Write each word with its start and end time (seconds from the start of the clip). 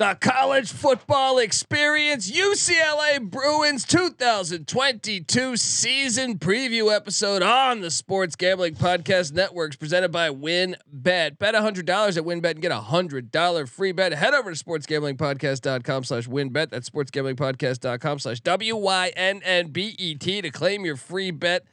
the 0.00 0.16
college 0.18 0.72
football 0.72 1.36
experience 1.36 2.30
UCLA 2.30 3.20
Bruins 3.20 3.84
2022 3.84 5.58
season 5.58 6.38
preview 6.38 6.90
episode 6.90 7.42
on 7.42 7.82
the 7.82 7.90
Sports 7.90 8.34
Gambling 8.34 8.76
Podcast 8.76 9.34
Networks 9.34 9.76
presented 9.76 10.10
by 10.10 10.30
WynnBET. 10.30 11.38
Bet 11.38 11.54
$100 11.54 11.60
at 11.60 12.24
WynnBET 12.24 12.52
and 12.52 12.62
get 12.62 12.72
a 12.72 12.80
$100 12.80 13.68
free 13.68 13.92
bet. 13.92 14.14
Head 14.14 14.32
over 14.32 14.54
to 14.54 14.64
sportsgamblingpodcast.com 14.64 16.04
slash 16.04 16.26
WynnBET. 16.26 16.70
That's 16.70 16.88
sportsgamblingpodcast.com 16.88 18.20
slash 18.20 18.40
W-Y-N-N-B-E-T 18.40 20.40
to 20.40 20.50
claim 20.50 20.86
your 20.86 20.96
free 20.96 21.30
bet 21.30 21.66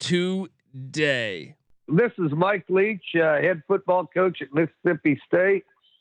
today. 0.00 1.54
This 1.86 2.10
is 2.18 2.32
Mike 2.32 2.64
Leach, 2.68 3.04
uh, 3.14 3.36
head 3.36 3.62
football 3.68 4.08
coach 4.12 4.42
at 4.42 4.48
Mississippi 4.52 5.20
State 5.28 5.64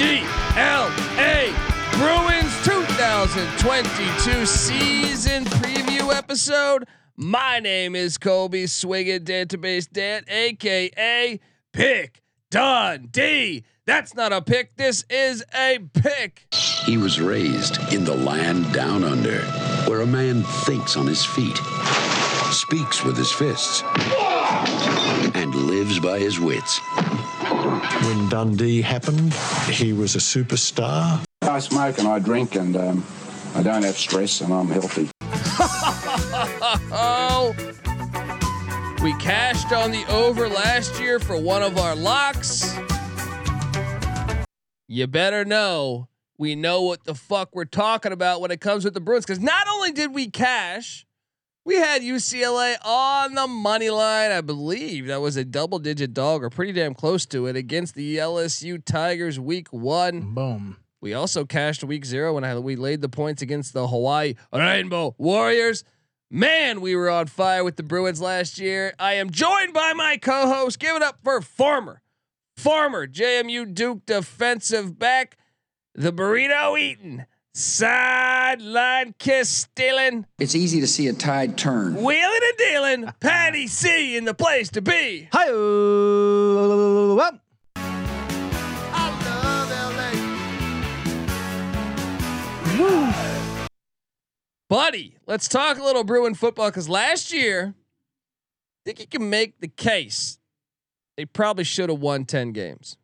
UCLA 0.00 1.52
Bruins 1.98 2.64
2022 2.64 4.46
season 4.46 5.44
preview 5.44 6.14
episode. 6.14 6.88
My 7.18 7.60
name 7.60 7.94
is 7.94 8.16
Colby 8.16 8.66
Swinging 8.66 9.24
Database 9.24 9.92
Dan, 9.92 10.24
aka 10.26 11.38
Pick 11.74 12.22
Dundee. 12.50 13.64
That's 13.84 14.14
not 14.14 14.32
a 14.32 14.40
pick. 14.40 14.74
This 14.76 15.04
is 15.10 15.44
a 15.54 15.80
pick. 15.92 16.46
He 16.86 16.96
was 16.96 17.20
raised 17.20 17.92
in 17.92 18.04
the 18.04 18.16
land 18.16 18.72
down 18.72 19.04
under, 19.04 19.42
where 19.86 20.00
a 20.00 20.06
man 20.06 20.44
thinks 20.64 20.96
on 20.96 21.06
his 21.06 21.26
feet, 21.26 21.58
speaks 22.52 23.04
with 23.04 23.18
his 23.18 23.30
fists 23.30 23.82
and 25.34 25.54
lives 25.54 26.00
by 26.00 26.18
his 26.18 26.40
wits. 26.40 26.80
When 28.04 28.28
Dundee 28.28 28.82
happened, 28.82 29.34
he 29.70 29.92
was 29.92 30.14
a 30.14 30.18
superstar. 30.18 31.22
I 31.42 31.58
smoke 31.58 31.98
and 31.98 32.08
I 32.08 32.18
drink 32.18 32.56
and 32.56 32.76
um, 32.76 33.06
I 33.54 33.62
don't 33.62 33.82
have 33.82 33.96
stress 33.96 34.40
and 34.40 34.52
I'm 34.52 34.68
healthy. 34.68 35.08
oh, 36.92 37.54
we 39.02 39.12
cashed 39.18 39.72
on 39.72 39.90
the 39.90 40.04
over 40.10 40.48
last 40.48 41.00
year 41.00 41.18
for 41.18 41.40
one 41.40 41.62
of 41.62 41.78
our 41.78 41.94
locks. 41.94 42.76
You 44.88 45.06
better 45.06 45.44
know 45.44 46.08
we 46.40 46.54
know 46.54 46.80
what 46.80 47.04
the 47.04 47.14
fuck 47.14 47.50
we're 47.54 47.66
talking 47.66 48.12
about 48.12 48.40
when 48.40 48.50
it 48.50 48.62
comes 48.62 48.82
with 48.82 48.94
the 48.94 49.00
Bruins. 49.00 49.26
Because 49.26 49.40
not 49.40 49.68
only 49.68 49.92
did 49.92 50.14
we 50.14 50.30
cash, 50.30 51.06
we 51.64 51.76
had 51.76 52.02
UCLA 52.02 52.76
on 52.84 53.34
the 53.34 53.46
money 53.46 53.90
line. 53.90 54.30
I 54.30 54.40
believe 54.40 55.06
that 55.06 55.20
was 55.20 55.36
a 55.36 55.44
double 55.44 55.78
digit 55.78 56.14
dog 56.14 56.42
or 56.42 56.50
pretty 56.50 56.72
damn 56.72 56.94
close 56.94 57.26
to 57.26 57.46
it 57.46 57.56
against 57.56 57.94
the 57.94 58.16
LSU 58.16 58.82
Tigers 58.84 59.38
week 59.38 59.72
one. 59.72 60.34
Boom. 60.34 60.78
We 61.00 61.14
also 61.14 61.44
cashed 61.44 61.82
week 61.82 62.04
zero 62.04 62.34
when 62.34 62.44
I, 62.44 62.58
we 62.58 62.76
laid 62.76 63.00
the 63.00 63.08
points 63.08 63.40
against 63.42 63.72
the 63.72 63.88
Hawaii 63.88 64.34
Rainbow 64.52 65.14
Warriors. 65.18 65.84
Man, 66.30 66.80
we 66.80 66.94
were 66.94 67.10
on 67.10 67.26
fire 67.26 67.64
with 67.64 67.76
the 67.76 67.82
Bruins 67.82 68.20
last 68.20 68.58
year. 68.58 68.94
I 68.98 69.14
am 69.14 69.30
joined 69.30 69.72
by 69.72 69.94
my 69.94 70.16
co-host. 70.16 70.78
Give 70.78 70.94
it 70.94 71.02
up 71.02 71.18
for 71.24 71.40
former, 71.40 72.02
former 72.56 73.06
JMU 73.08 73.74
Duke 73.74 74.06
defensive 74.06 74.98
back, 74.98 75.38
the 75.94 76.12
burrito 76.12 76.78
eating, 76.78 77.24
Sideline 77.52 79.14
kiss 79.18 79.48
stealing. 79.48 80.24
It's 80.38 80.54
easy 80.54 80.80
to 80.80 80.86
see 80.86 81.08
a 81.08 81.12
tide 81.12 81.58
turn. 81.58 81.96
Wheeling 81.96 82.40
and 82.42 82.56
dealing. 82.58 83.12
Patty 83.20 83.66
C 83.66 84.16
in 84.16 84.24
the 84.24 84.34
place 84.34 84.68
to 84.70 84.80
be. 84.80 85.28
Hi. 85.32 85.48
Uh, 85.48 87.38
Buddy, 94.68 95.16
let's 95.26 95.48
talk 95.48 95.78
a 95.78 95.82
little 95.82 96.04
Bruin 96.04 96.34
football 96.34 96.70
because 96.70 96.88
last 96.88 97.32
year, 97.32 97.74
I 97.76 98.80
think 98.86 99.00
you 99.00 99.06
can 99.08 99.28
make 99.28 99.60
the 99.60 99.66
case 99.66 100.38
they 101.16 101.24
probably 101.24 101.64
should 101.64 101.90
have 101.90 101.98
won 101.98 102.24
10 102.24 102.52
games. 102.52 102.96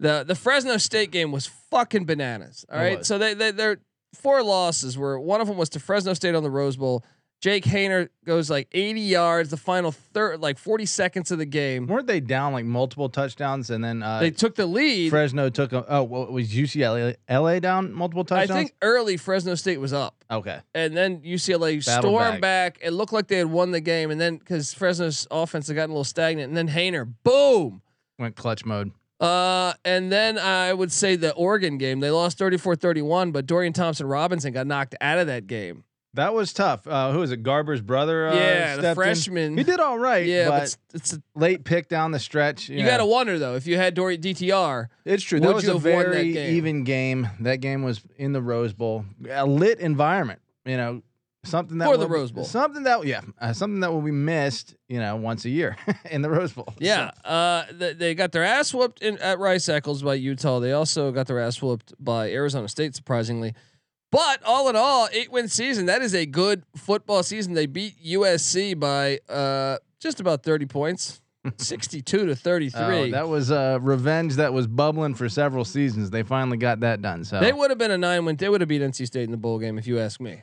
The 0.00 0.24
the 0.26 0.34
Fresno 0.34 0.78
State 0.78 1.12
game 1.12 1.30
was 1.30 1.46
fucking 1.46 2.06
bananas. 2.06 2.64
All 2.72 2.78
right. 2.78 3.06
So 3.06 3.18
they, 3.18 3.34
they 3.34 3.52
they're 3.52 3.78
four 4.14 4.42
losses 4.42 4.98
were 4.98 5.20
one 5.20 5.40
of 5.40 5.46
them 5.46 5.56
was 5.56 5.68
to 5.70 5.80
Fresno 5.80 6.14
State 6.14 6.34
on 6.34 6.42
the 6.42 6.50
Rose 6.50 6.76
Bowl. 6.76 7.04
Jake 7.40 7.64
Haener 7.64 8.10
goes 8.26 8.50
like 8.50 8.68
80 8.70 9.00
yards, 9.00 9.48
the 9.48 9.56
final 9.56 9.92
third, 9.92 10.40
like 10.40 10.58
40 10.58 10.84
seconds 10.84 11.30
of 11.30 11.38
the 11.38 11.46
game. 11.46 11.86
Weren't 11.86 12.06
they 12.06 12.20
down 12.20 12.52
like 12.52 12.66
multiple 12.66 13.08
touchdowns 13.08 13.70
and 13.70 13.82
then 13.82 14.02
uh, 14.02 14.20
they 14.20 14.30
took 14.30 14.56
the 14.56 14.66
lead? 14.66 15.08
Fresno 15.08 15.48
took 15.48 15.72
a, 15.72 15.86
oh, 15.88 16.02
what 16.02 16.30
was 16.30 16.52
UCLA 16.52 17.16
LA 17.30 17.58
down 17.58 17.94
multiple 17.94 18.24
touchdowns? 18.24 18.50
I 18.50 18.54
think 18.54 18.74
early 18.82 19.16
Fresno 19.16 19.54
State 19.54 19.80
was 19.80 19.94
up. 19.94 20.22
Okay. 20.30 20.60
And 20.74 20.94
then 20.94 21.22
UCLA 21.22 21.84
Battle 21.84 22.10
stormed 22.10 22.42
back. 22.42 22.74
back. 22.74 22.78
It 22.82 22.90
looked 22.90 23.14
like 23.14 23.28
they 23.28 23.38
had 23.38 23.50
won 23.50 23.70
the 23.70 23.80
game. 23.80 24.10
And 24.10 24.20
then 24.20 24.36
because 24.36 24.74
Fresno's 24.74 25.26
offense 25.30 25.66
had 25.68 25.76
gotten 25.76 25.92
a 25.92 25.94
little 25.94 26.04
stagnant, 26.04 26.48
and 26.48 26.56
then 26.56 26.68
Hayner, 26.68 27.10
boom, 27.22 27.80
went 28.18 28.36
clutch 28.36 28.66
mode. 28.66 28.92
Uh, 29.20 29.74
and 29.84 30.10
then 30.10 30.38
I 30.38 30.72
would 30.72 30.90
say 30.90 31.16
the 31.16 31.34
Oregon 31.34 31.76
game, 31.76 32.00
they 32.00 32.10
lost 32.10 32.38
34-31, 32.38 33.32
but 33.32 33.46
Dorian 33.46 33.72
Thompson 33.72 34.06
Robinson 34.06 34.52
got 34.52 34.66
knocked 34.66 34.94
out 35.00 35.18
of 35.18 35.26
that 35.26 35.46
game. 35.46 35.84
That 36.14 36.34
was 36.34 36.52
tough. 36.52 36.86
Uh, 36.88 37.12
who 37.12 37.20
was 37.20 37.30
it? 37.30 37.44
Garber's 37.44 37.80
brother. 37.80 38.28
Uh, 38.28 38.34
yeah, 38.34 38.76
the 38.76 38.94
freshman. 38.96 39.52
In. 39.52 39.58
He 39.58 39.62
did 39.62 39.78
all 39.78 39.98
right. 39.98 40.26
Yeah, 40.26 40.48
but, 40.48 40.50
but 40.50 40.62
it's, 40.62 40.78
it's 40.92 41.12
a 41.12 41.22
late 41.36 41.62
pick 41.64 41.88
down 41.88 42.10
the 42.10 42.18
stretch. 42.18 42.68
You, 42.68 42.78
you 42.78 42.84
got 42.84 42.96
to 42.96 43.06
wonder 43.06 43.38
though 43.38 43.54
if 43.54 43.66
you 43.66 43.76
had 43.76 43.94
Dory 43.94 44.18
DTR. 44.18 44.88
It's 45.04 45.22
true. 45.22 45.38
That 45.38 45.54
was 45.54 45.68
a 45.68 45.78
very 45.78 46.32
game? 46.32 46.56
even 46.56 46.82
game. 46.82 47.28
That 47.40 47.60
game 47.60 47.84
was 47.84 48.02
in 48.16 48.32
the 48.32 48.42
Rose 48.42 48.72
Bowl, 48.72 49.04
a 49.28 49.46
lit 49.46 49.78
environment. 49.78 50.40
You 50.64 50.76
know, 50.76 51.02
something 51.44 51.78
that 51.78 51.86
for 51.86 51.96
the 51.96 52.08
Rose 52.08 52.32
Bowl. 52.32 52.44
Something 52.44 52.84
that 52.84 53.04
yeah, 53.06 53.20
uh, 53.40 53.52
something 53.52 53.80
that 53.80 53.92
will 53.92 54.02
be 54.02 54.10
missed. 54.10 54.76
You 54.88 55.00
know, 55.00 55.16
once 55.16 55.44
a 55.44 55.50
year 55.50 55.76
in 56.10 56.22
the 56.22 56.30
Rose 56.30 56.52
Bowl. 56.52 56.72
Yeah, 56.78 57.10
so. 57.24 57.30
uh, 57.30 57.64
they, 57.72 57.92
they 57.94 58.14
got 58.14 58.32
their 58.32 58.44
ass 58.44 58.74
whooped 58.74 59.02
in, 59.02 59.18
at 59.18 59.38
Rice 59.38 59.68
Eccles 59.68 60.02
by 60.02 60.14
Utah. 60.14 60.58
They 60.60 60.72
also 60.72 61.12
got 61.12 61.26
their 61.26 61.40
ass 61.40 61.60
whooped 61.60 61.94
by 61.98 62.30
Arizona 62.30 62.68
State, 62.68 62.94
surprisingly. 62.94 63.54
But 64.10 64.42
all 64.44 64.68
in 64.68 64.76
all, 64.76 65.08
eight 65.12 65.30
win 65.30 65.48
season. 65.48 65.86
That 65.86 66.02
is 66.02 66.14
a 66.14 66.26
good 66.26 66.64
football 66.76 67.22
season. 67.22 67.54
They 67.54 67.66
beat 67.66 67.94
USC 68.04 68.78
by 68.78 69.20
uh, 69.28 69.78
just 70.00 70.20
about 70.20 70.42
thirty 70.42 70.66
points. 70.66 71.20
62 71.56 72.26
to 72.26 72.36
33. 72.36 72.82
Oh, 72.82 73.10
that 73.12 73.26
was 73.26 73.50
uh, 73.50 73.78
revenge 73.80 74.34
that 74.34 74.52
was 74.52 74.66
bubbling 74.66 75.14
for 75.14 75.26
several 75.30 75.64
seasons. 75.64 76.10
They 76.10 76.22
finally 76.22 76.58
got 76.58 76.80
that 76.80 77.00
done. 77.00 77.24
So 77.24 77.40
they 77.40 77.50
would 77.50 77.70
have 77.70 77.78
been 77.78 77.90
a 77.90 77.96
nine 77.96 78.26
win. 78.26 78.36
They 78.36 78.50
would 78.50 78.60
have 78.60 78.68
beat 78.68 78.82
NC 78.82 79.06
State 79.06 79.24
in 79.24 79.30
the 79.30 79.38
bowl 79.38 79.58
game, 79.58 79.78
if 79.78 79.86
you 79.86 79.98
ask 79.98 80.20
me. 80.20 80.42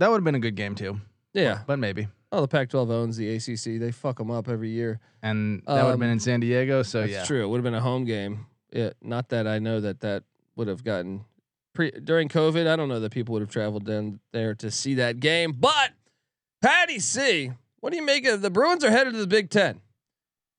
That 0.00 0.10
would 0.10 0.16
have 0.16 0.24
been 0.24 0.34
a 0.34 0.40
good 0.40 0.56
game 0.56 0.74
too. 0.74 0.98
Yeah, 1.34 1.60
but, 1.66 1.78
maybe. 1.78 2.08
Oh, 2.32 2.40
the 2.40 2.48
Pac-12 2.48 2.90
owns 2.90 3.16
the 3.18 3.36
ACC. 3.36 3.78
They 3.78 3.92
fuck 3.92 4.16
them 4.16 4.30
up 4.30 4.48
every 4.48 4.70
year, 4.70 4.98
and 5.22 5.62
that 5.66 5.72
um, 5.72 5.84
would 5.84 5.90
have 5.90 5.98
been 5.98 6.10
in 6.10 6.18
San 6.18 6.40
Diego. 6.40 6.82
So 6.82 7.02
that's 7.02 7.12
yeah, 7.12 7.24
true. 7.24 7.44
It 7.44 7.48
would 7.48 7.58
have 7.58 7.64
been 7.64 7.74
a 7.74 7.82
home 7.82 8.06
game. 8.06 8.46
Yeah, 8.72 8.90
not 9.02 9.28
that 9.28 9.46
I 9.46 9.58
know 9.58 9.78
that 9.80 10.00
that 10.00 10.24
would 10.56 10.68
have 10.68 10.82
gotten 10.84 11.26
pre 11.74 11.90
during 11.90 12.28
COVID. 12.28 12.66
I 12.66 12.76
don't 12.76 12.88
know 12.88 12.98
that 12.98 13.12
people 13.12 13.34
would 13.34 13.42
have 13.42 13.50
traveled 13.50 13.84
down 13.84 14.20
there 14.32 14.54
to 14.54 14.70
see 14.70 14.94
that 14.94 15.20
game. 15.20 15.52
But 15.52 15.90
Patty 16.62 16.98
C, 16.98 17.52
what 17.80 17.90
do 17.90 17.96
you 17.96 18.04
make 18.04 18.26
of 18.26 18.40
the 18.40 18.50
Bruins 18.50 18.82
are 18.82 18.90
headed 18.90 19.12
to 19.12 19.18
the 19.18 19.26
Big 19.26 19.50
Ten? 19.50 19.82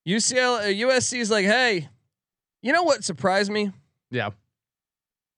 UCLA, 0.07 0.79
USC 0.81 1.17
uh, 1.17 1.21
is 1.21 1.31
like, 1.31 1.45
hey, 1.45 1.89
you 2.61 2.73
know 2.73 2.83
what 2.83 3.03
surprised 3.03 3.51
me? 3.51 3.71
Yeah. 4.11 4.29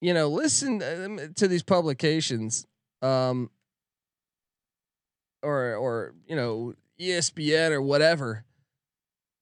You 0.01 0.13
know, 0.13 0.27
listen 0.27 0.81
uh, 0.81 1.27
to 1.35 1.47
these 1.47 1.63
publications. 1.63 2.67
Um, 3.01 3.49
or 5.43 5.75
or 5.75 6.13
you 6.27 6.35
know 6.35 6.73
ESPN 6.99 7.71
or 7.71 7.81
whatever. 7.81 8.45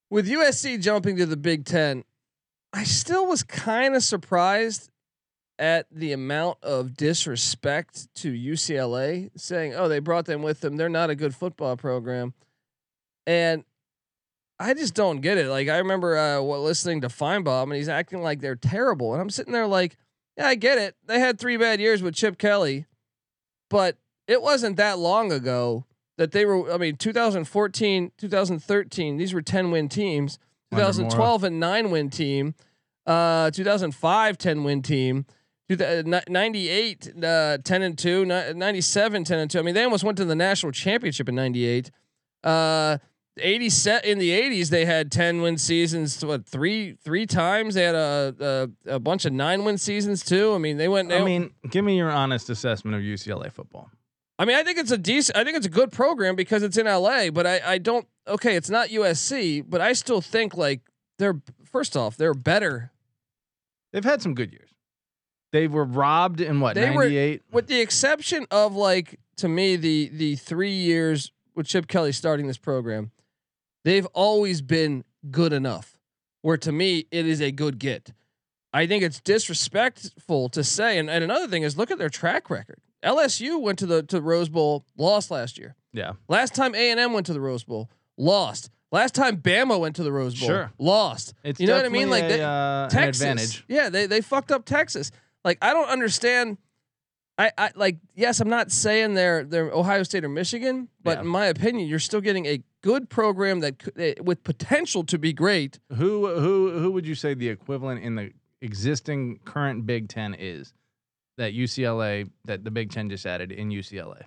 With 0.10 0.28
USC 0.28 0.82
jumping 0.82 1.16
to 1.18 1.26
the 1.26 1.38
Big 1.38 1.64
Ten, 1.64 2.04
I 2.74 2.84
still 2.84 3.28
was 3.28 3.44
kind 3.44 3.96
of 3.96 4.04
surprised 4.04 4.90
at 5.58 5.86
the 5.92 6.12
amount 6.12 6.58
of 6.64 6.98
disrespect 6.98 8.14
to 8.16 8.32
UCLA, 8.32 9.30
saying, 9.38 9.74
"Oh, 9.76 9.88
they 9.88 10.00
brought 10.00 10.26
them 10.26 10.42
with 10.42 10.60
them. 10.60 10.76
They're 10.76 10.90
not 10.90 11.10
a 11.10 11.16
good 11.16 11.36
football 11.36 11.78
program," 11.78 12.34
and 13.26 13.64
I 14.62 14.76
just 14.76 14.94
don't 14.94 15.22
get 15.22 15.38
it. 15.38 15.48
Like 15.48 15.70
I 15.70 15.80
remember 15.80 16.18
uh, 16.18 16.40
listening 16.40 17.02
to 17.02 17.08
Finebaum 17.08 17.64
and 17.64 17.74
he's 17.74 17.90
acting 17.90 18.22
like 18.22 18.42
they're 18.42 18.56
terrible, 18.56 19.14
and 19.14 19.22
I'm 19.22 19.30
sitting 19.32 19.54
there 19.54 19.68
like, 19.68 19.98
yeah, 20.38 20.48
I 20.48 20.56
get 20.56 20.78
it. 20.78 20.96
They 21.08 21.20
had 21.20 21.40
three 21.40 21.58
bad 21.58 21.80
years 21.80 22.04
with 22.04 22.14
Chip 22.14 22.38
Kelly, 22.38 22.86
but 23.70 23.98
it 24.28 24.42
wasn't 24.42 24.78
that 24.78 25.00
long 25.00 25.32
ago 25.32 25.86
that 26.22 26.32
they 26.34 26.46
were. 26.46 26.72
I 26.72 26.78
mean, 26.78 26.98
2014, 26.98 28.12
2013, 28.16 29.18
these 29.18 29.34
were 29.34 29.42
10 29.42 29.72
win 29.72 29.90
teams. 29.90 30.38
2012 30.72 31.44
and 31.44 31.60
nine 31.60 31.90
win 31.90 32.12
team. 32.12 32.54
Uh, 33.08 33.50
2005 33.50 34.38
10 34.38 34.64
win 34.64 34.82
team. 34.84 35.26
98 35.70 37.14
uh, 37.24 37.58
10 37.64 37.82
and 37.82 37.98
2 37.98 38.26
97 38.26 39.24
10 39.24 39.40
and 39.40 39.50
2 39.50 39.58
i 39.58 39.62
mean 39.62 39.74
they 39.74 39.86
almost 39.86 40.04
went 40.04 40.18
to 40.18 40.26
the 40.26 40.36
national 40.36 40.74
championship 40.74 41.30
in 41.30 41.36
98 41.36 41.90
uh 42.44 42.98
80 43.38 43.70
set 43.70 44.04
in 44.04 44.20
the 44.20 44.32
80s 44.32 44.68
they 44.68 44.84
had 44.84 45.10
10 45.14 45.42
win 45.42 45.58
seasons 45.58 46.26
what 46.26 46.46
three 46.46 46.98
three 47.02 47.26
times 47.26 47.76
they 47.76 47.84
had 47.84 47.96
a 47.96 48.70
a, 48.86 48.96
a 48.96 49.00
bunch 49.00 49.24
of 49.24 49.32
nine 49.32 49.64
win 49.64 49.78
seasons 49.78 50.26
too 50.26 50.54
i 50.54 50.58
mean 50.58 50.76
they 50.76 50.90
went 50.90 51.08
they 51.08 51.20
i 51.20 51.24
mean 51.24 51.52
give 51.70 51.86
me 51.86 51.96
your 51.96 52.12
honest 52.12 52.50
assessment 52.50 52.98
of 52.98 53.02
ucla 53.02 53.50
football 53.50 53.90
i 54.42 54.46
mean 54.46 54.56
i 54.56 54.64
think 54.64 54.78
it's 54.78 54.92
a 54.92 54.98
decent 54.98 55.38
i 55.38 55.44
think 55.44 55.56
it's 55.56 55.66
a 55.66 55.70
good 55.70 55.92
program 55.92 56.36
because 56.36 56.64
it's 56.64 56.78
in 56.78 56.86
la 56.86 57.30
but 57.30 57.46
i 57.46 57.62
i 57.66 57.78
don't 57.78 58.08
okay 58.28 58.56
it's 58.56 58.70
not 58.70 58.90
usc 58.90 59.64
but 59.70 59.82
i 59.82 59.94
still 59.94 60.22
think 60.22 60.56
like 60.56 60.82
they're 61.18 61.40
first 61.64 61.96
off 61.96 62.18
they're 62.18 62.34
better 62.34 62.92
they've 63.92 64.04
had 64.04 64.22
some 64.22 64.34
good 64.34 64.52
years 64.52 64.72
they 65.52 65.68
were 65.68 65.84
robbed 65.84 66.42
in 66.42 66.60
what 66.60 66.76
ninety 66.76 67.18
eight, 67.18 67.44
with 67.52 67.68
the 67.68 67.82
exception 67.82 68.48
of 68.52 68.76
like 68.76 69.20
to 69.38 69.48
me 69.48 69.76
the 69.76 70.10
the 70.14 70.36
three 70.36 70.72
years 70.72 71.32
with 71.56 71.68
Chip 71.68 71.88
Kelly 71.88 72.14
starting 72.14 72.48
this 72.48 72.58
program, 72.58 73.12
they've 73.84 74.06
always 74.08 74.62
been 74.62 75.04
good 75.30 75.52
enough. 75.52 75.98
Where 76.42 76.58
to 76.58 76.72
me 76.72 77.06
it 77.12 77.28
is 77.28 77.42
a 77.42 77.52
good 77.52 77.80
get. 77.80 78.14
I 78.74 78.88
think 78.88 79.04
it's 79.04 79.20
disrespectful 79.20 80.48
to 80.50 80.64
say, 80.64 80.98
and, 80.98 81.10
and 81.10 81.26
another 81.26 81.48
thing 81.48 81.64
is 81.64 81.78
look 81.78 81.92
at 81.92 81.98
their 81.98 82.10
track 82.10 82.50
record. 82.50 82.80
LSU 83.04 83.60
went 83.62 83.80
to 83.80 83.86
the 83.86 84.04
to 84.04 84.22
Rose 84.22 84.50
Bowl, 84.50 84.86
lost 84.98 85.32
last 85.32 85.58
year. 85.58 85.76
Yeah. 85.94 86.14
Last 86.28 86.56
time 86.56 86.76
A 86.76 86.92
and 86.92 87.00
M 87.00 87.14
went 87.14 87.26
to 87.28 87.34
the 87.34 87.42
Rose 87.42 87.64
Bowl, 87.64 87.90
lost. 88.18 88.70
Last 88.92 89.16
time 89.16 89.38
Bama 89.38 89.80
went 89.80 89.96
to 89.96 90.04
the 90.04 90.12
Rose 90.12 90.38
Bowl, 90.38 90.50
sure. 90.50 90.72
lost. 90.78 91.34
It's 91.44 91.60
you 91.60 91.68
know 91.68 91.78
what 91.78 91.86
I 91.86 91.90
mean? 91.90 92.10
Like 92.10 92.26
a, 92.26 92.28
they, 92.28 92.44
uh, 92.44 92.90
Texas, 92.90 93.64
yeah, 93.68 93.90
they 93.90 94.06
they 94.06 94.22
fucked 94.22 94.52
up 94.52 94.66
Texas. 94.66 95.12
Like 95.46 95.58
I 95.62 95.74
don't 95.74 95.88
understand. 95.88 96.58
I, 97.38 97.52
I 97.58 97.72
like 97.76 97.98
yes, 98.16 98.42
I'm 98.42 98.50
not 98.50 98.72
saying 98.72 99.14
they're 99.14 99.46
they're 99.46 99.72
Ohio 99.72 100.04
State 100.04 100.26
or 100.26 100.30
Michigan, 100.30 100.90
but 101.04 101.18
yeah. 101.18 101.22
in 101.22 101.28
my 101.28 101.46
opinion, 101.46 101.88
you're 101.88 102.00
still 102.00 102.22
getting 102.22 102.46
a 102.46 102.62
good 102.82 103.10
program 103.10 103.62
that 103.62 103.82
eh, 103.98 104.16
with 104.22 104.44
potential 104.44 105.04
to 105.06 105.18
be 105.18 105.32
great. 105.32 105.80
Who 105.96 106.28
who 106.28 106.78
who 106.78 106.92
would 106.92 107.08
you 107.08 107.16
say 107.16 107.34
the 107.34 107.48
equivalent 107.48 108.04
in 108.04 108.16
the 108.16 108.34
existing 108.62 109.40
current 109.46 109.86
Big 109.86 110.10
Ten 110.10 110.34
is 110.34 110.74
that 111.42 111.54
UCLA 111.54 112.30
that 112.46 112.64
the 112.64 112.72
Big 112.72 112.92
Ten 112.92 113.10
just 113.10 113.26
added 113.26 113.52
in 113.52 113.70
UCLA? 113.70 114.24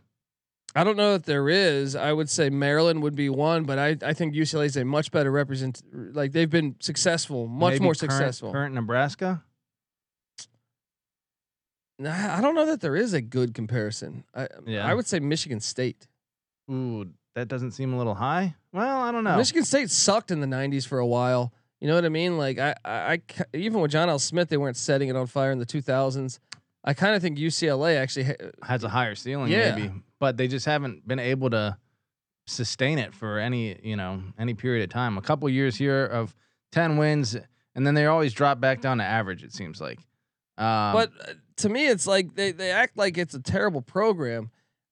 I 0.76 0.82
don't 0.82 0.96
know 0.96 1.12
that 1.12 1.25
there 1.25 1.49
is. 1.49 1.94
I 1.94 2.12
would 2.12 2.28
say 2.28 2.50
Maryland 2.50 3.02
would 3.05 3.14
be 3.14 3.28
one, 3.28 3.62
but 3.62 3.78
I, 3.78 3.96
I 4.02 4.12
think 4.12 4.34
UCLA 4.34 4.66
is 4.66 4.76
a 4.76 4.84
much 4.84 5.12
better 5.12 5.31
represent. 5.31 5.81
Like 5.93 6.32
they've 6.32 6.50
been 6.50 6.75
successful, 6.81 7.46
much 7.46 7.75
Maybe 7.75 7.84
more 7.84 7.94
current, 7.94 8.12
successful. 8.12 8.50
Current 8.50 8.75
Nebraska. 8.75 9.44
Nah, 12.00 12.37
I 12.37 12.40
don't 12.40 12.56
know 12.56 12.66
that 12.66 12.81
there 12.81 12.96
is 12.96 13.12
a 13.12 13.20
good 13.20 13.55
comparison. 13.55 14.25
I 14.34 14.49
yeah. 14.66 14.84
I 14.84 14.94
would 14.94 15.06
say 15.06 15.20
Michigan 15.20 15.61
State. 15.61 16.08
Ooh, 16.69 17.08
that 17.37 17.46
doesn't 17.46 17.70
seem 17.70 17.94
a 17.94 17.96
little 17.96 18.16
high. 18.16 18.56
Well, 18.72 19.00
I 19.00 19.12
don't 19.12 19.22
know. 19.22 19.37
Michigan 19.37 19.64
State 19.64 19.90
sucked 19.90 20.32
in 20.32 20.40
the 20.40 20.49
'90s 20.49 20.84
for 20.84 20.99
a 20.99 21.06
while. 21.06 21.52
You 21.81 21.87
know 21.87 21.94
what 21.94 22.05
I 22.05 22.08
mean? 22.08 22.37
Like 22.37 22.58
I, 22.58 22.75
I, 22.84 23.12
I 23.12 23.20
even 23.52 23.81
with 23.81 23.93
John 23.93 24.08
L. 24.08 24.19
Smith, 24.19 24.49
they 24.49 24.56
weren't 24.56 24.76
setting 24.76 25.08
it 25.08 25.14
on 25.14 25.28
fire 25.28 25.52
in 25.52 25.58
the 25.58 25.66
2000s. 25.66 26.40
I 26.85 26.93
kind 26.95 27.15
of 27.15 27.23
think 27.23 27.39
UCLA 27.39 27.97
actually 27.97 28.25
ha- 28.25 28.51
has 28.63 28.85
a 28.85 28.89
higher 28.89 29.15
ceiling, 29.15 29.51
yeah. 29.51 29.75
maybe, 29.75 29.93
but 30.21 30.37
they 30.37 30.47
just 30.49 30.67
haven't 30.67 31.07
been 31.09 31.19
able 31.19 31.51
to 31.51 31.79
sustain 32.47 32.99
it 32.99 33.15
for 33.15 33.39
any, 33.39 33.79
you 33.83 33.97
know, 33.97 34.23
any 34.39 34.53
period 34.55 34.85
of 34.85 34.91
time. 34.91 35.17
A 35.17 35.23
couple 35.23 35.49
years 35.49 35.77
here 35.77 36.05
of 36.05 36.35
10 36.73 36.99
wins, 36.99 37.37
and 37.75 37.87
then 37.87 37.95
they 37.95 38.07
always 38.07 38.35
drop 38.35 38.61
back 38.61 38.83
down 38.83 38.99
to 38.99 39.05
average. 39.05 39.43
It 39.43 39.53
seems 39.53 39.81
like. 39.81 39.99
Um, 40.59 40.93
but 40.93 41.13
uh, 41.21 41.33
to 41.57 41.69
me, 41.69 41.89
it's 41.89 42.07
like 42.07 42.35
they 42.35 42.53
they 42.53 42.71
act 42.71 42.97
like 42.97 43.19
it's 43.19 43.35
a 43.35 43.41
terrible 43.41 43.83
program. 43.83 44.51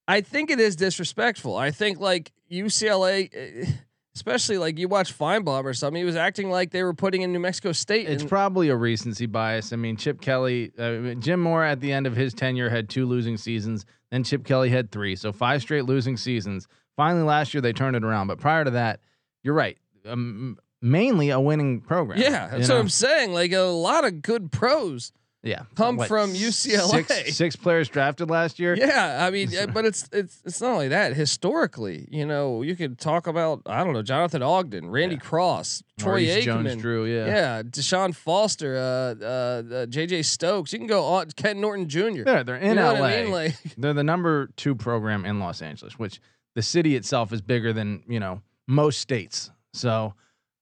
I 0.09 0.21
think 0.21 0.51
it 0.51 0.59
is 0.59 0.75
disrespectful. 0.75 1.57
I 1.57 1.71
think 1.71 2.01
like 2.01 2.33
UCLA, 2.51 3.31
eh, 3.33 3.71
especially 4.15 4.59
like 4.59 4.79
you 4.79 4.89
watch 4.89 5.17
Finebaum 5.17 5.65
or 5.65 5.75
something, 5.75 6.01
he 6.01 6.05
was 6.05 6.17
acting 6.17 6.51
like 6.51 6.71
they 6.71 6.83
were 6.83 6.95
putting 6.95 7.23
in 7.23 7.33
New 7.33 7.39
Mexico 7.39 7.73
State. 7.73 8.09
It's 8.09 8.25
probably 8.25 8.69
a 8.69 8.77
recency 8.77 9.27
bias. 9.27 9.73
I 9.73 9.77
mean, 9.77 9.97
Chip 9.97 10.21
Kelly, 10.21 10.73
uh, 10.79 11.15
Jim 11.15 11.41
Mora 11.41 11.71
at 11.71 11.81
the 11.81 11.93
end 11.93 12.07
of 12.07 12.15
his 12.15 12.35
tenure 12.35 12.69
had 12.69 12.89
two 12.89 13.07
losing 13.07 13.37
seasons. 13.37 13.87
Then 14.11 14.25
Chip 14.25 14.45
Kelly 14.45 14.69
had 14.69 14.91
three, 14.91 15.17
so 15.17 15.33
five 15.33 15.63
straight 15.63 15.85
losing 15.85 16.17
seasons. 16.17 16.69
Finally, 16.97 17.25
last 17.25 17.55
year 17.55 17.61
they 17.61 17.73
turned 17.73 17.97
it 17.97 18.05
around, 18.05 18.27
but 18.27 18.39
prior 18.39 18.65
to 18.65 18.73
that, 18.73 19.01
you're 19.43 19.55
right. 19.55 19.79
Um, 20.07 20.59
mainly 20.83 21.31
a 21.31 21.41
winning 21.41 21.81
program. 21.81 22.19
Yeah, 22.19 22.49
that's 22.49 22.69
what 22.69 22.79
I'm 22.79 22.89
saying. 22.91 23.33
Like 23.33 23.53
a 23.53 23.61
lot 23.61 24.05
of 24.05 24.21
good 24.21 24.53
pros 24.53 25.13
yeah, 25.45 25.63
come 25.75 25.97
what, 25.97 26.07
from 26.07 26.35
UCLA. 26.35 27.05
Six, 27.05 27.37
six, 27.37 27.57
players 27.57 27.89
drafted 27.89 28.31
last 28.31 28.61
year. 28.61 28.77
Yeah, 28.77 29.27
I 29.27 29.31
mean, 29.31 29.51
but 29.75 29.85
it's 29.85 30.09
it's 30.13 30.41
it's 30.45 30.61
not 30.61 30.71
only 30.71 30.89
that. 30.89 31.15
Historically, 31.15 32.07
you 32.13 32.25
know, 32.25 32.63
you 32.63 32.77
could 32.77 32.97
talk 32.97 33.27
about 33.27 33.63
I 33.67 33.83
don't 33.83 33.93
know 33.93 34.03
Jonathan 34.03 34.41
Ogden, 34.41 34.89
Randy 34.89 35.17
yeah. 35.17 35.21
Cross, 35.21 35.83
Troy 35.99 36.27
Aikman, 36.27 36.45
Jones 36.45 36.77
Drew, 36.77 37.07
yeah, 37.07 37.27
yeah, 37.27 37.63
Deshaun 37.63 38.15
Foster, 38.15 38.77
uh, 38.77 38.81
uh, 38.81 39.25
uh, 39.25 39.87
JJ 39.87 40.25
Stokes. 40.25 40.73
You 40.73 40.79
can 40.79 40.87
go 40.87 41.05
on 41.05 41.31
Ken 41.35 41.61
Norton 41.61 41.89
Jr. 41.89 42.23
Yeah, 42.25 42.45
they're 42.45 42.57
in 42.57 42.69
you 42.69 42.75
know 42.77 42.95
LA. 42.95 43.07
I 43.07 43.23
mean? 43.25 43.33
Like 43.33 43.57
they're 43.77 43.95
the 43.95 44.05
number 44.05 44.49
two 44.57 44.77
program 44.77 45.25
in 45.25 45.41
Los 45.41 45.61
Angeles, 45.61 45.99
which 45.99 46.21
the 46.55 46.63
city 46.63 46.95
itself 46.95 47.33
is 47.33 47.41
bigger 47.41 47.73
than 47.73 48.05
you 48.07 48.21
know 48.21 48.43
most 48.69 49.01
states. 49.01 49.51
So 49.73 50.15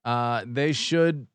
uh, 0.07 0.45
they 0.47 0.73
should 0.73 1.27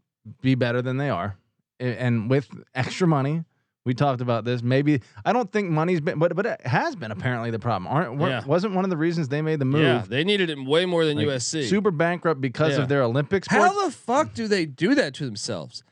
be 0.42 0.56
better 0.56 0.82
than 0.82 0.98
they 0.98 1.10
are 1.12 1.38
and 1.80 2.30
with 2.30 2.50
extra 2.74 3.08
money. 3.08 3.44
We 3.86 3.94
talked 3.94 4.20
about 4.20 4.46
this. 4.46 4.64
Maybe 4.64 5.02
I 5.24 5.32
don't 5.32 5.52
think 5.52 5.70
money's 5.70 6.02
been, 6.02 6.18
but 6.18 6.36
but 6.36 6.48
it 6.48 6.66
has 6.66 6.96
been 6.96 7.12
apparently 7.12 7.52
the 7.52 7.60
problem. 7.60 7.86
Aren't 7.86 8.20
yeah. 8.20 8.44
wasn't 8.44 8.74
one 8.74 8.84
of 8.84 8.90
the 8.90 8.98
reasons 8.98 9.28
they 9.28 9.44
made 9.44 9.60
the 9.60 9.66
move? 9.66 9.84
Yeah, 9.84 10.04
they 10.08 10.24
needed 10.24 10.50
it 10.50 10.58
way 10.58 10.88
more 10.88 11.06
than 11.06 11.18
like 11.18 11.28
USC. 11.28 11.70
Super 11.70 11.92
bankrupt 11.92 12.42
because 12.42 12.78
yeah. 12.78 12.82
of 12.82 12.90
their 12.90 13.04
Olympics. 13.04 13.48
How 13.48 13.86
the 13.86 13.92
fuck 13.92 14.34
do 14.34 14.48
they 14.48 14.66
do 14.66 14.96
that 14.96 15.14
to 15.16 15.26
themselves? 15.26 15.84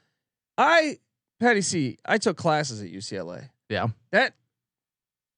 I, 0.58 0.98
Patty 1.40 1.62
C, 1.62 2.00
I 2.04 2.18
took 2.18 2.36
classes 2.36 2.82
at 2.82 2.92
UCLA. 2.92 3.50
Yeah, 3.70 3.88
that 4.12 4.34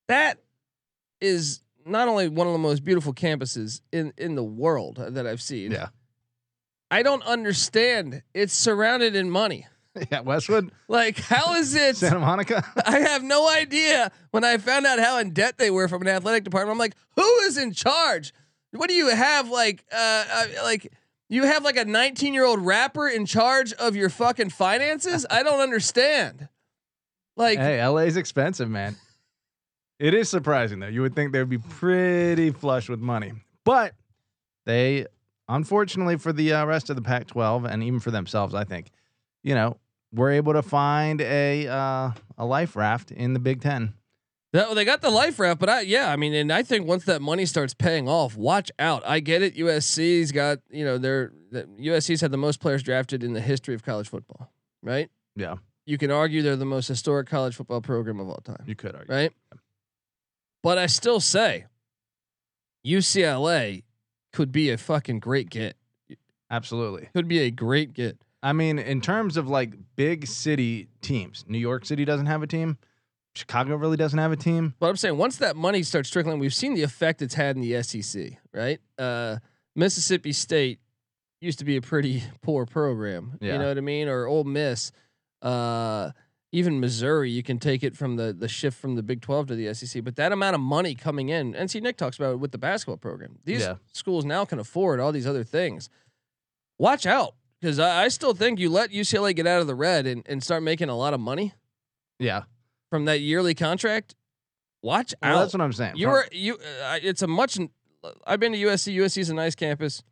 that 0.08 0.40
is 1.20 1.60
not 1.86 2.08
only 2.08 2.30
one 2.30 2.48
of 2.48 2.54
the 2.54 2.60
most 2.60 2.86
beautiful 2.86 3.14
campuses 3.14 3.82
in 3.92 4.14
in 4.18 4.36
the 4.36 4.44
world 4.44 4.96
that 4.96 5.28
I've 5.28 5.42
seen. 5.42 5.72
Yeah, 5.72 5.88
I 6.90 7.04
don't 7.04 7.24
understand. 7.24 8.24
It's 8.34 8.54
surrounded 8.54 9.16
in 9.16 9.30
money. 9.30 9.68
yeah, 10.12 10.22
Westwood. 10.22 10.72
Like, 10.88 11.20
how 11.20 11.56
is 11.56 11.74
it 11.76 11.96
Santa 11.98 12.20
Monica? 12.20 12.66
I 12.86 13.00
have 13.00 13.24
no 13.24 13.50
idea. 13.50 14.12
When 14.32 14.44
I 14.44 14.58
found 14.58 14.86
out 14.86 15.00
how 15.00 15.20
in 15.20 15.32
debt 15.32 15.58
they 15.58 15.72
were 15.72 15.88
from 15.88 16.02
an 16.02 16.08
athletic 16.10 16.44
department, 16.44 16.74
I'm 16.74 16.80
like, 16.80 16.96
who 17.16 17.40
is 17.40 17.58
in 17.58 17.72
charge? 17.72 18.34
What 18.72 18.90
do 18.90 18.96
you 18.96 19.10
have? 19.10 19.50
Like, 19.50 19.86
uh, 19.92 20.26
uh 20.32 20.46
like 20.64 20.92
you 21.30 21.44
have 21.44 21.64
like 21.64 21.78
a 21.78 21.86
19 21.86 22.34
year 22.34 22.46
old 22.46 22.66
rapper 22.66 23.08
in 23.08 23.26
charge 23.26 23.74
of 23.74 23.96
your 23.96 24.10
fucking 24.10 24.50
finances? 24.50 25.26
I 25.30 25.44
don't 25.44 25.62
understand. 25.62 26.50
Like, 27.38 27.58
hey, 27.58 27.86
LA's 27.86 28.18
expensive, 28.18 28.70
man. 28.70 28.96
It 29.98 30.14
is 30.14 30.30
surprising 30.30 30.80
though. 30.80 30.88
You 30.88 31.02
would 31.02 31.16
think 31.16 31.32
they'd 31.32 31.50
be 31.50 31.58
pretty 31.58 32.52
flush 32.52 32.90
with 32.90 33.00
money, 33.00 33.32
but 33.64 33.94
they, 34.66 35.06
unfortunately, 35.48 36.18
for 36.18 36.34
the 36.34 36.54
uh, 36.54 36.66
rest 36.66 36.90
of 36.90 36.98
the 36.98 37.02
Pac-12 37.02 37.70
and 37.70 37.82
even 37.84 38.00
for 38.00 38.12
themselves, 38.12 38.54
I 38.54 38.66
think, 38.66 38.90
you 39.44 39.56
know, 39.56 39.78
were 40.16 40.32
able 40.32 40.54
to 40.54 40.62
find 40.62 41.22
a 41.22 41.68
uh, 41.68 42.12
a 42.38 42.46
life 42.46 42.76
raft 42.76 43.12
in 43.12 43.34
the 43.34 43.40
Big 43.40 43.62
Ten. 43.62 43.94
No, 44.54 44.74
they 44.74 44.86
got 44.86 45.02
the 45.02 45.10
life 45.10 45.38
raft, 45.38 45.60
but 45.60 45.70
I 45.70 45.82
yeah, 45.82 46.10
I 46.10 46.16
mean, 46.16 46.34
and 46.34 46.52
I 46.52 46.64
think 46.64 46.88
once 46.88 47.04
that 47.06 47.22
money 47.22 47.46
starts 47.46 47.74
paying 47.74 48.08
off, 48.08 48.38
watch 48.38 48.72
out. 48.80 49.04
I 49.06 49.20
get 49.20 49.42
it. 49.42 49.58
USC's 49.58 50.32
got 50.32 50.60
you 50.70 50.86
know 50.86 50.98
they're 50.98 51.34
the, 51.52 51.64
USC's 51.64 52.22
had 52.22 52.32
the 52.32 52.38
most 52.38 52.62
players 52.62 52.82
drafted 52.82 53.22
in 53.22 53.34
the 53.34 53.42
history 53.42 53.76
of 53.76 53.84
college 53.84 54.08
football, 54.08 54.50
right? 54.82 55.10
Yeah. 55.36 55.56
You 55.86 55.98
can 55.98 56.10
argue 56.10 56.42
they're 56.42 56.56
the 56.56 56.66
most 56.66 56.88
historic 56.88 57.28
college 57.28 57.56
football 57.56 57.82
program 57.82 58.20
of 58.20 58.30
all 58.30 58.42
time. 58.44 58.64
You 58.66 58.76
could 58.76 58.96
argue, 58.96 59.14
right? 59.14 59.34
But 60.64 60.78
I 60.78 60.88
still 60.88 61.20
say 61.20 61.66
UCLA 62.88 63.84
could 64.32 64.52
be 64.52 64.70
a 64.70 64.78
fucking 64.78 65.20
great 65.20 65.50
get. 65.50 65.76
Absolutely, 66.50 67.10
could 67.14 67.28
be 67.28 67.40
a 67.40 67.52
great 67.52 67.94
get. 67.94 68.18
I 68.46 68.54
mean, 68.54 68.78
in 68.78 69.02
terms 69.02 69.38
of 69.38 69.48
like 69.50 69.74
big 69.96 70.28
city 70.28 70.88
teams, 71.02 71.44
New 71.48 71.58
York 71.58 71.84
City 71.84 72.06
doesn't 72.06 72.28
have 72.28 72.44
a 72.44 72.48
team. 72.48 72.78
Chicago 73.34 73.76
really 73.76 73.98
doesn't 73.98 74.20
have 74.20 74.32
a 74.32 74.36
team. 74.36 74.76
But 74.80 74.88
I'm 74.90 74.98
saying 74.98 75.18
once 75.18 75.38
that 75.38 75.56
money 75.56 75.82
starts 75.82 76.12
trickling, 76.12 76.38
we've 76.38 76.54
seen 76.54 76.76
the 76.76 76.84
effect 76.84 77.24
it's 77.24 77.34
had 77.34 77.56
in 77.56 77.62
the 77.64 77.82
SEC, 77.82 78.34
right? 78.54 78.80
Uh, 79.00 79.38
Mississippi 79.76 80.32
State 80.32 80.80
used 81.42 81.58
to 81.58 81.66
be 81.66 81.76
a 81.76 81.82
pretty 81.82 82.24
poor 82.44 82.68
program. 82.68 83.38
Yeah. 83.42 83.54
You 83.54 83.60
know 83.60 83.68
what 83.70 83.78
I 83.80 83.82
mean? 83.82 84.08
Or 84.08 84.28
Ole 84.28 84.44
Miss, 84.44 84.92
uh, 85.42 86.12
even 86.52 86.80
Missouri, 86.80 87.32
you 87.32 87.42
can 87.42 87.58
take 87.58 87.84
it 87.84 87.98
from 87.98 88.16
the 88.16 88.32
the 88.32 88.48
shift 88.48 88.78
from 88.80 88.94
the 88.96 89.02
Big 89.04 89.22
12 89.22 89.48
to 89.48 89.56
the 89.56 89.74
SEC. 89.74 90.04
But 90.04 90.18
that 90.18 90.32
amount 90.32 90.54
of 90.54 90.62
money 90.62 90.94
coming 90.94 91.30
in, 91.30 91.54
NC 91.56 91.82
Nick 91.82 91.98
talks 91.98 92.18
about 92.18 92.34
it 92.34 92.40
with 92.40 92.52
the 92.52 92.60
basketball 92.60 92.98
program. 92.98 93.40
These 93.44 93.62
Yeah. 93.62 93.76
schools 93.92 94.24
now 94.24 94.46
can 94.46 94.60
afford 94.60 95.00
all 95.00 95.12
these 95.12 95.26
other 95.28 95.44
things. 95.44 95.90
Watch 96.78 97.08
out. 97.08 97.34
Because 97.62 97.80
I, 97.80 98.04
I 98.04 98.08
still 98.10 98.34
think 98.34 98.60
you 98.60 98.70
let 98.70 98.92
UCLA 98.92 99.36
get 99.36 99.48
out 99.48 99.62
of 99.62 99.68
the 99.68 99.76
red 99.76 100.06
and, 100.06 100.24
and 100.28 100.44
start 100.44 100.62
making 100.64 100.90
a 100.90 100.96
lot 100.98 101.14
of 101.14 101.20
money 101.20 101.54
Yeah, 102.20 102.44
from 102.90 103.06
that 103.06 103.22
yearly 103.22 103.56
contract. 103.56 104.16
Watch 104.84 105.14
well, 105.22 105.38
out. 105.38 105.40
that's 105.42 105.54
what 105.54 105.62
I'm 105.62 105.74
saying. 105.74 105.96
You 105.96 106.06
From- 106.08 106.14
were 106.14 106.28
you. 106.32 106.56
Uh, 106.84 107.00
it's 107.02 107.22
a 107.24 107.28
much. 107.28 107.58
I've 108.28 108.40
been 108.40 108.52
to 108.52 108.58
USC. 108.60 108.96
USC 108.98 109.18
is 109.20 109.30
a 109.30 109.34
nice 109.34 109.56
campus. 109.56 110.04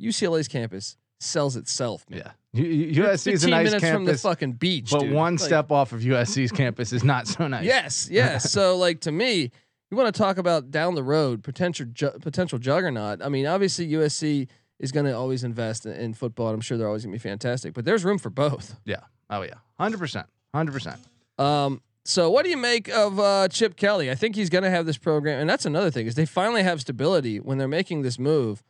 UCLA's 0.00 0.46
campus 0.46 0.96
sells 1.18 1.56
itself. 1.56 2.04
Man. 2.08 2.20
yeah. 2.20 2.32
U- 2.52 3.02
USC 3.04 3.32
is 3.32 3.44
a 3.44 3.48
nice 3.48 3.64
minutes 3.66 3.84
from 3.84 4.04
the 4.04 4.10
campus, 4.12 4.22
fucking 4.22 4.52
beach, 4.52 4.90
but 4.90 5.00
dude. 5.00 5.12
one 5.12 5.34
Like, 5.34 5.40
step 5.40 5.70
off 5.70 5.92
of 5.92 6.00
USC's 6.00 6.50
campus 6.52 6.92
is 6.92 7.02
not 7.04 7.26
so 7.28 7.46
nice. 7.48 7.64
Yes, 7.64 8.08
yes. 8.10 8.50
so 8.52 8.76
like 8.76 9.00
to 9.02 9.12
me, 9.12 9.50
you 9.90 9.96
want 9.96 10.12
to 10.14 10.18
talk 10.18 10.38
about 10.38 10.70
down 10.70 10.94
the 10.94 11.02
road 11.02 11.42
potential 11.42 11.86
ju- 11.92 12.16
potential 12.20 12.58
juggernaut. 12.58 13.20
I 13.22 13.28
mean, 13.28 13.46
obviously 13.46 13.88
USC 13.92 14.48
is 14.80 14.90
going 14.90 15.06
to 15.06 15.16
always 15.16 15.44
invest 15.44 15.86
in, 15.86 15.92
in 15.92 16.14
football. 16.14 16.48
And 16.48 16.56
I'm 16.56 16.60
sure 16.60 16.76
they're 16.76 16.88
always 16.88 17.04
going 17.04 17.12
to 17.12 17.22
be 17.22 17.28
fantastic, 17.28 17.74
but 17.74 17.84
there's 17.84 18.04
room 18.04 18.18
for 18.18 18.30
both. 18.30 18.74
Yeah. 18.84 19.00
Oh 19.28 19.42
yeah. 19.42 19.54
Hundred 19.78 19.98
percent. 19.98 20.26
Hundred 20.52 20.72
percent. 20.72 20.98
Um, 21.38 21.80
so 22.04 22.30
what 22.30 22.44
do 22.44 22.50
you 22.50 22.56
make 22.56 22.88
of 22.88 23.20
uh, 23.20 23.46
Chip 23.48 23.76
Kelly? 23.76 24.10
I 24.10 24.14
think 24.16 24.34
he's 24.34 24.50
going 24.50 24.64
to 24.64 24.70
have 24.70 24.86
this 24.86 24.98
program, 24.98 25.38
and 25.38 25.48
that's 25.48 25.66
another 25.66 25.90
thing 25.90 26.06
is 26.06 26.16
they 26.16 26.26
finally 26.26 26.62
have 26.64 26.80
stability 26.80 27.38
when 27.38 27.58
they're 27.58 27.68
making 27.68 28.02
this 28.02 28.18
move. 28.18 28.64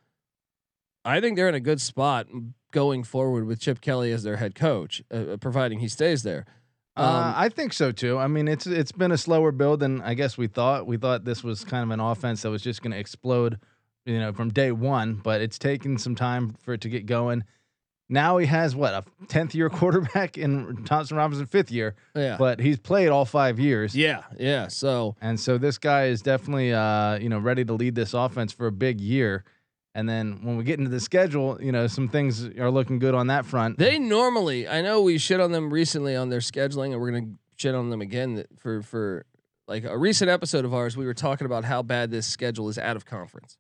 I 1.05 1.21
think 1.21 1.37
they're 1.37 1.49
in 1.49 1.55
a 1.55 1.61
good 1.61 1.81
spot 1.81 2.27
going 2.73 3.05
forward 3.05 3.47
with 3.47 3.61
Chip 3.61 3.81
Kelly 3.81 4.13
as 4.13 4.23
their 4.23 4.37
head 4.37 4.55
coach, 4.55 5.03
uh, 5.11 5.37
providing 5.41 5.81
he 5.81 5.89
stays 5.89 6.23
there. 6.23 6.45
Um, 6.97 7.07
uh, 7.07 7.33
I 7.37 7.49
think 7.49 7.73
so 7.73 7.93
too. 7.93 8.19
I 8.19 8.27
mean, 8.27 8.49
it's 8.49 8.67
it's 8.67 8.93
been 8.93 9.13
a 9.13 9.17
slower 9.17 9.53
build 9.53 9.81
than 9.81 10.03
I 10.03 10.15
guess 10.15 10.37
we 10.37 10.49
thought. 10.49 10.87
We 10.87 10.97
thought 10.97 11.25
this 11.25 11.43
was 11.43 11.65
kind 11.65 11.85
of 11.85 11.91
an 11.91 12.01
offense 12.01 12.43
that 12.43 12.51
was 12.51 12.63
just 12.63 12.83
going 12.83 12.93
to 12.93 12.99
explode, 12.99 13.59
you 14.05 14.19
know, 14.19 14.33
from 14.33 14.51
day 14.51 14.73
one. 14.73 15.15
But 15.15 15.41
it's 15.41 15.59
taken 15.59 15.99
some 15.99 16.15
time 16.15 16.55
for 16.63 16.75
it 16.75 16.81
to 16.83 16.89
get 16.89 17.07
going. 17.07 17.45
Now 18.09 18.39
he 18.39 18.47
has 18.47 18.75
what 18.75 18.93
a 18.93 19.05
tenth 19.29 19.55
year 19.55 19.71
quarterback 19.71 20.37
in 20.37 20.85
Thompson 20.85 21.17
Robinson, 21.17 21.47
fifth 21.47 21.71
year, 21.71 21.95
yeah, 22.15 22.37
but 22.39 22.59
he's 22.59 22.79
played 22.79 23.09
all 23.09 23.25
five 23.25 23.61
years. 23.61 23.95
yeah, 23.95 24.25
yeah. 24.39 24.67
So 24.69 25.17
And 25.21 25.39
so 25.39 25.59
this 25.59 25.79
guy 25.79 26.07
is 26.07 26.21
definitely, 26.21 26.73
uh, 26.75 27.19
you 27.19 27.29
know, 27.29 27.39
ready 27.39 27.65
to 27.65 27.73
lead 27.73 27.95
this 27.95 28.13
offense 28.13 28.53
for 28.53 28.67
a 28.67 28.73
big 28.73 29.01
year. 29.01 29.45
And 29.95 30.09
then 30.09 30.41
when 30.43 30.57
we 30.57 30.65
get 30.65 30.79
into 30.79 30.91
the 30.91 31.01
schedule, 31.01 31.59
you 31.61 31.73
know, 31.73 31.87
some 31.87 32.09
things 32.09 32.45
are 32.59 32.71
looking 32.71 32.99
good 33.01 33.15
on 33.15 33.27
that 33.29 33.45
front. 33.45 33.79
They 33.79 33.99
normally, 33.99 34.69
I 34.69 34.83
know 34.83 35.03
we 35.03 35.19
shit 35.19 35.41
on 35.41 35.51
them 35.53 35.73
recently 35.73 36.15
on 36.15 36.29
their 36.29 36.41
scheduling, 36.41 36.93
and 36.93 37.01
we're 37.01 37.11
gonna 37.13 37.33
shit 37.57 37.75
on 37.75 37.91
them 37.91 38.01
again 38.01 38.45
for 38.59 38.83
for 38.83 39.25
like 39.69 39.85
a 39.85 39.97
recent 39.97 40.31
episode 40.31 40.65
of 40.65 40.75
ours. 40.75 40.97
We 40.97 41.07
were 41.07 41.15
talking 41.15 41.45
about 41.45 41.65
how 41.65 41.83
bad 41.83 42.11
this 42.11 42.27
schedule 42.27 42.69
is 42.69 42.79
out 42.79 42.97
of 42.97 43.05
conference. 43.07 43.57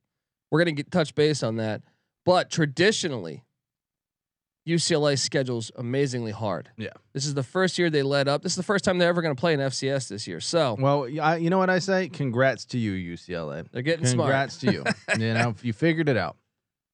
We're 0.50 0.61
gonna 0.61 0.73
get 0.73 0.90
touch 0.90 1.14
base 1.14 1.42
on 1.42 1.57
that, 1.57 1.83
but 2.25 2.50
traditionally, 2.50 3.45
UCLA 4.69 5.19
schedules 5.19 5.73
amazingly 5.76 6.33
hard. 6.33 6.69
Yeah. 6.76 6.90
this 7.12 7.25
is 7.26 7.35
the 7.35 7.42
first 7.42 7.78
year 7.78 7.88
they 7.90 8.02
led 8.02 8.28
up. 8.28 8.42
This 8.42 8.52
is 8.52 8.57
the 8.57 8.62
first 8.62 8.85
time 8.85 8.99
they're 8.99 9.09
ever 9.09 9.23
gonna 9.23 9.35
play 9.35 9.54
an 9.54 9.61
FCS 9.61 10.09
this 10.09 10.26
year. 10.28 10.38
So 10.40 10.76
Well, 10.78 11.09
I, 11.21 11.37
you 11.37 11.50
know 11.50 11.59
what 11.59 11.71
I 11.71 11.78
say? 11.78 12.09
Congrats 12.09 12.64
to 12.66 12.78
you, 12.78 12.92
UCLA. 13.14 13.66
they're 13.73 13.83
getting 13.83 14.07
smart. 14.07 14.26
Congrats 14.28 14.59
to 14.59 14.73
you. 14.73 14.85
you 15.19 15.35
know, 15.35 15.54
you 15.62 15.73
figured 15.73 16.09
it 16.09 16.16
out. 16.16 16.37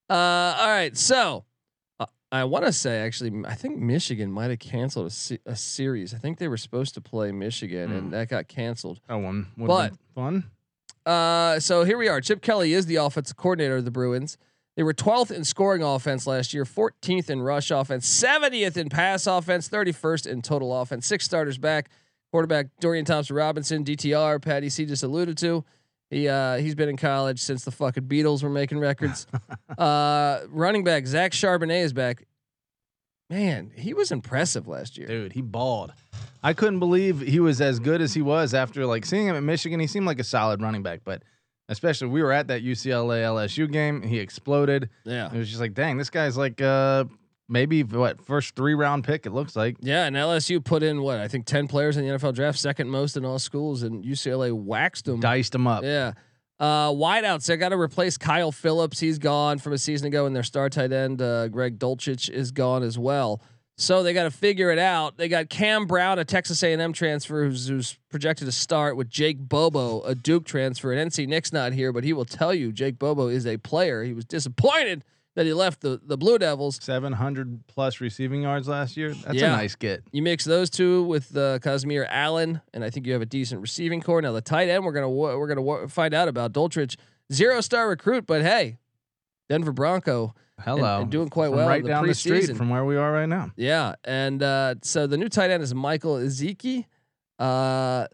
Uh, 0.09 0.13
all 0.13 0.67
right. 0.69 0.95
So 0.97 1.43
uh, 1.99 2.05
I 2.31 2.45
want 2.45 2.65
to 2.65 2.71
say 2.71 2.99
actually, 3.01 3.43
I 3.45 3.53
think 3.55 3.77
Michigan 3.77 4.31
might 4.31 4.49
have 4.49 4.59
canceled 4.59 5.07
a, 5.07 5.09
se- 5.11 5.39
a 5.45 5.55
series. 5.55 6.13
I 6.13 6.17
think 6.17 6.37
they 6.39 6.47
were 6.47 6.57
supposed 6.57 6.93
to 6.93 7.01
play 7.01 7.31
Michigan, 7.33 7.91
and 7.91 8.13
that 8.13 8.29
got 8.29 8.47
canceled. 8.47 9.01
That 9.09 9.15
one 9.15 9.47
would 9.57 9.67
But- 9.67 9.89
have 9.91 9.99
fun. 10.15 10.51
Uh, 11.07 11.57
so 11.57 11.85
here 11.85 11.97
we 11.97 12.09
are. 12.09 12.19
Chip 12.19 12.41
Kelly 12.41 12.73
is 12.73 12.85
the 12.85 12.97
offensive 12.97 13.37
coordinator 13.37 13.77
of 13.77 13.85
the 13.85 13.91
Bruins. 13.91 14.37
They 14.75 14.83
were 14.83 14.93
12th 14.93 15.31
in 15.31 15.45
scoring 15.45 15.81
offense 15.81 16.27
last 16.27 16.53
year, 16.53 16.65
14th 16.65 17.29
in 17.29 17.41
rush 17.41 17.71
offense, 17.71 18.07
70th 18.07 18.75
in 18.75 18.89
pass 18.89 19.25
offense, 19.25 19.69
31st 19.69 20.27
in 20.27 20.41
total 20.41 20.79
offense. 20.79 21.07
Six 21.07 21.23
starters 21.23 21.57
back. 21.57 21.89
Quarterback 22.31 22.67
Dorian 22.81 23.05
Thompson 23.05 23.37
Robinson, 23.37 23.85
DTR, 23.85 24.41
Patty 24.41 24.67
C 24.67 24.85
just 24.85 25.01
alluded 25.01 25.37
to. 25.37 25.63
He 26.09 26.27
uh, 26.27 26.57
he's 26.57 26.75
been 26.75 26.89
in 26.89 26.97
college 26.97 27.39
since 27.39 27.63
the 27.63 27.71
fucking 27.71 28.03
Beatles 28.03 28.43
were 28.43 28.49
making 28.49 28.79
records. 28.79 29.27
uh, 29.77 30.41
running 30.49 30.83
back 30.83 31.07
Zach 31.07 31.31
Charbonnet 31.31 31.83
is 31.83 31.93
back. 31.93 32.25
Man, 33.29 33.71
he 33.75 33.93
was 33.93 34.11
impressive 34.11 34.67
last 34.67 34.97
year. 34.97 35.07
Dude, 35.07 35.33
he 35.33 35.41
balled. 35.41 35.93
I 36.41 36.53
couldn't 36.53 36.79
believe 36.79 37.19
he 37.19 37.39
was 37.39 37.59
as 37.59 37.79
good 37.79 38.01
as 38.01 38.13
he 38.13 38.21
was 38.21 38.53
after 38.53 38.85
like 38.85 39.05
seeing 39.05 39.27
him 39.27 39.35
at 39.35 39.43
Michigan. 39.43 39.79
He 39.79 39.87
seemed 39.87 40.05
like 40.05 40.19
a 40.19 40.23
solid 40.23 40.61
running 40.61 40.81
back, 40.83 41.01
but 41.03 41.23
especially 41.67 42.07
we 42.07 42.23
were 42.23 42.31
at 42.31 42.47
that 42.47 42.63
UCLA 42.63 43.23
LSU 43.23 43.69
game. 43.69 44.01
He 44.01 44.19
exploded. 44.19 44.89
Yeah. 45.03 45.27
It 45.33 45.37
was 45.37 45.49
just 45.49 45.59
like, 45.59 45.73
dang, 45.73 45.97
this 45.97 46.09
guy's 46.09 46.37
like 46.37 46.61
uh 46.61 47.05
maybe 47.49 47.83
what 47.83 48.25
first 48.25 48.55
three 48.55 48.75
round 48.75 49.03
pick. 49.03 49.25
It 49.25 49.31
looks 49.31 49.55
like. 49.55 49.77
Yeah, 49.81 50.05
and 50.05 50.15
LSU 50.15 50.63
put 50.63 50.83
in 50.83 51.01
what 51.01 51.19
I 51.19 51.27
think 51.27 51.45
ten 51.45 51.67
players 51.67 51.97
in 51.97 52.07
the 52.07 52.13
NFL 52.13 52.33
draft, 52.33 52.59
second 52.59 52.89
most 52.89 53.17
in 53.17 53.25
all 53.25 53.39
schools, 53.39 53.83
and 53.83 54.03
UCLA 54.05 54.53
waxed 54.53 55.05
them. 55.05 55.19
Diced 55.19 55.51
them 55.51 55.67
up. 55.67 55.83
Yeah. 55.83 56.13
Uh, 56.59 56.89
wideouts, 56.89 57.45
they 57.45 57.57
got 57.57 57.69
to 57.69 57.79
replace 57.79 58.17
Kyle 58.17 58.51
Phillips. 58.51 58.99
He's 58.99 59.19
gone 59.19 59.59
from 59.59 59.73
a 59.73 59.77
season 59.77 60.07
ago, 60.07 60.25
and 60.25 60.35
their 60.35 60.43
star 60.43 60.69
tight 60.69 60.91
end, 60.91 61.21
uh, 61.21 61.47
Greg 61.49 61.77
Dulcich, 61.77 62.29
is 62.29 62.51
gone 62.51 62.83
as 62.83 62.97
well. 62.97 63.41
So 63.79 64.01
they 64.01 64.11
got 64.11 64.23
to 64.23 64.31
figure 64.31 64.71
it 64.71 64.79
out. 64.79 65.17
They 65.17 65.27
got 65.27 65.49
Kam 65.49 65.85
Brown, 65.85 66.17
a 66.17 66.25
Texas 66.25 66.63
A&M 66.63 66.93
transfer, 66.93 67.45
who's, 67.45 67.67
who's 67.67 67.99
projected 68.09 68.47
to 68.47 68.51
start 68.51 68.97
with 68.97 69.07
Jake 69.07 69.37
Bobo, 69.37 70.01
a 70.01 70.15
Duke 70.15 70.45
transfer. 70.45 70.91
And 70.91 71.11
NC 71.11 71.27
Nick's 71.27 71.53
not 71.53 71.73
here, 71.73 71.93
but 71.93 72.03
he 72.03 72.11
will 72.11 72.25
tell 72.25 72.55
you 72.55 72.71
Jake 72.71 72.97
Bobo 72.97 73.27
is 73.27 73.45
a 73.45 73.57
player. 73.57 74.03
He 74.03 74.13
was 74.13 74.25
disappointed 74.25 75.03
that 75.37 75.45
he 75.45 75.53
left 75.53 75.81
the 75.81 76.01
the 76.03 76.17
Blue 76.17 76.39
Devils. 76.39 76.79
Seven 76.81 77.13
hundred 77.13 77.65
plus 77.67 78.01
receiving 78.01 78.41
yards 78.41 78.67
last 78.67 78.97
year. 78.97 79.13
That's 79.13 79.35
Yeah. 79.39 79.53
a 79.53 79.57
nice 79.57 79.75
get. 79.75 80.03
You 80.11 80.23
mix 80.23 80.43
those 80.43 80.69
two 80.71 81.03
with 81.03 81.37
uh, 81.37 81.59
Kazmeir 81.59 82.07
Allen, 82.09 82.59
and 82.73 82.83
I 82.83 82.89
think 82.89 83.05
you 83.05 83.13
have 83.13 83.21
a 83.21 83.25
decent 83.27 83.61
receiving 83.61 84.01
core. 84.01 84.19
Now 84.21 84.31
the 84.31 84.41
tight 84.41 84.67
end, 84.67 84.83
we're 84.83 84.93
gonna 84.93 85.09
we're 85.09 85.47
gonna 85.47 85.87
find 85.87 86.13
out 86.15 86.27
about 86.27 86.53
Dulcich, 86.53 86.95
zero 87.31 87.61
star 87.61 87.87
recruit, 87.87 88.25
but 88.25 88.41
hey, 88.41 88.79
Denver 89.47 89.71
Bronco, 89.71 90.33
Hello. 90.59 91.01
and 91.01 91.11
doing 91.11 91.29
quite 91.29 91.49
From 91.49 91.57
well 91.57 91.67
right 91.69 91.83
the 91.83 91.87
down 91.89 92.07
the 92.07 92.15
street 92.15 92.57
from 92.57 92.69
where 92.71 92.83
we 92.83 92.97
are 92.97 93.11
right 93.11 93.29
now. 93.29 93.51
yeah. 93.55 93.93
And 94.03 94.41
uh, 94.41 94.75
so 94.81 95.05
the 95.05 95.17
new 95.17 95.29
tight 95.29 95.51
end 95.51 95.61
is 95.61 95.73
Michael 95.75 96.15
Ezeike. 96.15 96.85
Uh, 97.37 98.07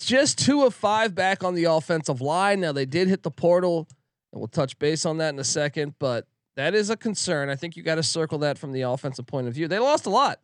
just 0.00 0.38
two 0.38 0.64
of 0.64 0.74
five 0.74 1.14
back 1.14 1.44
on 1.44 1.54
the 1.54 1.64
offensive 1.64 2.20
line. 2.22 2.60
Now 2.60 2.72
they 2.72 2.86
did 2.86 3.08
hit 3.08 3.22
the 3.22 3.30
portal, 3.30 3.86
and 4.32 4.40
we'll 4.40 4.48
touch 4.48 4.78
base 4.78 5.04
on 5.04 5.18
that 5.18 5.34
in 5.34 5.38
a 5.38 5.44
second, 5.44 5.94
but 5.98 6.26
that 6.56 6.74
is 6.74 6.90
a 6.90 6.96
concern. 6.96 7.48
I 7.48 7.56
think 7.56 7.76
you 7.76 7.82
got 7.82 7.94
to 7.96 8.02
circle 8.02 8.38
that 8.38 8.58
from 8.58 8.72
the 8.72 8.82
offensive 8.82 9.26
point 9.26 9.46
of 9.48 9.54
view. 9.54 9.68
They 9.68 9.78
lost 9.78 10.06
a 10.06 10.10
lot. 10.10 10.40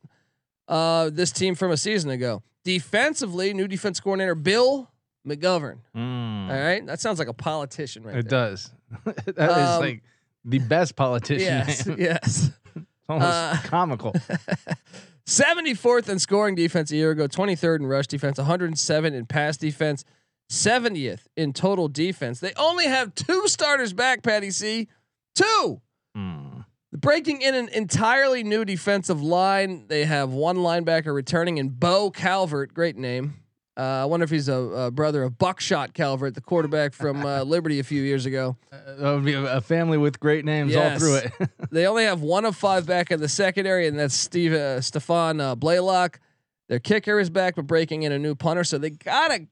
Uh, 0.69 1.11
this 1.12 1.33
team 1.33 1.54
from 1.54 1.71
a 1.73 1.76
season 1.76 2.11
ago. 2.11 2.42
Defensively, 2.64 3.52
new 3.52 3.66
defense 3.66 3.99
coordinator 4.00 4.35
Bill 4.35 4.88
McGovern. 5.26 5.78
Mm. 5.97 6.49
All 6.50 6.57
right, 6.62 6.87
that 6.87 7.00
sounds 7.00 7.19
like 7.19 7.28
a 7.28 7.33
politician, 7.35 8.02
right 8.04 8.16
It 8.16 8.28
there. 8.28 8.50
does. 8.50 8.71
That 9.04 9.28
is 9.50 9.69
Um, 9.76 9.81
like 9.81 10.02
the 10.45 10.59
best 10.61 10.95
politician. 10.97 11.97
Yes. 11.99 12.50
Almost 13.09 13.31
Uh, 13.33 13.57
comical. 13.64 14.14
74th 15.26 16.09
in 16.09 16.19
scoring 16.19 16.54
defense 16.54 16.90
a 16.90 16.97
year 16.97 17.11
ago, 17.12 17.26
23rd 17.28 17.81
in 17.81 17.87
rush 17.87 18.07
defense, 18.07 18.38
107 18.38 19.14
in 19.14 19.26
pass 19.26 19.57
defense, 19.57 20.04
70th 20.50 21.21
in 21.37 21.52
total 21.52 21.88
defense. 21.88 22.40
They 22.40 22.52
only 22.57 22.87
have 22.87 23.14
two 23.14 23.47
starters 23.49 23.92
back, 23.92 24.23
Patty 24.23 24.50
C. 24.50 24.88
Two. 25.35 25.81
Mm. 26.16 26.64
Breaking 26.92 27.40
in 27.40 27.54
an 27.54 27.69
entirely 27.69 28.45
new 28.45 28.64
defensive 28.64 29.23
line. 29.23 29.87
They 29.88 30.04
have 30.04 30.31
one 30.31 30.59
linebacker 30.59 31.14
returning 31.14 31.59
in 31.59 31.71
Bo 31.71 32.11
Calvert. 32.11 32.75
Great 32.75 32.97
name. 32.97 33.42
Uh, 33.75 33.81
I 33.81 34.04
wonder 34.04 34.25
if 34.25 34.31
he's 34.31 34.49
a, 34.49 34.54
a 34.54 34.90
brother 34.90 35.23
of 35.23 35.38
Buckshot 35.38 35.95
Calvert, 35.95 36.35
the 36.35 36.42
quarterback 36.42 36.92
from 36.92 37.25
uh, 37.25 37.42
Liberty 37.45 37.78
a 37.78 37.83
few 37.83 38.02
years 38.02 38.26
ago. 38.26 38.59
Uh, 38.71 38.76
that 38.97 39.14
would 39.14 39.25
be 39.25 39.33
a, 39.33 39.57
a 39.57 39.61
family 39.62 39.97
with 39.97 40.21
great 40.21 40.45
names 40.45 40.76
all 40.76 40.99
through 40.99 41.16
it. 41.16 41.33
They 41.71 41.87
only 41.87 42.04
have 42.04 42.21
one 42.21 42.45
of 42.45 42.54
five 42.54 42.85
back 42.85 43.11
in 43.11 43.19
the 43.19 43.31
secondary, 43.31 43.87
and 43.87 43.99
that's 43.99 44.14
Steve 44.14 44.52
uh, 44.52 44.83
Stephan 44.83 45.40
uh, 45.40 45.54
Blaylock. 45.54 46.21
Their 46.69 46.81
kicker 46.81 47.19
is 47.19 47.31
back, 47.31 47.54
but 47.54 47.66
breaking 47.66 48.02
in 48.02 48.12
a 48.12 48.19
new 48.19 48.35
punter. 48.35 48.62
So 48.62 48.76
they 48.76 48.90
gotta 48.90 49.47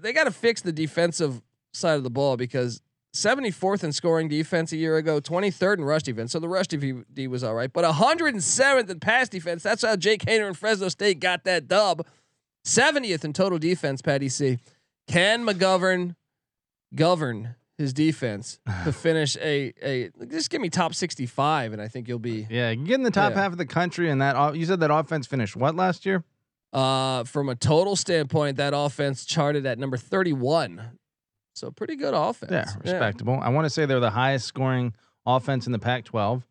they 0.00 0.12
gotta 0.12 0.30
fix 0.30 0.62
the 0.62 0.70
defensive 0.70 1.42
side 1.72 1.96
of 1.96 2.04
the 2.04 2.10
ball 2.10 2.36
because 2.36 2.80
74th 3.16 3.82
in 3.84 3.92
scoring 3.92 4.28
defense 4.28 4.72
a 4.72 4.76
year 4.76 4.96
ago, 4.96 5.20
23rd 5.20 5.78
in 5.78 5.84
rush 5.84 6.02
defense. 6.04 6.32
So 6.32 6.38
the 6.38 6.48
rush 6.48 6.66
D 6.68 7.26
was 7.28 7.42
all 7.42 7.54
right, 7.54 7.72
but 7.72 7.84
107th 7.84 8.90
in 8.90 9.00
pass 9.00 9.28
defense. 9.28 9.62
That's 9.62 9.82
how 9.82 9.96
Jake 9.96 10.24
Haener 10.24 10.46
and 10.46 10.56
Fresno 10.56 10.88
State 10.88 11.20
got 11.20 11.44
that 11.44 11.66
dub. 11.68 12.06
70th 12.64 13.24
in 13.24 13.32
total 13.32 13.58
defense. 13.58 14.02
Patty 14.02 14.28
C. 14.28 14.58
Can 15.08 15.44
McGovern 15.46 16.16
govern 16.94 17.54
his 17.78 17.92
defense 17.92 18.58
to 18.84 18.92
finish 18.92 19.36
a 19.36 19.72
a 19.82 20.10
just 20.28 20.50
give 20.50 20.60
me 20.60 20.68
top 20.70 20.94
65 20.94 21.72
and 21.74 21.82
I 21.82 21.88
think 21.88 22.08
you'll 22.08 22.18
be 22.18 22.46
Yeah, 22.48 22.74
get 22.74 22.94
in 22.94 23.02
the 23.02 23.10
top 23.10 23.32
Yeah. 23.34 23.42
half 23.42 23.52
of 23.52 23.58
the 23.58 23.66
country, 23.66 24.10
and 24.10 24.20
that 24.22 24.56
you 24.56 24.64
said 24.66 24.80
that 24.80 24.90
offense 24.92 25.26
finished 25.26 25.56
what 25.56 25.74
last 25.76 26.06
year? 26.06 26.24
uh 26.72 27.22
from 27.24 27.48
a 27.48 27.54
total 27.54 27.94
standpoint 27.96 28.56
that 28.56 28.72
offense 28.74 29.24
charted 29.24 29.64
at 29.66 29.78
number 29.78 29.96
31. 29.96 30.98
So 31.56 31.70
pretty 31.70 31.96
good 31.96 32.12
offense. 32.14 32.52
Yeah, 32.52 32.66
respectable. 32.82 33.38
I 33.42 33.48
want 33.48 33.64
to 33.64 33.70
say 33.70 33.86
they're 33.86 33.98
the 33.98 34.10
highest 34.10 34.46
scoring 34.46 34.94
offense 35.24 35.64
in 35.66 35.72
the 35.72 35.78
Pac-12. 35.78 36.42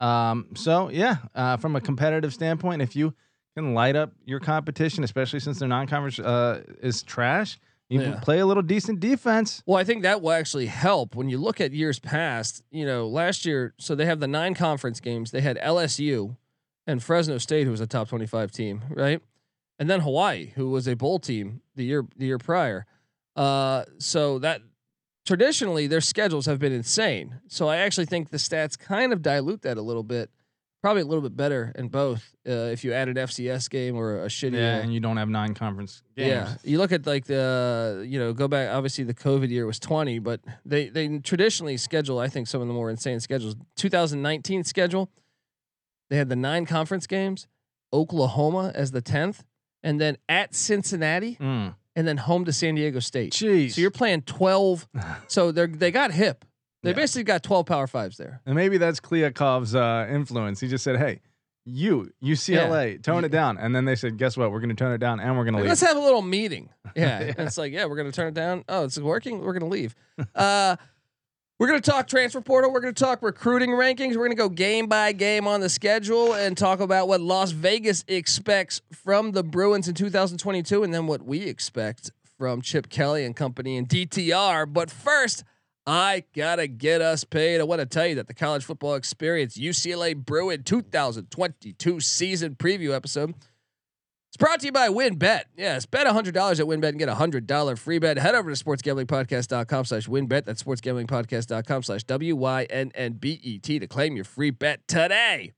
Um, 0.00 0.46
so 0.54 0.88
yeah, 0.90 1.16
uh, 1.34 1.56
from 1.56 1.76
a 1.76 1.80
competitive 1.80 2.34
standpoint, 2.34 2.82
if 2.82 2.96
you 2.96 3.14
can 3.56 3.72
light 3.74 3.94
up 3.96 4.12
your 4.24 4.40
competition, 4.40 5.04
especially 5.04 5.40
since 5.40 5.58
their 5.60 5.68
non-conference 5.68 6.18
uh, 6.18 6.62
is 6.82 7.02
trash, 7.04 7.58
you 7.88 8.00
Yeah. 8.00 8.18
play 8.20 8.40
a 8.40 8.46
little 8.46 8.62
decent 8.62 9.00
defense. 9.00 9.62
Well, 9.64 9.78
I 9.78 9.84
think 9.84 10.02
that 10.02 10.20
will 10.22 10.32
actually 10.32 10.66
help 10.66 11.14
when 11.14 11.28
you 11.28 11.38
look 11.38 11.60
at 11.60 11.72
years 11.72 11.98
past. 12.00 12.62
You 12.70 12.84
know, 12.84 13.06
last 13.08 13.46
year, 13.46 13.74
so 13.78 13.94
they 13.94 14.06
have 14.06 14.20
the 14.20 14.28
nine 14.28 14.54
conference 14.54 15.00
games. 15.00 15.30
They 15.30 15.40
had 15.40 15.56
LSU 15.58 16.36
and 16.86 17.02
Fresno 17.02 17.38
State, 17.38 17.64
who 17.64 17.70
was 17.70 17.80
a 17.80 17.86
top 17.86 18.08
twenty-five 18.08 18.50
team, 18.50 18.82
right? 18.90 19.22
And 19.78 19.88
then 19.88 20.00
Hawaii, 20.00 20.52
who 20.56 20.68
was 20.70 20.86
a 20.88 20.94
bowl 20.96 21.18
team 21.20 21.62
the 21.76 21.84
year 21.84 22.04
the 22.16 22.26
year 22.26 22.38
prior. 22.38 22.84
Uh, 23.38 23.84
so 23.98 24.38
that 24.40 24.60
traditionally 25.24 25.86
their 25.86 26.00
schedules 26.00 26.46
have 26.46 26.58
been 26.58 26.72
insane. 26.72 27.40
So 27.48 27.68
I 27.68 27.76
actually 27.78 28.06
think 28.06 28.30
the 28.30 28.36
stats 28.38 28.78
kind 28.78 29.12
of 29.12 29.22
dilute 29.22 29.62
that 29.62 29.76
a 29.76 29.82
little 29.82 30.02
bit. 30.02 30.30
Probably 30.80 31.02
a 31.02 31.06
little 31.06 31.22
bit 31.22 31.36
better 31.36 31.72
in 31.74 31.88
both 31.88 32.32
uh, 32.48 32.52
if 32.72 32.84
you 32.84 32.92
add 32.92 33.08
an 33.08 33.16
FCS 33.16 33.68
game 33.68 33.96
or 33.96 34.22
a 34.22 34.28
shitty. 34.28 34.52
Yeah, 34.54 34.76
and 34.76 34.94
you 34.94 35.00
don't 35.00 35.16
have 35.16 35.28
nine 35.28 35.52
conference 35.54 36.02
games. 36.16 36.28
yeah, 36.28 36.54
you 36.62 36.78
look 36.78 36.92
at 36.92 37.04
like 37.04 37.24
the 37.24 38.04
you 38.08 38.16
know 38.16 38.32
go 38.32 38.46
back. 38.46 38.70
Obviously, 38.72 39.02
the 39.02 39.12
COVID 39.14 39.48
year 39.50 39.66
was 39.66 39.80
twenty, 39.80 40.20
but 40.20 40.40
they 40.64 40.88
they 40.88 41.18
traditionally 41.18 41.76
schedule. 41.78 42.20
I 42.20 42.28
think 42.28 42.46
some 42.46 42.60
of 42.60 42.68
the 42.68 42.74
more 42.74 42.90
insane 42.90 43.18
schedules. 43.18 43.56
2019 43.76 44.62
schedule, 44.62 45.10
they 46.10 46.16
had 46.16 46.28
the 46.28 46.36
nine 46.36 46.64
conference 46.64 47.08
games, 47.08 47.48
Oklahoma 47.92 48.70
as 48.72 48.92
the 48.92 49.02
tenth, 49.02 49.42
and 49.82 50.00
then 50.00 50.16
at 50.28 50.54
Cincinnati, 50.54 51.36
Mm. 51.40 51.74
And 51.98 52.06
then 52.06 52.16
home 52.16 52.44
to 52.44 52.52
San 52.52 52.76
Diego 52.76 53.00
State. 53.00 53.32
Jeez. 53.32 53.72
So 53.72 53.80
you're 53.80 53.90
playing 53.90 54.22
12. 54.22 54.86
so 55.26 55.50
they're 55.50 55.66
they 55.66 55.90
got 55.90 56.12
hip. 56.12 56.44
They 56.84 56.90
Yeah. 56.90 56.96
basically 56.96 57.24
got 57.24 57.42
12 57.42 57.66
power 57.66 57.88
fives 57.88 58.16
there. 58.18 58.40
and 58.46 58.54
maybe 58.54 58.78
that's 58.78 59.00
Kliavkoff's 59.00 59.74
uh, 59.74 60.06
influence. 60.08 60.60
He 60.60 60.68
just 60.68 60.84
said, 60.84 60.96
"Hey, 60.96 61.22
you 61.64 62.12
UCLA, 62.22 63.02
tone 63.02 63.24
it 63.24 63.30
down," 63.32 63.58
and 63.58 63.74
then 63.74 63.84
they 63.84 63.96
said, 63.96 64.16
"Guess 64.16 64.36
what? 64.36 64.52
We're 64.52 64.60
going 64.60 64.68
to 64.70 64.76
tone 64.76 64.92
it 64.92 64.98
down, 64.98 65.18
and 65.18 65.36
we're 65.36 65.42
going 65.44 65.54
to 65.54 65.60
leave." 65.60 65.68
let's 65.68 65.80
have 65.80 65.96
a 65.96 66.00
little 66.00 66.22
meeting. 66.22 66.70
Yeah. 66.96 67.20
Yeah. 67.20 67.34
And 67.36 67.46
it's 67.48 67.58
like, 67.58 67.72
yeah, 67.72 67.84
we're 67.86 67.96
gonna 67.96 68.12
turn 68.12 68.28
it 68.28 68.34
down. 68.34 68.64
Oh, 68.68 68.84
it's 68.84 68.98
working. 68.98 69.40
We're 69.40 69.52
gonna 69.52 69.66
leave. 69.70 69.94
Uh 70.34 70.76
we're 71.58 71.66
gonna 71.66 71.80
talk 71.80 72.06
transfer 72.06 72.40
portal. 72.40 72.72
We're 72.72 72.80
gonna 72.80 72.92
talk 72.92 73.22
recruiting 73.22 73.70
rankings. 73.70 74.16
We're 74.16 74.26
gonna 74.26 74.36
go 74.36 74.48
game 74.48 74.86
by 74.86 75.12
game 75.12 75.46
on 75.46 75.60
the 75.60 75.68
schedule 75.68 76.34
and 76.34 76.56
talk 76.56 76.80
about 76.80 77.08
what 77.08 77.20
Las 77.20 77.50
Vegas 77.50 78.04
expects 78.06 78.80
from 78.92 79.32
the 79.32 79.42
Bruins 79.42 79.88
in 79.88 79.94
2022, 79.94 80.84
and 80.84 80.94
then 80.94 81.06
what 81.06 81.24
we 81.24 81.42
expect 81.42 82.12
from 82.38 82.62
Chip 82.62 82.88
Kelly 82.88 83.24
and 83.24 83.34
company 83.34 83.76
and 83.76 83.88
DTR. 83.88 84.72
But 84.72 84.90
first, 84.90 85.42
I 85.84 86.24
gotta 86.36 86.68
get 86.68 87.00
us 87.00 87.24
paid. 87.24 87.60
I 87.60 87.64
want 87.64 87.80
to 87.80 87.86
tell 87.86 88.06
you 88.06 88.14
that 88.16 88.28
the 88.28 88.34
College 88.34 88.64
Football 88.64 88.94
Experience 88.94 89.56
UCLA 89.56 90.14
Bruin 90.14 90.62
2022 90.62 92.00
season 92.00 92.54
preview 92.54 92.94
episode 92.94 93.34
it's 94.28 94.36
brought 94.36 94.60
to 94.60 94.66
you 94.66 94.72
by 94.72 94.88
WynnBET. 94.88 95.42
Yes, 95.56 95.86
bet 95.86 96.06
$100 96.06 96.26
at 96.28 96.34
WynnBET 96.34 96.88
and 96.88 96.98
get 96.98 97.08
a 97.08 97.14
$100 97.14 97.78
free 97.78 97.98
bet. 97.98 98.18
Head 98.18 98.34
over 98.34 98.54
to 98.54 98.64
sportsgamblingpodcast.com 98.64 99.84
slash 99.86 100.06
WynnBET. 100.06 100.44
That's 100.44 100.62
sportsgamblingpodcast.com 100.62 101.82
slash 101.82 102.04
W-Y-N-N-B-E-T 102.04 103.78
to 103.78 103.86
claim 103.86 104.16
your 104.16 104.24
free 104.24 104.50
bet 104.50 104.86
today. 104.86 105.52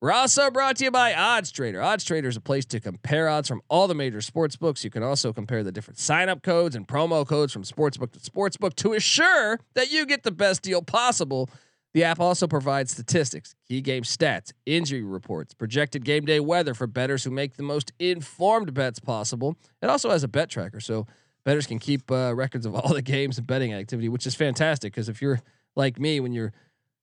We're 0.00 0.12
also 0.12 0.50
brought 0.50 0.78
to 0.78 0.84
you 0.84 0.90
by 0.90 1.14
Odds 1.14 1.52
Trader. 1.52 1.80
Odds 1.80 2.02
Trader 2.02 2.28
is 2.28 2.36
a 2.36 2.40
place 2.40 2.64
to 2.66 2.80
compare 2.80 3.28
odds 3.28 3.48
from 3.48 3.62
all 3.68 3.86
the 3.86 3.94
major 3.94 4.20
sports 4.20 4.56
books. 4.56 4.82
You 4.82 4.90
can 4.90 5.04
also 5.04 5.32
compare 5.32 5.62
the 5.62 5.70
different 5.70 5.98
sign-up 5.98 6.42
codes 6.42 6.74
and 6.74 6.88
promo 6.88 7.24
codes 7.24 7.52
from 7.52 7.62
sportsbook 7.62 8.10
to 8.12 8.18
sportsbook 8.18 8.74
to 8.74 8.94
assure 8.94 9.60
that 9.74 9.92
you 9.92 10.04
get 10.04 10.24
the 10.24 10.32
best 10.32 10.62
deal 10.62 10.82
possible. 10.82 11.48
The 11.94 12.04
app 12.04 12.20
also 12.20 12.46
provides 12.46 12.92
statistics, 12.92 13.54
key 13.68 13.82
game 13.82 14.02
stats, 14.02 14.52
injury 14.64 15.02
reports, 15.02 15.52
projected 15.52 16.04
game 16.04 16.24
day 16.24 16.40
weather 16.40 16.72
for 16.72 16.86
bettors 16.86 17.24
who 17.24 17.30
make 17.30 17.56
the 17.56 17.62
most 17.62 17.92
informed 17.98 18.72
bets 18.72 18.98
possible. 18.98 19.56
It 19.82 19.90
also 19.90 20.10
has 20.10 20.24
a 20.24 20.28
bet 20.28 20.48
tracker, 20.48 20.80
so 20.80 21.06
bettors 21.44 21.66
can 21.66 21.78
keep 21.78 22.10
uh, 22.10 22.34
records 22.34 22.64
of 22.64 22.74
all 22.76 22.94
the 22.94 23.02
games 23.02 23.36
and 23.36 23.46
betting 23.46 23.74
activity, 23.74 24.08
which 24.08 24.26
is 24.26 24.34
fantastic. 24.34 24.94
Because 24.94 25.08
if 25.08 25.20
you're 25.20 25.40
like 25.76 25.98
me, 25.98 26.20
when 26.20 26.32
you're 26.32 26.52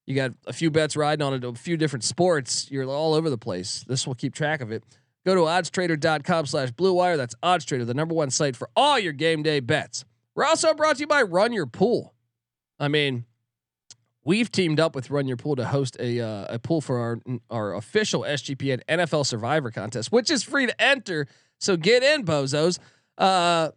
you 0.07 0.15
got 0.15 0.31
a 0.47 0.53
few 0.53 0.71
bets 0.71 0.95
riding 0.95 1.23
on 1.23 1.35
it, 1.35 1.43
a 1.43 1.53
few 1.53 1.77
different 1.77 2.03
sports, 2.03 2.71
you're 2.71 2.85
all 2.85 3.13
over 3.13 3.29
the 3.29 3.37
place. 3.37 3.85
This 3.87 4.07
will 4.07 4.15
keep 4.15 4.33
track 4.33 4.59
of 4.59 4.71
it. 4.71 4.83
Go 5.23 5.35
to 5.35 5.41
oddstrader.com 5.41 6.47
slash 6.47 6.71
blue 6.71 6.93
wire. 6.93 7.15
That's 7.15 7.35
oddstrader, 7.43 7.85
the 7.85 7.93
number 7.93 8.15
one 8.15 8.31
site 8.31 8.55
for 8.55 8.71
all 8.75 8.97
your 8.97 9.13
game 9.13 9.43
day 9.43 9.59
bets. 9.59 10.05
We're 10.33 10.45
also 10.45 10.73
brought 10.73 10.95
to 10.95 11.01
you 11.01 11.07
by 11.07 11.21
Run 11.21 11.53
Your 11.53 11.67
Pool. 11.67 12.15
I 12.79 12.87
mean, 12.87 13.25
we've 14.29 14.51
teamed 14.51 14.79
up 14.79 14.93
with 14.93 15.09
Run 15.09 15.27
Your 15.27 15.37
Pool 15.37 15.55
to 15.55 15.65
host 15.65 15.97
a 15.99 16.21
uh, 16.21 16.45
a 16.49 16.59
pool 16.59 16.81
for 16.81 16.99
our 16.99 17.19
our 17.49 17.73
official 17.73 18.21
SGPN 18.21 18.81
NFL 18.87 19.25
Survivor 19.25 19.71
contest, 19.71 20.11
which 20.11 20.29
is 20.29 20.43
free 20.43 20.67
to 20.67 20.81
enter. 20.81 21.27
So 21.57 21.75
get 21.75 22.03
in, 22.03 22.23
bozos. 22.23 22.77
Uh, 23.17 23.71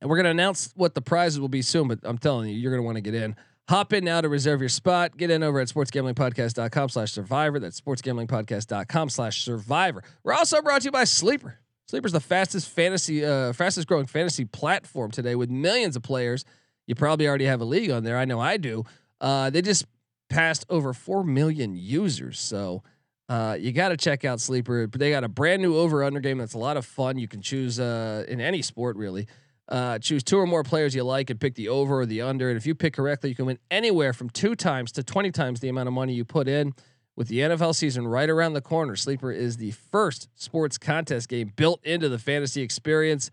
and 0.00 0.08
we're 0.08 0.16
gonna 0.16 0.30
announce 0.30 0.72
what 0.74 0.94
the 0.94 1.02
prizes 1.02 1.38
will 1.38 1.50
be 1.50 1.60
soon, 1.60 1.86
but 1.86 1.98
I'm 2.02 2.16
telling 2.16 2.48
you, 2.48 2.56
you're 2.56 2.72
gonna 2.72 2.82
want 2.82 2.96
to 2.96 3.02
get 3.02 3.14
in. 3.14 3.36
Hop 3.68 3.92
in 3.92 4.06
now 4.06 4.22
to 4.22 4.30
reserve 4.30 4.60
your 4.60 4.70
spot. 4.70 5.18
Get 5.18 5.30
in 5.30 5.42
over 5.42 5.60
at 5.60 5.68
sportsgamblingpodcast.com 5.68 6.88
slash 6.88 7.12
survivor. 7.12 7.60
That's 7.60 7.78
sportsgamblingpodcast.com 7.78 9.10
slash 9.10 9.44
survivor. 9.44 10.02
We're 10.24 10.32
also 10.32 10.62
brought 10.62 10.80
to 10.80 10.84
you 10.86 10.92
by 10.92 11.04
Sleeper. 11.04 11.58
Sleeper's 11.86 12.12
the 12.12 12.20
fastest 12.20 12.70
fantasy, 12.70 13.22
uh, 13.22 13.52
fastest 13.52 13.86
growing 13.86 14.06
fantasy 14.06 14.46
platform 14.46 15.10
today 15.10 15.34
with 15.34 15.50
millions 15.50 15.96
of 15.96 16.02
players. 16.02 16.46
You 16.86 16.94
probably 16.94 17.28
already 17.28 17.44
have 17.44 17.60
a 17.60 17.66
league 17.66 17.90
on 17.90 18.04
there. 18.04 18.16
I 18.16 18.24
know 18.24 18.40
I 18.40 18.56
do. 18.56 18.86
Uh, 19.20 19.50
they 19.50 19.62
just 19.62 19.84
passed 20.28 20.64
over 20.68 20.92
4 20.92 21.24
million 21.24 21.74
users. 21.76 22.38
So 22.38 22.82
uh, 23.28 23.56
you 23.58 23.72
got 23.72 23.88
to 23.88 23.96
check 23.96 24.24
out 24.24 24.40
Sleeper. 24.40 24.86
They 24.86 25.10
got 25.10 25.24
a 25.24 25.28
brand 25.28 25.62
new 25.62 25.76
over 25.76 26.02
under 26.02 26.20
game 26.20 26.38
that's 26.38 26.54
a 26.54 26.58
lot 26.58 26.76
of 26.76 26.86
fun. 26.86 27.18
You 27.18 27.28
can 27.28 27.42
choose 27.42 27.78
uh, 27.78 28.24
in 28.28 28.40
any 28.40 28.62
sport, 28.62 28.96
really. 28.96 29.26
Uh, 29.68 29.98
choose 29.98 30.22
two 30.22 30.38
or 30.38 30.46
more 30.46 30.62
players 30.62 30.94
you 30.94 31.04
like 31.04 31.28
and 31.28 31.38
pick 31.38 31.54
the 31.54 31.68
over 31.68 32.00
or 32.00 32.06
the 32.06 32.22
under. 32.22 32.48
And 32.48 32.56
if 32.56 32.66
you 32.66 32.74
pick 32.74 32.94
correctly, 32.94 33.28
you 33.28 33.36
can 33.36 33.44
win 33.44 33.58
anywhere 33.70 34.14
from 34.14 34.30
two 34.30 34.54
times 34.54 34.92
to 34.92 35.02
20 35.02 35.30
times 35.30 35.60
the 35.60 35.68
amount 35.68 35.88
of 35.88 35.92
money 35.92 36.14
you 36.14 36.24
put 36.24 36.48
in. 36.48 36.74
With 37.16 37.28
the 37.28 37.40
NFL 37.40 37.74
season 37.74 38.06
right 38.06 38.30
around 38.30 38.52
the 38.52 38.60
corner, 38.60 38.94
Sleeper 38.94 39.32
is 39.32 39.56
the 39.56 39.72
first 39.72 40.28
sports 40.36 40.78
contest 40.78 41.28
game 41.28 41.52
built 41.56 41.84
into 41.84 42.08
the 42.08 42.18
fantasy 42.18 42.62
experience. 42.62 43.32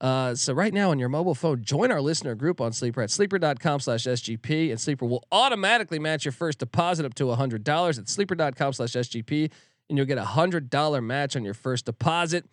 Uh, 0.00 0.34
so 0.34 0.52
right 0.52 0.74
now 0.74 0.90
on 0.90 0.98
your 0.98 1.08
mobile 1.08 1.34
phone, 1.34 1.62
join 1.62 1.90
our 1.90 2.00
listener 2.00 2.34
group 2.34 2.60
on 2.60 2.72
Sleeper 2.72 3.00
at 3.00 3.10
sleeper.com 3.10 3.80
slash 3.80 4.04
SGP 4.04 4.70
and 4.70 4.80
Sleeper 4.80 5.06
will 5.06 5.24
automatically 5.30 5.98
match 5.98 6.24
your 6.24 6.32
first 6.32 6.58
deposit 6.58 7.06
up 7.06 7.14
to 7.14 7.24
$100 7.24 7.98
at 7.98 8.08
sleeper.com 8.08 8.72
slash 8.72 8.90
SGP 8.90 9.50
and 9.88 9.96
you'll 9.98 10.06
get 10.06 10.18
a 10.18 10.24
$100 10.24 11.04
match 11.04 11.36
on 11.36 11.44
your 11.44 11.54
first 11.54 11.86
deposit. 11.86 12.44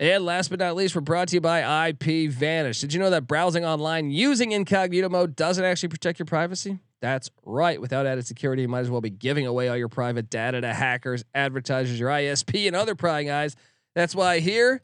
And 0.00 0.24
last 0.24 0.50
but 0.50 0.58
not 0.58 0.74
least, 0.74 0.94
we're 0.94 1.02
brought 1.02 1.28
to 1.28 1.36
you 1.36 1.40
by 1.40 1.88
IP 1.88 2.30
Vanish. 2.30 2.80
Did 2.80 2.92
you 2.92 3.00
know 3.00 3.10
that 3.10 3.26
browsing 3.26 3.64
online 3.64 4.10
using 4.10 4.52
incognito 4.52 5.08
mode 5.08 5.36
doesn't 5.36 5.64
actually 5.64 5.90
protect 5.90 6.18
your 6.18 6.26
privacy? 6.26 6.80
That's 7.00 7.30
right. 7.44 7.80
Without 7.80 8.06
added 8.06 8.26
security, 8.26 8.62
you 8.62 8.68
might 8.68 8.80
as 8.80 8.90
well 8.90 9.00
be 9.00 9.10
giving 9.10 9.46
away 9.46 9.68
all 9.68 9.76
your 9.76 9.88
private 9.88 10.30
data 10.30 10.60
to 10.60 10.74
hackers, 10.74 11.24
advertisers, 11.34 11.98
your 11.98 12.08
ISP, 12.10 12.66
and 12.66 12.74
other 12.74 12.94
prying 12.94 13.30
eyes. 13.30 13.54
That's 13.94 14.14
why 14.14 14.40
here 14.40 14.82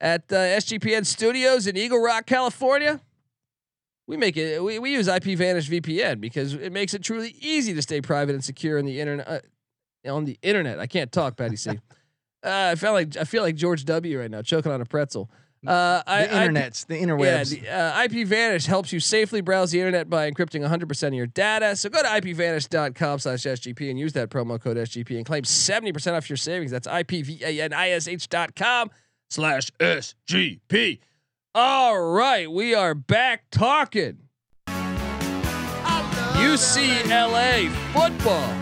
at 0.00 0.24
uh, 0.32 0.36
SGPN 0.36 1.04
Studios 1.04 1.66
in 1.66 1.76
Eagle 1.76 2.00
Rock, 2.00 2.26
California, 2.26 3.00
we 4.06 4.16
make 4.16 4.36
it. 4.36 4.62
We, 4.62 4.78
we 4.78 4.92
use 4.92 5.06
IP 5.06 5.36
Vanish 5.36 5.68
VPN 5.68 6.20
because 6.20 6.54
it 6.54 6.72
makes 6.72 6.94
it 6.94 7.02
truly 7.02 7.36
easy 7.40 7.74
to 7.74 7.82
stay 7.82 8.00
private 8.00 8.34
and 8.34 8.42
secure 8.42 8.78
in 8.78 8.86
the 8.86 9.00
internet. 9.00 9.28
Uh, 9.28 9.40
on 10.10 10.24
the 10.24 10.38
internet, 10.42 10.78
I 10.78 10.86
can't 10.86 11.12
talk, 11.12 11.36
Patty 11.36 11.56
C. 11.56 11.78
Uh, 12.40 12.70
I 12.70 12.76
feel 12.76 12.92
like 12.92 13.16
I 13.16 13.24
feel 13.24 13.42
like 13.42 13.56
George 13.56 13.84
W. 13.84 14.20
right 14.20 14.30
now, 14.30 14.42
choking 14.42 14.70
on 14.70 14.80
a 14.80 14.84
pretzel. 14.84 15.28
Uh, 15.66 16.02
I, 16.06 16.24
the 16.24 16.34
internets, 16.34 16.86
the 16.86 16.94
yeah, 16.96 17.02
interwebs. 17.02 17.50
the, 17.50 17.68
uh, 17.68 18.04
IP 18.04 18.24
Vanish 18.28 18.66
helps 18.66 18.92
you 18.92 19.00
safely 19.00 19.40
browse 19.40 19.72
the 19.72 19.80
internet 19.80 20.08
by 20.08 20.30
encrypting 20.30 20.64
100% 20.64 21.08
of 21.08 21.14
your 21.14 21.26
data. 21.26 21.74
So 21.74 21.88
go 21.88 22.00
to 22.00 22.06
ipvanish.com 22.06 23.18
slash 23.18 23.40
SGP 23.40 23.90
and 23.90 23.98
use 23.98 24.12
that 24.12 24.30
promo 24.30 24.60
code 24.60 24.76
SGP 24.76 25.16
and 25.16 25.26
claim 25.26 25.42
70% 25.42 26.16
off 26.16 26.30
your 26.30 26.36
savings. 26.36 26.70
That's 26.70 26.86
ipvanish.com 26.86 27.50
slash 29.28 29.70
SGP. 29.78 31.00
All 31.54 32.00
right, 32.00 32.50
we 32.50 32.74
are 32.74 32.94
back 32.94 33.44
talking 33.50 34.28
UCLA 36.38 37.68
football. 37.92 38.54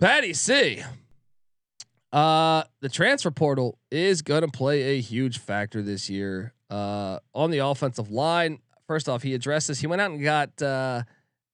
Patty 0.00 0.34
C. 0.34 0.82
Uh, 2.12 2.64
the 2.80 2.88
transfer 2.88 3.30
portal 3.30 3.78
is 3.90 4.22
going 4.22 4.42
to 4.42 4.48
play 4.48 4.82
a 4.82 5.00
huge 5.00 5.38
factor 5.38 5.82
this 5.82 6.10
year. 6.10 6.52
Uh, 6.68 7.20
on 7.32 7.50
the 7.50 7.58
offensive 7.58 8.10
line, 8.10 8.58
first 8.86 9.08
off, 9.08 9.22
he 9.22 9.34
addressed 9.34 9.68
this. 9.68 9.80
He 9.80 9.86
went 9.86 10.02
out 10.02 10.10
and 10.10 10.22
got 10.22 10.60
uh, 10.60 11.02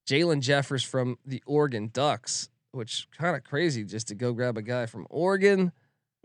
Jalen 0.09 0.40
Jeffers 0.40 0.83
from 0.83 1.18
the 1.26 1.42
Oregon 1.46 1.90
Ducks, 1.92 2.48
which 2.72 3.07
kind 3.16 3.37
of 3.37 3.44
crazy 3.44 3.85
just 3.85 4.09
to 4.09 4.14
go 4.14 4.33
grab 4.33 4.57
a 4.57 4.62
guy 4.62 4.87
from 4.87 5.07
Oregon. 5.11 5.70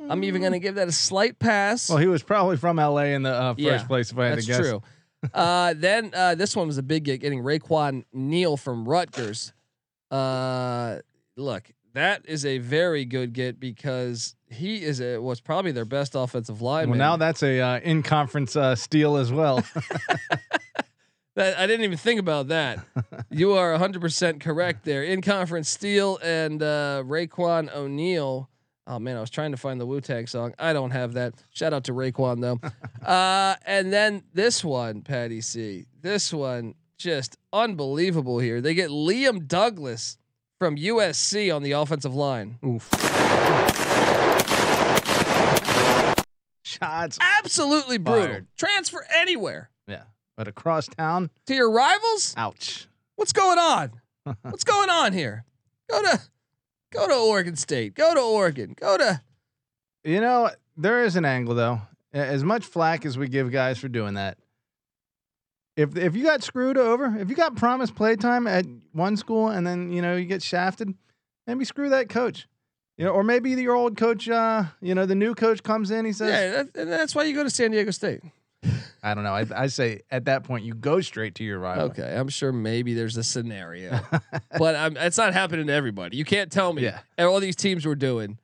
I'm 0.09 0.23
even 0.23 0.41
going 0.41 0.53
to 0.53 0.59
give 0.59 0.75
that 0.75 0.87
a 0.87 0.91
slight 0.91 1.39
pass. 1.39 1.89
Well, 1.89 1.97
he 1.97 2.07
was 2.07 2.23
probably 2.23 2.57
from 2.57 2.77
LA 2.77 3.05
in 3.15 3.23
the 3.23 3.31
uh, 3.31 3.53
first 3.53 3.59
Yeah, 3.59 3.83
place, 3.85 4.11
if 4.11 4.17
I 4.17 4.25
had 4.27 4.39
to 4.39 4.45
guess. 4.45 4.57
That's 4.57 4.69
true. 4.69 4.81
uh, 5.33 5.73
then 5.77 6.11
uh, 6.13 6.35
this 6.35 6.55
one 6.55 6.67
was 6.67 6.77
a 6.77 6.83
big 6.83 7.03
get, 7.05 7.21
getting 7.21 7.41
Raiqwon 7.43 8.03
Neal 8.11 8.57
from 8.57 8.87
Rutgers. 8.87 9.53
Uh, 10.11 10.97
look, 11.37 11.71
that 11.93 12.23
is 12.25 12.45
a 12.45 12.57
very 12.57 13.05
good 13.05 13.33
get 13.33 13.59
because 13.59 14.35
he 14.49 14.83
is 14.83 14.99
a, 14.99 15.17
was 15.19 15.39
probably 15.41 15.71
their 15.71 15.85
best 15.85 16.15
offensive 16.15 16.61
lineman. 16.61 16.97
Well, 16.97 17.11
now 17.11 17.17
that's 17.17 17.41
a 17.43 17.59
uh, 17.61 17.79
in 17.79 18.03
conference 18.03 18.55
uh, 18.55 18.75
steal 18.75 19.15
as 19.17 19.31
well. 19.31 19.63
That 21.35 21.57
I 21.57 21.65
didn't 21.65 21.83
even 21.83 21.97
think 21.97 22.19
about 22.19 22.49
that. 22.49 22.77
you 23.31 23.53
are 23.53 23.75
100% 23.75 24.39
correct 24.39 24.85
there. 24.85 25.03
In 25.03 25.19
conference 25.23 25.67
steal 25.67 26.19
and 26.21 26.61
uh 26.61 27.01
Raiqwon 27.03 27.73
O'Neal. 27.73 28.49
Oh 28.85 28.99
man, 28.99 29.15
I 29.15 29.21
was 29.21 29.29
trying 29.29 29.51
to 29.51 29.57
find 29.57 29.79
the 29.79 29.85
Wu 29.85 30.01
Tang 30.01 30.27
song. 30.27 30.53
I 30.59 30.73
don't 30.73 30.91
have 30.91 31.13
that. 31.13 31.33
Shout 31.51 31.73
out 31.73 31.85
to 31.85 31.93
Raquan 31.93 32.41
though. 32.41 32.59
uh 33.05 33.55
and 33.65 33.91
then 33.93 34.23
this 34.33 34.63
one, 34.63 35.01
Patty 35.01 35.39
C. 35.41 35.85
This 36.01 36.33
one 36.33 36.75
just 36.97 37.37
unbelievable 37.53 38.39
here. 38.39 38.59
They 38.61 38.73
get 38.73 38.89
Liam 38.89 39.47
Douglas 39.47 40.17
from 40.59 40.75
USC 40.75 41.53
on 41.55 41.63
the 41.63 41.71
offensive 41.73 42.13
line. 42.13 42.57
Oof. 42.65 42.89
Shots. 46.65 47.17
Absolutely 47.39 47.97
brutal. 47.97 48.25
Fired. 48.27 48.47
Transfer 48.57 49.05
anywhere. 49.15 49.69
Yeah. 49.87 50.03
But 50.35 50.47
across 50.47 50.87
town, 50.87 51.29
To 51.47 51.53
your 51.53 51.69
rivals? 51.71 52.33
ouch. 52.37 52.87
What's 53.15 53.33
going 53.33 53.59
on? 53.59 53.91
What's 54.41 54.63
going 54.63 54.89
on 54.89 55.13
here? 55.13 55.45
Go 55.89 56.01
to 56.01 56.19
go 56.93 57.07
to 57.07 57.15
Oregon 57.15 57.55
State. 57.55 57.95
Go 57.95 58.13
to 58.13 58.21
Oregon. 58.21 58.75
Go 58.79 58.97
to 58.97 59.21
You 60.03 60.21
know, 60.21 60.49
there 60.77 61.03
is 61.03 61.15
an 61.15 61.25
angle 61.25 61.55
though. 61.55 61.81
As 62.13 62.43
much 62.43 62.63
flack 62.63 63.05
as 63.05 63.17
we 63.17 63.27
give 63.27 63.51
guys 63.51 63.79
for 63.79 63.87
doing 63.87 64.13
that, 64.13 64.37
if 65.75 65.97
if 65.97 66.15
you 66.15 66.23
got 66.23 66.43
screwed 66.43 66.77
over, 66.77 67.15
if 67.17 67.29
you 67.29 67.35
got 67.35 67.55
promised 67.55 67.95
playtime 67.95 68.45
at 68.45 68.65
one 68.91 69.17
school 69.17 69.47
and 69.47 69.65
then 69.65 69.91
you 69.91 70.01
know 70.01 70.15
you 70.15 70.25
get 70.25 70.43
shafted, 70.43 70.93
maybe 71.47 71.65
screw 71.65 71.89
that 71.89 72.09
coach. 72.09 72.47
You 72.97 73.05
know, 73.05 73.11
or 73.11 73.23
maybe 73.23 73.49
your 73.51 73.73
old 73.73 73.97
coach, 73.97 74.29
uh, 74.29 74.65
you 74.79 74.93
know, 74.93 75.07
the 75.07 75.15
new 75.15 75.33
coach 75.33 75.63
comes 75.63 75.89
in, 75.89 76.05
he 76.05 76.13
says, 76.13 76.29
yeah. 76.29 76.51
That, 76.51 76.79
and 76.79 76.91
that's 76.91 77.15
why 77.15 77.23
you 77.23 77.33
go 77.33 77.43
to 77.43 77.49
San 77.49 77.71
Diego 77.71 77.89
State. 77.89 78.21
I 79.05 79.13
don't 79.13 79.25
know. 79.25 79.33
I, 79.33 79.45
I 79.53 79.67
say 79.67 79.99
at 80.09 80.25
that 80.25 80.45
point 80.45 80.63
you 80.63 80.73
go 80.73 81.01
straight 81.01 81.35
to 81.35 81.43
your 81.43 81.59
rival. 81.59 81.85
Okay, 81.85 82.15
I'm 82.15 82.29
sure 82.29 82.53
maybe 82.53 82.93
there's 82.93 83.17
a 83.17 83.23
scenario, 83.23 83.99
but 84.57 84.75
I'm, 84.75 84.95
it's 84.95 85.17
not 85.17 85.33
happening 85.33 85.67
to 85.67 85.73
everybody. 85.73 86.15
You 86.15 86.23
can't 86.23 86.49
tell 86.49 86.71
me. 86.71 86.83
Yeah. 86.83 86.99
And 87.17 87.27
all 87.27 87.41
these 87.41 87.57
teams 87.57 87.85
were 87.85 87.95
doing 87.95 88.37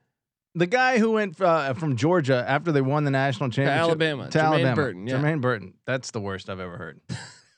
The 0.55 0.67
guy 0.67 0.97
who 0.99 1.11
went 1.11 1.39
uh, 1.39 1.73
from 1.75 1.95
Georgia 1.95 2.43
after 2.45 2.73
they 2.73 2.81
won 2.81 3.05
the 3.05 3.11
national 3.11 3.49
to 3.51 3.55
championship 3.55 3.81
Alabama. 3.81 4.29
to 4.29 4.37
Jermaine 4.37 4.43
Alabama, 4.43 4.75
Burton. 4.75 5.07
Yeah. 5.07 5.15
Jermaine 5.15 5.41
Burton. 5.41 5.73
That's 5.85 6.11
the 6.11 6.19
worst 6.19 6.49
I've 6.49 6.59
ever 6.59 6.77
heard. 6.77 6.99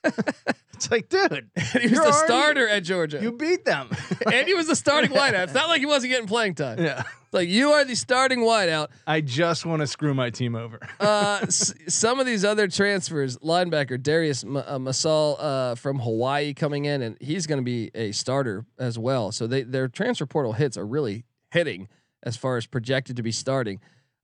it's 0.82 0.92
like, 0.92 1.10
dude, 1.10 1.50
he 1.82 1.88
was 1.90 2.00
the 2.00 2.12
starter 2.12 2.68
at 2.68 2.84
Georgia, 2.84 3.20
you 3.22 3.32
beat 3.32 3.66
them. 3.66 3.90
and 4.32 4.48
he 4.48 4.54
was 4.54 4.68
the 4.68 4.76
starting 4.76 5.12
wideout. 5.20 5.44
It's 5.46 5.54
not 5.54 5.68
like 5.70 5.80
he 5.80 5.86
wasn't 5.86 6.12
getting 6.12 6.28
playing 6.28 6.56
time. 6.56 6.80
yeah. 6.80 7.04
It's 7.06 7.34
like 7.34 7.50
you 7.50 7.72
are 7.72 7.86
the 7.86 7.96
starting 7.96 8.40
wideout. 8.40 8.88
I 9.08 9.22
just 9.22 9.66
want 9.66 9.80
to 9.82 9.88
screw 9.88 10.14
my 10.14 10.30
team 10.32 10.56
over. 10.56 10.80
uh, 11.00 11.40
s- 11.44 11.74
some 11.88 12.20
of 12.20 12.26
these 12.26 12.44
other 12.44 12.68
transfers, 12.68 13.38
linebacker 13.38 14.02
Darius 14.02 14.44
M- 14.44 14.58
uh, 14.58 14.64
Muasau 14.80 15.38
uh, 15.40 15.76
from 15.76 16.00
Hawaii 16.00 16.54
coming 16.54 16.86
in, 16.86 17.02
and 17.02 17.18
he's 17.22 17.48
going 17.48 17.60
to 17.60 17.64
be 17.64 17.90
a 17.96 18.12
starter 18.12 18.66
as 18.80 18.98
well. 19.00 19.32
So 19.32 19.48
they 19.48 19.62
their 19.64 19.88
transfer 19.88 20.26
portal 20.26 20.54
hits 20.54 20.76
are 20.78 20.86
really 20.86 21.24
hitting 21.52 21.88
as 22.24 22.36
far 22.36 22.58
as 22.58 22.66
projected 22.66 23.16
to 23.16 23.24
be 23.24 23.32
starting. 23.32 23.80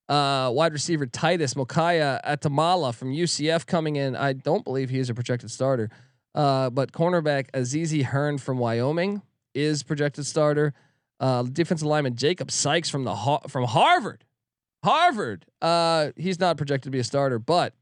Uh, 0.10 0.50
wide 0.54 0.72
receiver 0.72 1.06
Titus 1.06 1.54
Mokaya 1.54 2.22
Atamala 2.26 2.94
from 2.96 3.12
UCF 3.14 3.66
coming 3.66 3.98
in. 3.98 4.16
I 4.16 4.32
don't 4.34 4.64
believe 4.64 4.90
he 4.90 5.00
is 5.00 5.10
a 5.10 5.14
projected 5.14 5.52
starter, 5.52 5.90
uh, 6.38 6.70
but 6.70 6.94
cornerback 6.94 7.52
Azizi 7.52 8.04
Hearn 8.04 8.38
from 8.38 8.60
Wyoming 8.60 9.22
is 9.54 9.84
projected 9.84 10.26
starter. 10.26 10.74
Uh, 11.20 11.44
defensive 11.44 11.88
lineman 11.88 12.16
Jacob 12.16 12.52
Sykes 12.52 12.90
from 12.90 13.04
the 13.04 13.16
Har- 13.16 13.42
from 13.50 13.66
Harvard 13.66 14.24
Harvard. 14.84 15.46
Uh, 15.62 16.12
he's 16.16 16.40
not 16.40 16.56
projected 16.56 16.84
to 16.84 16.92
be 16.92 17.00
a 17.00 17.04
starter, 17.04 17.40
but 17.40 17.74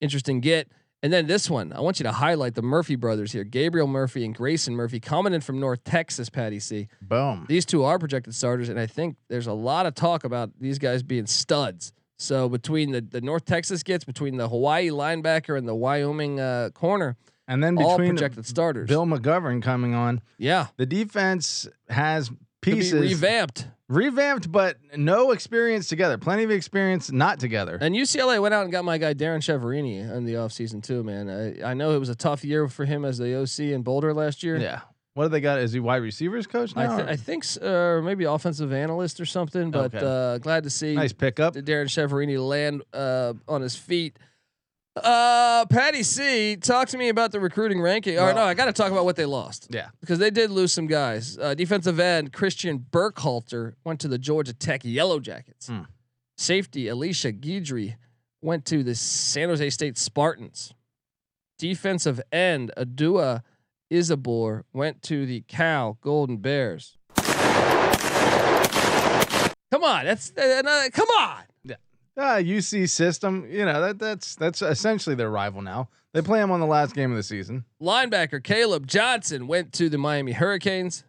interesting 0.00 0.40
get. 0.40 0.72
And 1.04 1.12
then 1.12 1.26
this 1.26 1.50
one, 1.50 1.72
I 1.72 1.80
want 1.80 1.98
you 1.98 2.04
to 2.04 2.12
highlight 2.12 2.54
the 2.54 2.62
Murphy 2.62 2.94
brothers 2.94 3.32
here, 3.32 3.44
Gabriel 3.44 3.88
Murphy 3.88 4.24
and 4.24 4.34
Grayson 4.34 4.74
Murphy, 4.74 5.00
coming 5.00 5.34
in 5.34 5.40
from 5.40 5.60
North 5.60 5.84
Texas. 5.84 6.30
Patty 6.30 6.60
C. 6.60 6.88
Boom. 7.02 7.44
These 7.48 7.66
two 7.66 7.84
are 7.84 7.98
projected 7.98 8.34
starters, 8.34 8.68
and 8.68 8.78
I 8.80 8.86
think 8.86 9.16
there's 9.28 9.48
a 9.48 9.52
lot 9.52 9.84
of 9.84 9.94
talk 9.94 10.24
about 10.24 10.50
these 10.58 10.78
guys 10.78 11.02
being 11.02 11.26
studs. 11.26 11.92
So 12.18 12.48
between 12.48 12.92
the 12.92 13.00
the 13.00 13.20
North 13.20 13.44
Texas 13.44 13.82
gets, 13.82 14.04
between 14.04 14.36
the 14.36 14.48
Hawaii 14.48 14.88
linebacker 14.90 15.58
and 15.58 15.68
the 15.68 15.74
Wyoming 15.74 16.40
uh, 16.40 16.70
corner, 16.72 17.16
And 17.48 17.62
then 17.62 17.76
all 17.78 17.96
between 17.96 18.10
projected 18.12 18.46
starters. 18.46 18.88
Bill 18.88 19.04
McGovern 19.04 19.62
coming 19.62 19.94
on, 19.94 20.20
yeah, 20.38 20.68
the 20.76 20.86
defense 20.86 21.68
has 21.88 22.30
pieces 22.60 22.92
revamped. 23.00 23.66
revamped, 23.88 24.50
but 24.50 24.76
no 24.96 25.32
experience 25.32 25.88
together. 25.88 26.16
Plenty 26.18 26.44
of 26.44 26.50
experience 26.52 27.10
not 27.10 27.40
together. 27.40 27.76
And 27.80 27.94
UCLA 27.94 28.40
went 28.40 28.54
out 28.54 28.62
and 28.62 28.70
got 28.72 28.84
my 28.84 28.96
guy 28.98 29.12
Darrin 29.12 29.40
Chiaverini 29.40 30.10
in 30.16 30.24
the 30.24 30.34
offseason 30.34 30.82
too, 30.82 31.02
man. 31.02 31.28
I, 31.28 31.70
I 31.70 31.74
know 31.74 31.90
it 31.94 31.98
was 31.98 32.08
a 32.08 32.14
tough 32.14 32.44
year 32.44 32.68
for 32.68 32.84
him 32.84 33.04
as 33.04 33.18
the 33.18 33.34
OC 33.40 33.72
in 33.72 33.82
Boulder 33.82 34.14
last 34.14 34.42
year. 34.42 34.56
yeah. 34.58 34.80
What 35.14 35.24
do 35.24 35.28
they 35.28 35.42
got? 35.42 35.58
Is 35.58 35.72
he 35.74 35.80
wide 35.80 35.96
receivers 36.00 36.46
coach 36.46 36.72
I, 36.74 36.86
th- 36.96 37.06
I 37.06 37.16
think 37.16 37.44
s- 37.44 37.58
uh, 37.58 38.00
maybe 38.02 38.24
offensive 38.24 38.72
analyst 38.72 39.20
or 39.20 39.26
something, 39.26 39.70
but 39.70 39.94
Okay. 39.94 40.00
uh, 40.02 40.38
glad 40.38 40.64
to 40.64 40.70
see 40.70 40.94
nice 40.94 41.12
pickup. 41.12 41.52
Darrin 41.52 41.86
Chiaverini 41.88 42.38
land 42.38 42.82
uh, 42.94 43.34
on 43.46 43.60
his 43.60 43.76
feet. 43.76 44.18
Uh, 44.94 45.64
Patty 45.66 46.02
C, 46.02 46.56
talk 46.56 46.88
to 46.88 46.98
me 46.98 47.08
about 47.08 47.32
the 47.32 47.40
recruiting 47.40 47.80
ranking. 47.80 48.18
or 48.18 48.26
Well- 48.26 48.34
no, 48.34 48.42
I 48.42 48.52
got 48.54 48.66
to 48.66 48.72
talk 48.74 48.92
about 48.92 49.04
what 49.06 49.16
they 49.16 49.24
lost 49.24 49.68
Yeah. 49.70 49.88
because 50.00 50.18
they 50.18 50.30
did 50.30 50.50
lose 50.50 50.72
some 50.72 50.86
guys. 50.86 51.38
Uh, 51.38 51.54
defensive 51.54 51.98
end 51.98 52.32
Christian 52.32 52.84
Burkhalter 52.90 53.74
went 53.84 54.00
to 54.00 54.08
the 54.08 54.18
Georgia 54.18 54.52
Tech 54.52 54.82
Yellow 54.84 55.18
Jackets. 55.18 55.68
Hmm. 55.68 55.82
Safety 56.36 56.88
Elisha 56.88 57.32
Guidry 57.32 57.96
went 58.42 58.66
to 58.66 58.82
the 58.82 58.94
San 58.94 59.48
Jose 59.48 59.70
State 59.70 59.96
Spartans. 59.96 60.74
Defensive 61.58 62.20
end 62.30 62.70
Odua 62.76 63.42
Isibor 63.90 64.64
went 64.72 65.00
to 65.04 65.24
the 65.26 65.40
Cal 65.42 65.98
Golden 66.02 66.38
Bears. 66.38 66.96
Come 69.70 69.84
on, 69.84 70.04
that's 70.04 70.32
uh, 70.36 70.62
uh, 70.66 70.90
come 70.92 71.08
on. 71.18 71.42
Uh, 72.16 72.36
UC 72.36 72.90
system, 72.90 73.46
you 73.50 73.64
know 73.64 73.80
that 73.80 73.98
that's 73.98 74.34
that's 74.36 74.60
essentially 74.60 75.14
their 75.16 75.30
rival 75.30 75.62
now. 75.62 75.88
They 76.12 76.20
play 76.20 76.40
them 76.40 76.50
on 76.50 76.60
the 76.60 76.66
last 76.66 76.94
game 76.94 77.10
of 77.10 77.16
the 77.16 77.22
season. 77.22 77.64
Linebacker 77.80 78.42
Caleb 78.44 78.86
Johnson 78.86 79.46
went 79.46 79.72
to 79.74 79.88
the 79.88 79.96
Miami 79.96 80.32
Hurricanes. 80.32 81.04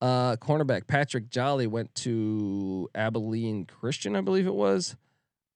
Uh, 0.00 0.36
cornerback 0.36 0.86
Patrick 0.86 1.28
Jolly 1.28 1.66
went 1.66 1.92
to 1.96 2.88
Abilene 2.94 3.66
Christian, 3.66 4.14
I 4.16 4.20
believe 4.20 4.46
it 4.46 4.54
was. 4.54 4.96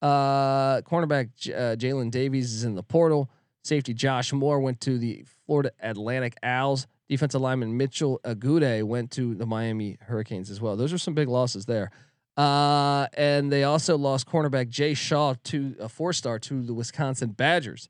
Uh, 0.02 0.80
cornerback 0.82 1.30
J- 1.36 1.52
uh, 1.54 1.76
Jalen 1.76 2.10
Davies 2.10 2.52
is 2.52 2.64
in 2.64 2.74
the 2.74 2.82
portal. 2.82 3.30
Safety 3.64 3.94
Josh 3.94 4.32
Moore 4.32 4.60
went 4.60 4.80
to 4.82 4.98
the 4.98 5.24
Florida 5.46 5.72
Atlantic 5.80 6.36
Owls. 6.42 6.86
Defensive 7.08 7.40
lineman 7.40 7.76
Mitchell 7.76 8.20
Agude 8.24 8.82
went 8.84 9.10
to 9.12 9.34
the 9.34 9.46
Miami 9.46 9.96
Hurricanes 10.00 10.50
as 10.50 10.60
well. 10.60 10.76
Those 10.76 10.92
are 10.92 10.98
some 10.98 11.14
big 11.14 11.28
losses 11.28 11.66
there. 11.66 11.90
Uh, 12.36 13.06
and 13.14 13.50
they 13.50 13.64
also 13.64 13.96
lost 13.96 14.26
cornerback 14.26 14.68
Jay 14.68 14.94
Shaw 14.94 15.34
to 15.44 15.74
a 15.80 15.88
four 15.88 16.12
star 16.12 16.38
to 16.40 16.62
the 16.62 16.74
Wisconsin 16.74 17.30
Badgers. 17.30 17.88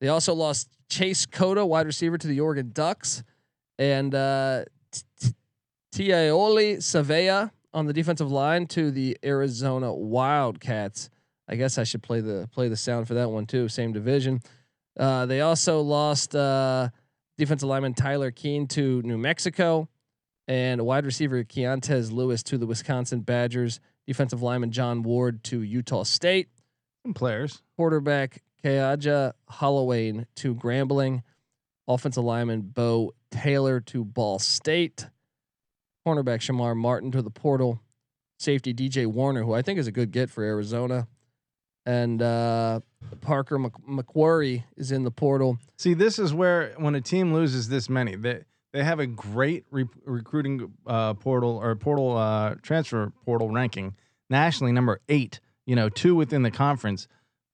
They 0.00 0.08
also 0.08 0.34
lost 0.34 0.68
Chase 0.88 1.26
Cota, 1.26 1.66
wide 1.66 1.86
receiver, 1.86 2.16
to 2.16 2.26
the 2.26 2.40
Oregon 2.40 2.70
Ducks, 2.72 3.24
and 3.78 4.14
uh, 4.14 4.64
Tiaoli 5.92 6.76
Savea 6.76 7.50
on 7.74 7.86
the 7.86 7.92
defensive 7.92 8.30
line 8.30 8.66
to 8.68 8.90
the 8.90 9.18
Arizona 9.24 9.92
Wildcats. 9.92 11.10
I 11.48 11.56
guess 11.56 11.78
I 11.78 11.84
should 11.84 12.02
play 12.02 12.20
the 12.20 12.48
play 12.52 12.68
the 12.68 12.76
sound 12.76 13.08
for 13.08 13.14
that 13.14 13.30
one 13.30 13.46
too. 13.46 13.68
Same 13.68 13.92
division. 13.92 14.40
Uh, 14.98 15.26
they 15.26 15.40
also 15.40 15.80
lost 15.80 16.34
uh, 16.36 16.88
defensive 17.36 17.68
lineman 17.68 17.94
Tyler 17.94 18.30
Keene 18.30 18.66
to 18.68 19.02
New 19.02 19.18
Mexico, 19.18 19.88
and 20.48 20.84
wide 20.84 21.04
receiver 21.04 21.44
Keontez 21.44 22.10
Lewis 22.10 22.42
to 22.44 22.58
the 22.58 22.66
Wisconsin 22.66 23.20
Badgers. 23.20 23.78
Defensive 24.06 24.42
lineman 24.42 24.72
John 24.72 25.02
Ward 25.02 25.44
to 25.44 25.60
Utah 25.60 26.02
State 26.02 26.48
Some 27.04 27.12
players. 27.12 27.62
quarterback 27.76 28.42
Kayaja 28.64 29.32
Holloway 29.46 30.24
to 30.36 30.54
Grambling, 30.54 31.22
offensive 31.86 32.24
lineman 32.24 32.62
Bo 32.62 33.12
Taylor 33.30 33.80
to 33.80 34.04
Ball 34.04 34.38
State, 34.38 35.06
cornerback 36.06 36.40
Shamar 36.40 36.74
Martin 36.74 37.12
to 37.12 37.22
the 37.22 37.30
portal, 37.30 37.80
safety 38.38 38.72
DJ 38.72 39.06
Warner, 39.06 39.42
who 39.42 39.52
I 39.52 39.60
think 39.62 39.78
is 39.78 39.86
a 39.86 39.92
good 39.92 40.10
get 40.10 40.30
for 40.30 40.42
Arizona, 40.42 41.06
and 41.84 42.22
uh, 42.22 42.80
Parker 43.20 43.58
McQuarrie 43.58 44.64
is 44.76 44.90
in 44.90 45.04
the 45.04 45.10
portal. 45.10 45.58
See, 45.76 45.94
this 45.94 46.18
is 46.18 46.32
where 46.32 46.72
when 46.78 46.94
a 46.94 47.00
team 47.00 47.34
loses 47.34 47.68
this 47.68 47.88
many, 47.88 48.16
they 48.16 48.42
they 48.78 48.84
have 48.84 49.00
a 49.00 49.06
great 49.08 49.64
re- 49.72 49.86
recruiting 50.04 50.72
uh, 50.86 51.14
portal 51.14 51.56
or 51.60 51.74
portal 51.74 52.16
uh, 52.16 52.54
transfer 52.62 53.12
portal 53.24 53.50
ranking 53.50 53.96
nationally, 54.30 54.70
number 54.72 55.00
eight. 55.08 55.40
You 55.66 55.74
know, 55.74 55.88
two 55.88 56.14
within 56.14 56.42
the 56.44 56.52
conference, 56.52 57.08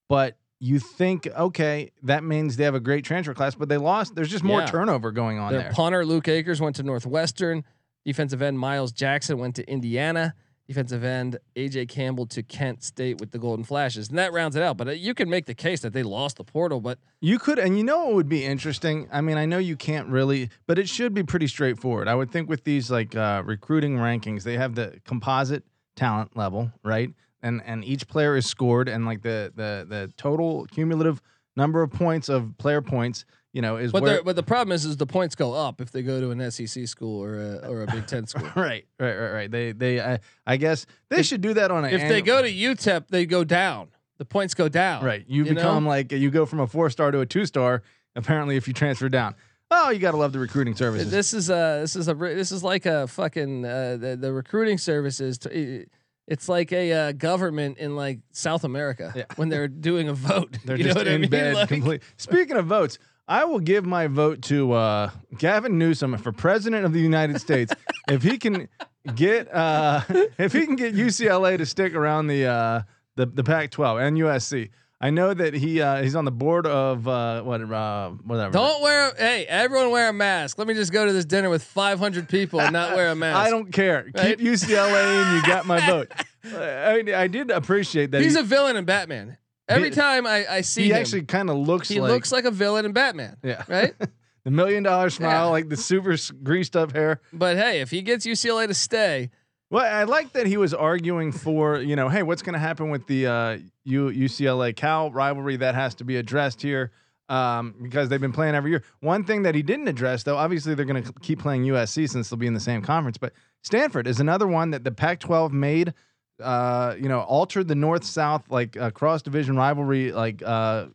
but 0.07 0.37
you 0.61 0.79
think 0.79 1.27
okay, 1.27 1.93
that 2.03 2.23
means 2.23 2.57
they 2.59 2.65
have 2.65 2.75
a 2.75 2.81
great 2.81 3.07
transfer 3.07 3.33
class, 3.33 3.55
but 3.55 3.71
they 3.71 3.79
lost. 3.79 4.15
There's 4.15 4.29
just 4.31 4.45
more 4.45 4.61
Yeah. 4.61 4.67
turnover 4.67 5.13
going 5.13 5.39
on 5.39 5.53
Their 5.53 5.63
there. 5.63 5.73
punter 5.73 6.05
Luke 6.05 6.29
Akers 6.29 6.61
went 6.61 6.77
to 6.77 6.83
Northwestern. 6.83 7.65
Defensive 8.05 8.43
end 8.43 8.59
Miles 8.59 8.93
Jackson 8.93 9.39
went 9.39 9.57
to 9.57 9.67
Indiana. 9.69 10.35
Defensive 10.67 11.05
end 11.05 11.39
AJ 11.57 11.89
Campbell 11.89 12.27
to 12.27 12.43
Kent 12.43 12.83
State 12.83 13.21
with 13.21 13.33
the 13.33 13.39
Golden 13.39 13.65
Flashes, 13.65 14.09
and 14.09 14.19
that 14.19 14.33
rounds 14.33 14.57
it 14.57 14.63
out. 14.63 14.79
But 14.79 14.89
uh, 14.89 14.93
you 14.93 15.13
can 15.13 15.29
make 15.29 15.45
the 15.45 15.55
case 15.55 15.81
that 15.83 15.93
they 15.93 16.03
lost 16.03 16.39
the 16.39 16.45
portal, 16.45 16.81
but 16.81 16.99
You 17.21 17.39
could, 17.39 17.59
and 17.59 17.77
you 17.77 17.85
know 17.85 18.09
it 18.11 18.15
would 18.15 18.29
be 18.29 18.45
interesting. 18.45 19.07
I 19.13 19.21
mean, 19.21 19.37
I 19.37 19.45
know 19.45 19.59
you 19.59 19.77
can't 19.77 20.09
really, 20.09 20.49
but 20.67 20.79
it 20.79 20.89
should 20.89 21.13
be 21.13 21.23
pretty 21.23 21.49
straightforward. 21.49 22.09
I 22.09 22.15
would 22.15 22.31
think 22.31 22.49
with 22.49 22.65
these 22.65 22.91
like 22.91 23.15
uh, 23.15 23.43
recruiting 23.45 23.97
rankings, 23.99 24.43
they 24.43 24.57
have 24.57 24.75
the 24.75 25.01
composite 25.05 25.65
talent 25.97 26.37
level, 26.37 26.73
right? 26.83 27.11
And 27.43 27.63
and 27.67 27.85
each 27.85 28.09
player 28.09 28.35
is 28.35 28.47
scored, 28.47 28.89
and 28.89 29.05
like 29.05 29.21
the 29.21 29.53
the 29.55 29.85
the 29.87 30.13
total 30.17 30.67
cumulative 30.67 31.21
number 31.57 31.83
of 31.83 31.91
points 31.93 32.31
of 32.31 32.57
player 32.57 32.81
points, 32.81 33.27
you 33.55 33.63
know, 33.63 33.77
is 33.77 33.93
but 33.93 34.03
where. 34.03 34.17
the 34.19 34.25
but 34.25 34.37
the 34.37 34.43
problem 34.43 34.73
is 34.75 34.85
is 34.85 34.97
the 34.97 35.07
points 35.07 35.37
go 35.37 35.55
up 35.55 35.81
if 35.81 35.93
they 35.93 36.03
go 36.03 36.21
to 36.21 36.33
an 36.33 36.51
SEC 36.51 36.89
school 36.89 37.23
or 37.23 37.39
a, 37.41 37.69
or 37.71 37.83
a 37.85 37.87
Big 37.87 38.07
Ten 38.07 38.27
school. 38.27 38.43
Right, 38.57 38.85
right, 38.99 39.15
right, 39.15 39.31
right. 39.31 39.51
They, 39.51 39.73
they, 39.73 40.01
I, 40.01 40.19
I 40.47 40.57
guess 40.57 40.87
they 41.09 41.23
should 41.23 41.41
do 41.41 41.55
that 41.55 41.71
on 41.71 41.85
a. 41.85 41.89
if 41.89 42.01
they 42.09 42.21
go 42.21 42.43
to 42.43 42.53
UTEP, 42.53 43.09
they 43.09 43.25
go 43.27 43.45
down. 43.45 43.89
The 44.19 44.25
points 44.25 44.55
go 44.55 44.69
down. 44.69 45.05
right, 45.05 45.25
you, 45.29 45.45
you 45.45 45.55
know? 45.55 45.61
become 45.61 45.87
like 45.87 46.11
you 46.13 46.31
go 46.31 46.47
from 46.47 46.61
a 46.61 46.67
four 46.67 46.91
star 46.91 47.13
to 47.13 47.21
a 47.21 47.27
two 47.27 47.47
star. 47.47 47.83
Apparently, 48.17 48.57
if 48.57 48.67
you 48.67 48.75
transfer 48.75 49.09
down, 49.09 49.37
oh, 49.71 49.91
you 49.91 50.01
got 50.01 50.11
to 50.13 50.17
love 50.17 50.33
the 50.33 50.41
recruiting 50.41 50.75
services. 50.75 51.11
This 51.11 51.33
is 51.33 51.49
a 51.49 51.79
this 51.81 51.95
is 51.95 52.09
a 52.09 52.15
this 52.15 52.51
is 52.51 52.65
like 52.65 52.87
a 52.87 53.07
fucking 53.07 53.65
uh, 53.65 53.97
the, 54.01 54.17
the 54.17 54.33
recruiting 54.33 54.79
services. 54.79 55.39
To, 55.39 55.87
it's 56.27 56.49
like 56.49 56.73
a 56.73 56.93
uh, 56.93 57.13
government 57.13 57.79
in 57.79 57.95
like 57.97 58.21
South 58.33 58.65
America 58.65 59.13
Yeah. 59.15 59.25
when 59.37 59.49
they're 59.49 59.69
doing 59.69 60.09
a 60.09 60.15
vote. 60.15 60.57
They're 60.65 60.77
you 60.79 60.85
just 60.85 60.97
know 60.97 61.03
in 61.03 61.09
I 61.09 61.19
mean? 61.19 61.31
bed 61.31 61.55
Like, 61.55 61.69
complete. 61.69 62.03
Speaking 62.17 62.57
of 62.57 62.67
votes, 62.67 62.99
I 63.27 63.45
will 63.45 63.61
give 63.61 63.87
my 63.87 64.07
vote 64.07 64.43
to 64.43 64.73
uh, 64.73 65.11
Gavin 65.39 65.79
Newsom 65.79 66.17
for 66.19 66.33
president 66.33 66.85
of 66.85 66.93
the 66.93 67.01
United 67.01 67.41
States 67.41 67.73
if 68.09 68.23
he 68.23 68.39
can 68.39 68.69
get 69.15 69.53
uh, 69.53 70.03
if 70.39 70.53
he 70.53 70.67
can 70.67 70.77
get 70.77 70.95
UCLA 70.95 71.59
to 71.59 71.67
stick 71.67 71.95
around 71.95 72.27
the 72.27 72.47
uh, 72.47 72.83
the 73.17 73.27
the 73.27 73.45
Pac-12 73.45 74.07
and 74.07 74.19
USC. 74.19 74.71
I 75.01 75.11
know 75.11 75.35
that 75.35 75.55
he 75.55 75.83
uh, 75.83 76.03
he's 76.03 76.15
on 76.15 76.25
the 76.25 76.33
board 76.33 76.67
of 76.67 77.07
uh, 77.07 77.43
what 77.43 77.61
uh, 77.61 78.11
whatever. 78.11 78.53
Don't 78.53 78.83
wear. 78.83 79.13
Hey, 79.17 79.45
everyone 79.47 79.91
wear 79.91 80.09
a 80.09 80.13
mask. 80.13 80.57
Let 80.57 80.67
me 80.67 80.75
just 80.75 80.93
go 80.93 81.05
to 81.05 81.13
this 81.13 81.25
dinner 81.25 81.51
with 81.51 81.63
500 81.63 82.29
people 82.29 82.61
and 82.61 82.73
not 82.73 82.95
wear 82.95 83.11
a 83.11 83.15
mask. 83.15 83.39
I 83.39 83.51
don't 83.51 83.73
care. 83.73 84.11
Right? 84.15 84.39
Keep 84.39 84.47
UCLA 84.47 85.23
and 85.23 85.37
you 85.37 85.47
got 85.47 85.67
my 85.67 85.85
vote. 85.87 86.13
I, 86.45 87.03
I 87.15 87.27
did 87.27 87.51
appreciate 87.51 88.13
that. 88.13 88.23
He's 88.23 88.35
he, 88.35 88.41
a 88.41 88.45
villain 88.45 88.77
in 88.77 88.85
Batman. 88.85 89.37
Every 89.69 89.89
He- 89.89 89.95
time 89.95 90.27
I, 90.27 90.47
I 90.47 90.61
see 90.61 90.85
he 90.85 90.91
him, 90.91 90.97
actually 90.97 91.23
kind 91.23 91.49
of 91.51 91.57
looks 91.57 91.89
he 91.89 92.01
like 92.01 92.11
looks 92.11 92.33
like 92.33 92.45
a 92.45 92.51
villain 92.51 92.85
in 92.85 92.93
Batman. 92.93 93.37
yeah 93.43 93.63
Right. 93.69 93.95
the 94.45 94.51
million 94.51 94.83
dollar 94.83 95.09
smile, 95.11 95.47
Yeah. 95.47 95.51
like 95.51 95.69
the 95.69 95.77
super 95.77 96.17
greased 96.43 96.77
up 96.77 96.93
hair. 96.93 97.21
but 97.33 97.57
hey, 97.57 97.81
if 97.81 97.91
he 97.91 98.03
gets 98.03 98.27
UCLA 98.27 98.67
to 98.67 98.75
stay, 98.75 99.31
Well, 99.71 99.85
I 99.85 100.05
like 100.05 100.33
that 100.35 100.47
he 100.47 100.57
was 100.59 100.75
arguing 100.75 101.33
for, 101.33 101.79
you 101.81 101.97
know, 101.97 102.09
hey, 102.11 102.23
what's 102.23 102.43
going 102.43 102.53
to 102.53 102.59
happen 102.59 102.91
with 102.91 103.07
the 103.07 103.27
uh, 103.27 103.59
U- 103.85 104.11
UCLA 104.11 104.77
Cal 104.77 105.11
rivalry 105.11 105.57
that 105.57 105.75
has 105.75 105.95
to 105.97 106.05
be 106.05 106.17
addressed 106.17 106.61
here 106.61 106.93
um, 107.31 107.75
because 107.83 108.11
they've 108.11 108.21
been 108.21 108.33
playing 108.35 108.55
every 108.55 108.71
year. 108.71 108.83
One 109.01 109.25
thing 109.25 109.45
that 109.45 109.55
he 109.55 109.63
didn't 109.63 109.89
address, 109.89 110.23
though, 110.25 110.37
obviously 110.37 110.75
they're 110.75 110.85
going 110.85 111.03
to 111.03 111.13
keep 111.23 111.39
playing 111.41 111.63
USC 111.65 112.09
since 112.11 112.29
they'll 112.29 112.37
be 112.39 112.47
in 112.47 112.53
the 112.53 112.61
same 112.61 112.83
conference, 112.83 113.17
but 113.17 113.33
Stanford 113.63 114.07
is 114.07 114.21
another 114.21 114.47
one 114.47 114.71
that 114.73 114.85
the 114.85 114.93
Pac 114.93 115.21
12 115.21 115.51
made, 115.51 115.95
uh, 116.43 116.95
you 116.99 117.09
know, 117.09 117.21
altered 117.21 117.69
the 117.69 117.75
North 117.75 118.05
South, 118.05 118.45
like 118.51 118.77
uh, 118.77 118.91
cross 118.91 119.23
division 119.23 119.57
rivalry, 119.57 120.13
like 120.13 120.43
uh, 120.43 120.87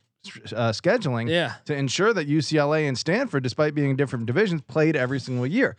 uh, 0.53 0.71
scheduling 0.71 1.29
yeah, 1.29 1.53
to 1.65 1.75
ensure 1.75 2.13
that 2.13 2.27
UCLA 2.27 2.87
and 2.87 2.97
Stanford, 2.97 3.43
despite 3.43 3.73
being 3.73 3.95
different 3.95 4.25
divisions, 4.25 4.61
played 4.61 4.95
every 4.95 5.19
single 5.19 5.47
year. 5.47 5.75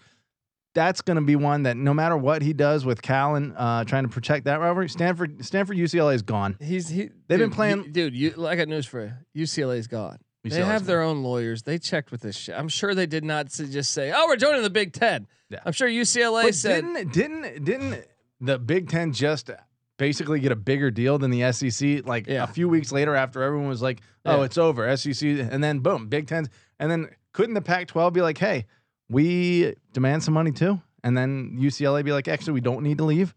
That's 0.72 1.00
going 1.00 1.16
to 1.16 1.22
be 1.22 1.34
one 1.34 1.64
that 1.64 1.76
no 1.76 1.92
matter 1.92 2.16
what 2.16 2.42
he 2.42 2.52
does 2.52 2.84
with 2.86 3.02
Cal 3.02 3.34
and 3.34 3.52
uh, 3.56 3.84
trying 3.84 4.04
to 4.04 4.08
protect 4.08 4.44
that 4.44 4.60
rivalry, 4.60 4.88
Stanford, 4.88 5.44
Stanford, 5.44 5.76
UCLA 5.76 6.14
is 6.14 6.22
gone. 6.22 6.56
he's 6.60 6.88
he. 6.88 7.10
They've 7.26 7.38
been 7.40 7.50
playing- 7.50 7.84
you- 7.86 7.90
dude. 7.90 8.14
You, 8.14 8.46
I 8.46 8.54
got 8.54 8.68
news 8.68 8.86
for 8.86 9.12
you. 9.34 9.42
UCLA's 9.44 9.88
gone. 9.88 10.18
They 10.44 10.56
have 10.62 10.82
gone. 10.82 10.86
their 10.86 11.02
own 11.02 11.22
lawyers. 11.22 11.64
They 11.64 11.76
checked 11.78 12.10
with 12.12 12.22
this 12.22 12.34
shit. 12.36 12.54
I'm 12.56 12.68
sure 12.68 12.94
they 12.94 13.04
did 13.06 13.24
not 13.24 13.48
just 13.48 13.90
say, 13.90 14.10
"Oh, 14.14 14.26
we're 14.26 14.36
joining 14.36 14.62
the 14.62 14.70
Big 14.70 14.92
Ten. 14.94 15.26
Yeah. 15.50 15.58
I'm 15.66 15.72
sure 15.72 15.86
UCLA 15.88 16.44
But 16.44 16.54
said, 16.54 16.82
didn't 16.82 17.12
didn't 17.12 17.64
didn't 17.64 18.04
the 18.40 18.58
Big 18.58 18.88
Ten 18.88 19.12
just 19.12 19.50
basically 19.98 20.40
get 20.40 20.52
a 20.52 20.56
bigger 20.56 20.90
deal 20.90 21.18
than 21.18 21.30
the 21.30 21.52
SEC? 21.52 22.06
Like 22.06 22.26
Yeah. 22.26 22.44
a 22.44 22.46
few 22.46 22.68
weeks 22.68 22.90
later, 22.92 23.14
after 23.14 23.42
everyone 23.42 23.68
was 23.68 23.82
like, 23.82 24.00
"Oh, 24.24 24.38
Yeah. 24.38 24.44
it's 24.44 24.58
over," 24.58 24.88
SEC, 24.96 25.40
and 25.40 25.62
then 25.62 25.80
boom, 25.80 26.08
Big 26.08 26.26
Ten, 26.26 26.48
and 26.78 26.90
then 26.90 27.08
couldn't 27.32 27.54
the 27.54 27.60
Pac-12 27.62 28.12
be 28.12 28.22
like, 28.22 28.38
"Hey, 28.38 28.66
we 29.08 29.74
demand 29.92 30.22
some 30.22 30.34
money 30.34 30.52
too," 30.52 30.80
and 31.04 31.16
then 31.16 31.56
UCLA 31.58 32.02
be 32.02 32.12
like, 32.12 32.28
"Actually, 32.28 32.54
we 32.54 32.60
don't 32.60 32.82
need 32.82 32.98
to 32.98 33.04
leave." 33.04 33.34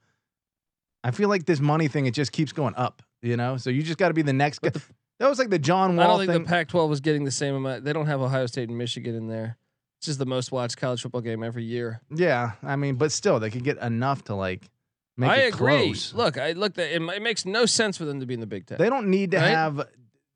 I 1.04 1.12
feel 1.12 1.28
like 1.30 1.46
this 1.46 1.60
money 1.60 1.88
thing 1.88 2.06
it 2.06 2.14
just 2.14 2.32
keeps 2.32 2.54
going 2.54 2.76
up, 2.76 3.02
you 3.22 3.36
know. 3.36 3.58
So 3.58 3.70
you 3.70 3.84
just 3.84 3.98
got 3.98 4.08
to 4.08 4.14
be 4.14 4.22
the 4.22 4.32
next 4.34 4.60
guy. 4.60 4.72
that 5.20 5.28
was 5.30 5.38
like 5.40 5.50
the 5.50 5.60
John 5.60 6.00
I 6.00 6.08
Wall 6.08 6.18
don't 6.18 6.28
think 6.28 6.32
thing. 6.32 6.44
the 6.44 6.50
Pac-12 6.50 6.88
was 6.90 7.02
getting 7.02 7.26
the 7.26 7.32
same 7.32 7.56
amount. 7.56 7.84
They 7.84 7.92
don't 7.94 8.06
have 8.06 8.22
Ohio 8.22 8.46
State 8.46 8.70
and 8.70 8.78
Michigan 8.78 9.14
in 9.16 9.28
there. 9.28 9.58
It's 10.00 10.06
just 10.08 10.20
the 10.20 10.26
most 10.26 10.52
watched 10.52 10.78
college 10.78 11.02
football 11.02 11.22
game 11.22 11.44
every 11.44 11.64
year. 11.64 12.02
yeah, 12.14 12.54
I 12.64 12.76
mean, 12.78 12.96
but 12.96 13.12
still, 13.12 13.40
they 13.40 13.50
could 13.50 13.64
get 13.64 13.78
enough 13.80 14.24
to 14.26 14.36
like 14.36 14.70
make 15.18 15.30
I 15.30 15.36
agree. 15.44 15.86
close. 15.88 16.14
Look, 16.14 16.38
I 16.38 16.52
look 16.54 16.78
at 16.78 16.92
it. 16.92 17.02
It 17.02 17.22
makes 17.22 17.46
no 17.46 17.66
sense 17.66 17.98
for 17.98 18.06
them 18.06 18.20
to 18.20 18.26
be 18.26 18.34
in 18.34 18.40
the 18.40 18.48
Big 18.48 18.66
Ten. 18.66 18.78
They 18.78 18.90
don't 18.90 19.08
need 19.08 19.32
to 19.32 19.38
Right? 19.38 19.50
have. 19.50 19.88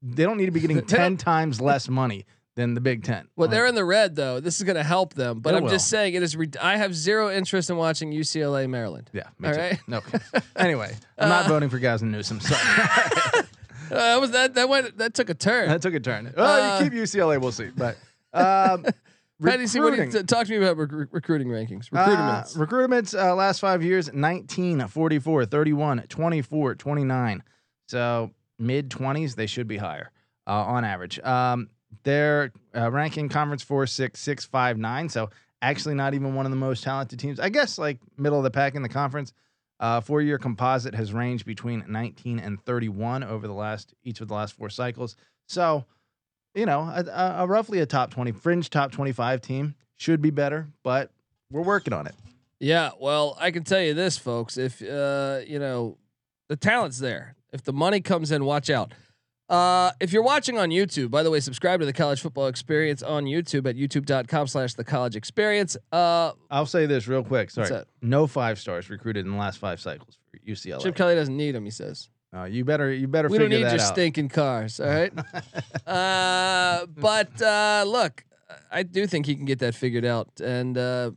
They 0.01 0.23
don't 0.23 0.37
need 0.37 0.45
to 0.45 0.51
be 0.51 0.59
getting 0.59 0.85
ten 0.85 1.17
times 1.17 1.59
less 1.59 1.89
money 1.89 2.25
than 2.55 2.73
the 2.73 2.81
Big 2.81 3.03
Ten. 3.03 3.27
well, 3.35 3.47
Like, 3.47 3.51
they're 3.55 3.65
in 3.67 3.75
the 3.75 3.85
red 3.85 4.15
though. 4.15 4.39
This 4.39 4.57
is 4.57 4.63
going 4.63 4.75
to 4.77 4.83
help 4.83 5.13
them. 5.13 5.39
But 5.41 5.53
I'm 5.55 5.63
will. 5.63 5.69
just 5.69 5.89
saying, 5.89 6.13
it 6.15 6.23
is. 6.23 6.35
Re- 6.35 6.49
I 6.61 6.77
have 6.77 6.95
zero 6.95 7.29
interest 7.31 7.69
in 7.69 7.77
watching 7.77 8.11
UCLA 8.11 8.67
Maryland. 8.69 9.09
yeah. 9.13 9.23
Me 9.39 9.49
All 9.49 9.53
too. 9.55 9.59
right. 9.61 9.79
No. 9.87 10.01
Anyway, 10.55 10.95
I'm 11.19 11.29
not 11.29 11.45
Uh, 11.45 11.49
voting 11.49 11.69
for 11.69 11.77
Gavin 11.79 12.11
Newsom. 12.11 12.39
Sorry, 12.39 12.59
Uh, 12.63 13.41
that 13.89 14.19
was 14.21 14.31
that. 14.31 14.55
That 14.55 14.69
went. 14.69 14.97
That 14.97 15.13
took 15.13 15.29
a 15.29 15.33
turn. 15.35 15.69
that 15.69 15.81
took 15.81 15.93
a 15.93 15.99
turn. 15.99 16.33
Oh, 16.35 16.43
Uh, 16.43 16.79
you 16.83 16.89
keep 16.89 16.99
UCLA. 16.99 17.39
We'll 17.39 17.51
see. 17.51 17.69
But 17.75 17.97
um, 18.33 18.85
Patty, 19.43 19.67
see 19.67 19.79
what 19.79 19.95
do 19.95 20.03
you, 20.03 20.23
talk 20.23 20.47
to 20.47 20.51
me 20.51 20.65
about 20.65 20.77
recru- 20.77 21.07
recruiting 21.11 21.47
rankings. 21.47 21.87
Uh, 21.93 22.07
Recruitments. 22.07 22.57
recruitments 22.57 23.19
uh, 23.19 23.35
last 23.35 23.59
five 23.59 23.83
years 23.83 24.11
19, 24.11 24.87
44, 24.87 25.45
31, 25.45 26.03
24, 26.09 26.75
29. 26.75 27.43
So 27.87 28.31
mid 28.57 28.89
20s, 28.89 29.35
they 29.35 29.45
should 29.45 29.67
be 29.67 29.77
higher 29.77 30.11
uh, 30.47 30.51
on 30.51 30.83
average. 30.83 31.19
Um, 31.19 31.69
their 32.03 32.51
uh, 32.75 32.89
ranking 32.91 33.29
conference 33.29 33.63
four, 33.63 33.85
six, 33.85 34.19
six, 34.19 34.45
five, 34.45 34.77
nine. 34.77 35.09
So 35.09 35.29
actually, 35.61 35.95
not 35.95 36.13
even 36.13 36.33
one 36.33 36.45
of 36.45 36.51
the 36.51 36.57
most 36.57 36.83
talented 36.83 37.19
teams. 37.19 37.39
I 37.39 37.49
guess 37.49 37.77
like 37.77 37.99
middle 38.17 38.39
of 38.39 38.43
the 38.43 38.51
pack 38.51 38.75
in 38.75 38.81
the 38.81 38.89
conference. 38.89 39.33
Uh, 39.79 40.01
four 40.01 40.23
year 40.23 40.39
composite 40.39 40.95
has 40.95 41.13
ranged 41.13 41.45
between 41.45 41.85
19 41.87 42.39
and 42.39 42.59
31 42.65 43.23
over 43.23 43.45
the 43.45 43.53
last 43.53 43.93
each 44.03 44.21
of 44.21 44.27
the 44.27 44.33
last 44.33 44.55
four 44.55 44.71
cycles. 44.71 45.15
So, 45.47 45.85
you 46.57 46.65
know, 46.65 46.81
a, 46.81 47.35
a, 47.39 47.47
roughly 47.47 47.79
a 47.79 47.85
top 47.85 48.11
20 48.11 48.31
fringe 48.31 48.69
top 48.69 48.91
25 48.91 49.41
team 49.41 49.75
should 49.95 50.21
be 50.21 50.31
better, 50.31 50.67
but 50.83 51.11
we're 51.51 51.61
working 51.61 51.93
on 51.93 52.07
it. 52.07 52.15
Yeah, 52.59 52.91
well, 52.99 53.37
I 53.39 53.51
can 53.51 53.63
tell 53.63 53.81
you 53.81 53.93
this, 53.93 54.17
folks. 54.17 54.57
If 54.57 54.81
uh, 54.81 55.41
you 55.47 55.59
know, 55.59 55.97
the 56.49 56.55
talent's 56.55 56.97
there. 56.97 57.35
If 57.53 57.63
the 57.63 57.73
money 57.73 58.01
comes 58.01 58.31
in, 58.31 58.43
watch 58.43 58.69
out. 58.69 58.93
Uh, 59.47 59.91
if 60.01 60.11
you're 60.11 60.23
watching 60.23 60.57
on 60.57 60.69
YouTube, 60.69 61.09
by 61.09 61.23
the 61.23 61.31
way, 61.31 61.39
subscribe 61.39 61.79
to 61.79 61.85
the 61.85 61.93
College 61.93 62.19
Football 62.19 62.47
Experience 62.47 63.01
on 63.01 63.25
YouTube 63.25 63.69
at 63.69 63.75
youtube.com/slash 63.75 64.73
the 64.73 64.83
College 64.83 65.15
Experience. 65.15 65.77
Uh, 65.91 66.31
I'll 66.49 66.65
say 66.65 66.87
this 66.87 67.07
real 67.07 67.23
quick. 67.23 67.51
Sorry. 67.51 67.83
No 68.01 68.25
five 68.27 68.59
stars 68.59 68.89
recruited 68.89 69.25
in 69.25 69.31
the 69.31 69.37
last 69.37 69.59
five 69.59 69.79
cycles 69.79 70.17
for 70.31 70.39
UCLA. 70.39 70.81
Chip 70.81 70.95
Kelly 70.95 71.15
doesn't 71.15 71.37
need 71.37 71.55
him. 71.55 71.63
He 71.63 71.71
says 71.71 72.09
Uh, 72.37 72.45
you 72.45 72.63
better 72.63 72.91
you 72.91 73.07
better 73.07 73.29
we 73.29 73.37
don't 73.37 73.49
need 73.49 73.61
your 73.61 73.69
out. 73.69 73.81
stinking 73.81 74.29
cars. 74.29 74.79
All 74.79 74.87
right. 74.87 75.11
uh, 75.87 76.85
but 76.87 77.41
uh, 77.41 77.83
look, 77.87 78.23
I 78.71 78.83
do 78.83 79.07
think 79.07 79.25
he 79.25 79.35
can 79.35 79.45
get 79.45 79.59
that 79.59 79.75
figured 79.75 80.05
out, 80.05 80.39
and 80.39 80.77
uh, 80.77 81.11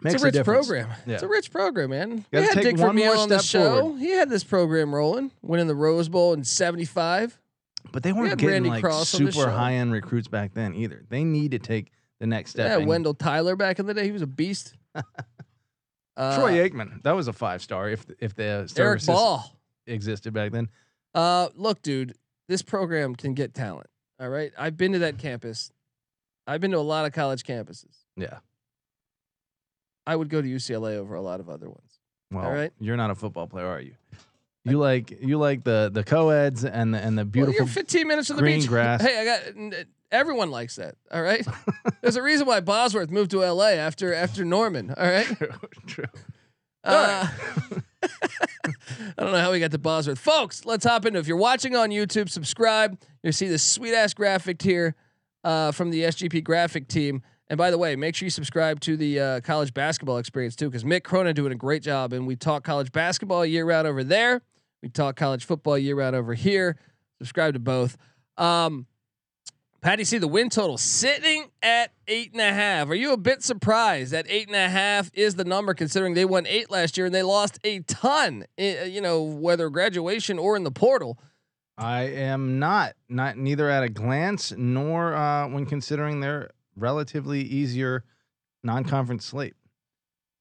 Makes 0.00 0.14
it's 0.14 0.22
a 0.22 0.26
rich 0.26 0.34
difference. 0.34 0.66
program. 0.68 0.90
Yeah. 1.06 1.14
It's 1.14 1.22
a 1.24 1.28
rich 1.28 1.50
program, 1.50 1.90
man. 1.90 2.24
We 2.30 2.42
had 2.42 2.60
Dick 2.60 2.76
Vermeil 2.76 3.18
on 3.18 3.28
the 3.28 3.40
show. 3.40 3.80
forward. 3.80 3.98
He 3.98 4.10
had 4.10 4.30
this 4.30 4.44
program 4.44 4.94
rolling, 4.94 5.32
winning 5.42 5.66
the 5.66 5.74
Rose 5.74 6.08
Bowl 6.08 6.32
in 6.34 6.44
'75. 6.44 7.38
But 7.92 8.02
they 8.02 8.12
weren't 8.12 8.38
getting 8.38 8.48
Randy 8.48 8.70
like 8.70 8.82
Cross 8.82 9.08
super 9.08 9.50
high 9.50 9.74
end 9.74 9.92
recruits 9.92 10.28
back 10.28 10.54
then 10.54 10.74
either. 10.74 11.04
They 11.08 11.24
need 11.24 11.50
to 11.52 11.58
take 11.58 11.90
the 12.20 12.26
next 12.26 12.50
step. 12.50 12.80
Yeah, 12.80 12.86
Wendell 12.86 13.14
Tyler 13.14 13.56
back 13.56 13.78
in 13.78 13.86
the 13.86 13.94
day, 13.94 14.04
he 14.04 14.12
was 14.12 14.22
a 14.22 14.26
beast. 14.26 14.74
uh, 14.94 16.36
Troy 16.36 16.68
Aikman, 16.68 17.02
that 17.02 17.12
was 17.12 17.28
a 17.28 17.32
five 17.32 17.62
star 17.62 17.88
if 17.88 18.06
if 18.20 18.34
the 18.34 18.70
Eric 18.76 19.04
Ball. 19.04 19.57
Existed 19.88 20.32
back 20.32 20.52
then. 20.52 20.68
Uh, 21.14 21.48
look, 21.54 21.82
dude, 21.82 22.14
this 22.48 22.62
program 22.62 23.14
can 23.14 23.34
get 23.34 23.54
talent. 23.54 23.88
All 24.20 24.28
right, 24.28 24.52
I've 24.58 24.76
been 24.76 24.92
to 24.92 24.98
that 25.00 25.18
campus. 25.18 25.72
I've 26.46 26.60
been 26.60 26.70
to 26.72 26.78
a 26.78 26.80
lot 26.80 27.06
of 27.06 27.12
college 27.12 27.42
campuses. 27.44 28.04
Yeah. 28.16 28.38
I 30.06 30.16
would 30.16 30.30
go 30.30 30.40
to 30.40 30.48
UCLA 30.48 30.96
over 30.96 31.14
a 31.14 31.20
lot 31.20 31.40
of 31.40 31.48
other 31.50 31.68
ones. 31.68 32.00
Well, 32.30 32.50
right. 32.50 32.72
you're 32.80 32.96
not 32.96 33.10
a 33.10 33.14
football 33.14 33.46
player, 33.46 33.66
are 33.66 33.80
you? 33.80 33.94
You 34.64 34.78
like 34.78 35.22
you 35.22 35.38
like 35.38 35.64
the 35.64 35.90
the 35.92 36.04
co-eds 36.04 36.64
and 36.64 36.92
the 36.92 36.98
and 36.98 37.16
the 37.16 37.22
Well, 37.22 37.30
beautiful 37.30 37.64
you're 37.64 37.66
15 37.66 38.06
minutes 38.06 38.28
from 38.28 38.36
the 38.36 38.42
green 38.42 38.60
beach. 38.60 38.68
grass. 38.68 39.00
Hey, 39.02 39.18
I 39.18 39.24
got 39.24 39.86
everyone 40.10 40.50
likes 40.50 40.76
that. 40.76 40.96
All 41.10 41.22
right. 41.22 41.46
There's 42.02 42.16
a 42.16 42.22
reason 42.22 42.46
why 42.46 42.60
Bosworth 42.60 43.10
moved 43.10 43.30
to 43.32 43.38
LA 43.40 43.70
after 43.70 44.12
after 44.14 44.44
Norman. 44.44 44.92
All 44.96 45.06
right. 45.06 45.26
True, 45.38 45.48
true. 45.86 46.04
Uh, 46.84 47.28
I 48.02 48.08
don't 49.18 49.32
know 49.32 49.40
how 49.40 49.52
we 49.52 49.60
got 49.60 49.70
to 49.72 49.78
Bosworth, 49.78 50.18
folks. 50.18 50.64
Let's 50.64 50.84
hop 50.84 51.06
into. 51.06 51.18
If 51.18 51.26
you're 51.26 51.36
watching 51.36 51.74
on 51.74 51.90
YouTube, 51.90 52.28
subscribe. 52.28 53.00
You'll 53.22 53.32
see 53.32 53.48
this 53.48 53.62
sweet 53.62 53.94
ass 53.94 54.14
graphic 54.14 54.62
here 54.62 54.94
uh, 55.44 55.72
from 55.72 55.90
the 55.90 56.02
SGP 56.02 56.44
graphic 56.44 56.88
team. 56.88 57.22
And 57.48 57.56
by 57.56 57.70
the 57.70 57.78
way, 57.78 57.96
make 57.96 58.14
sure 58.14 58.26
you 58.26 58.30
subscribe 58.30 58.80
to 58.80 58.96
the 58.96 59.20
uh, 59.20 59.40
college 59.40 59.72
basketball 59.72 60.18
experience 60.18 60.54
too, 60.54 60.68
because 60.68 60.84
Mick 60.84 61.02
Cronin 61.02 61.34
doing 61.34 61.52
a 61.52 61.56
great 61.56 61.82
job. 61.82 62.12
And 62.12 62.26
we 62.26 62.36
talk 62.36 62.62
college 62.62 62.92
basketball 62.92 63.46
year 63.46 63.64
round 63.64 63.86
over 63.86 64.04
there. 64.04 64.42
We 64.82 64.90
talk 64.90 65.16
college 65.16 65.44
football 65.44 65.78
year 65.78 65.96
round 65.96 66.14
over 66.14 66.34
here. 66.34 66.76
Subscribe 67.18 67.54
to 67.54 67.60
both. 67.60 67.96
Um, 68.36 68.86
Patty, 69.80 70.02
see 70.02 70.18
the 70.18 70.26
win 70.26 70.50
total 70.50 70.76
sitting 70.76 71.46
at 71.62 71.92
eight 72.08 72.32
and 72.32 72.40
a 72.40 72.52
half. 72.52 72.88
Are 72.88 72.96
you 72.96 73.12
a 73.12 73.16
bit 73.16 73.44
surprised 73.44 74.12
that 74.12 74.26
eight 74.28 74.48
and 74.48 74.56
a 74.56 74.68
half 74.68 75.10
is 75.14 75.36
the 75.36 75.44
number, 75.44 75.72
considering 75.72 76.14
they 76.14 76.24
won 76.24 76.46
eight 76.48 76.68
last 76.68 76.96
year 76.96 77.06
and 77.06 77.14
they 77.14 77.22
lost 77.22 77.60
a 77.62 77.80
ton? 77.80 78.44
eh, 78.58 78.84
You 78.84 79.00
know, 79.00 79.22
whether 79.22 79.70
graduation 79.70 80.36
or 80.38 80.56
in 80.56 80.64
the 80.64 80.72
portal. 80.72 81.18
I 81.76 82.02
am 82.02 82.58
not 82.58 82.94
not 83.08 83.36
neither 83.38 83.70
at 83.70 83.84
a 83.84 83.88
glance 83.88 84.52
nor 84.56 85.14
uh, 85.14 85.46
when 85.46 85.64
considering 85.64 86.18
their 86.20 86.50
relatively 86.74 87.42
easier 87.42 88.02
non-conference 88.64 89.24
slate. 89.24 89.54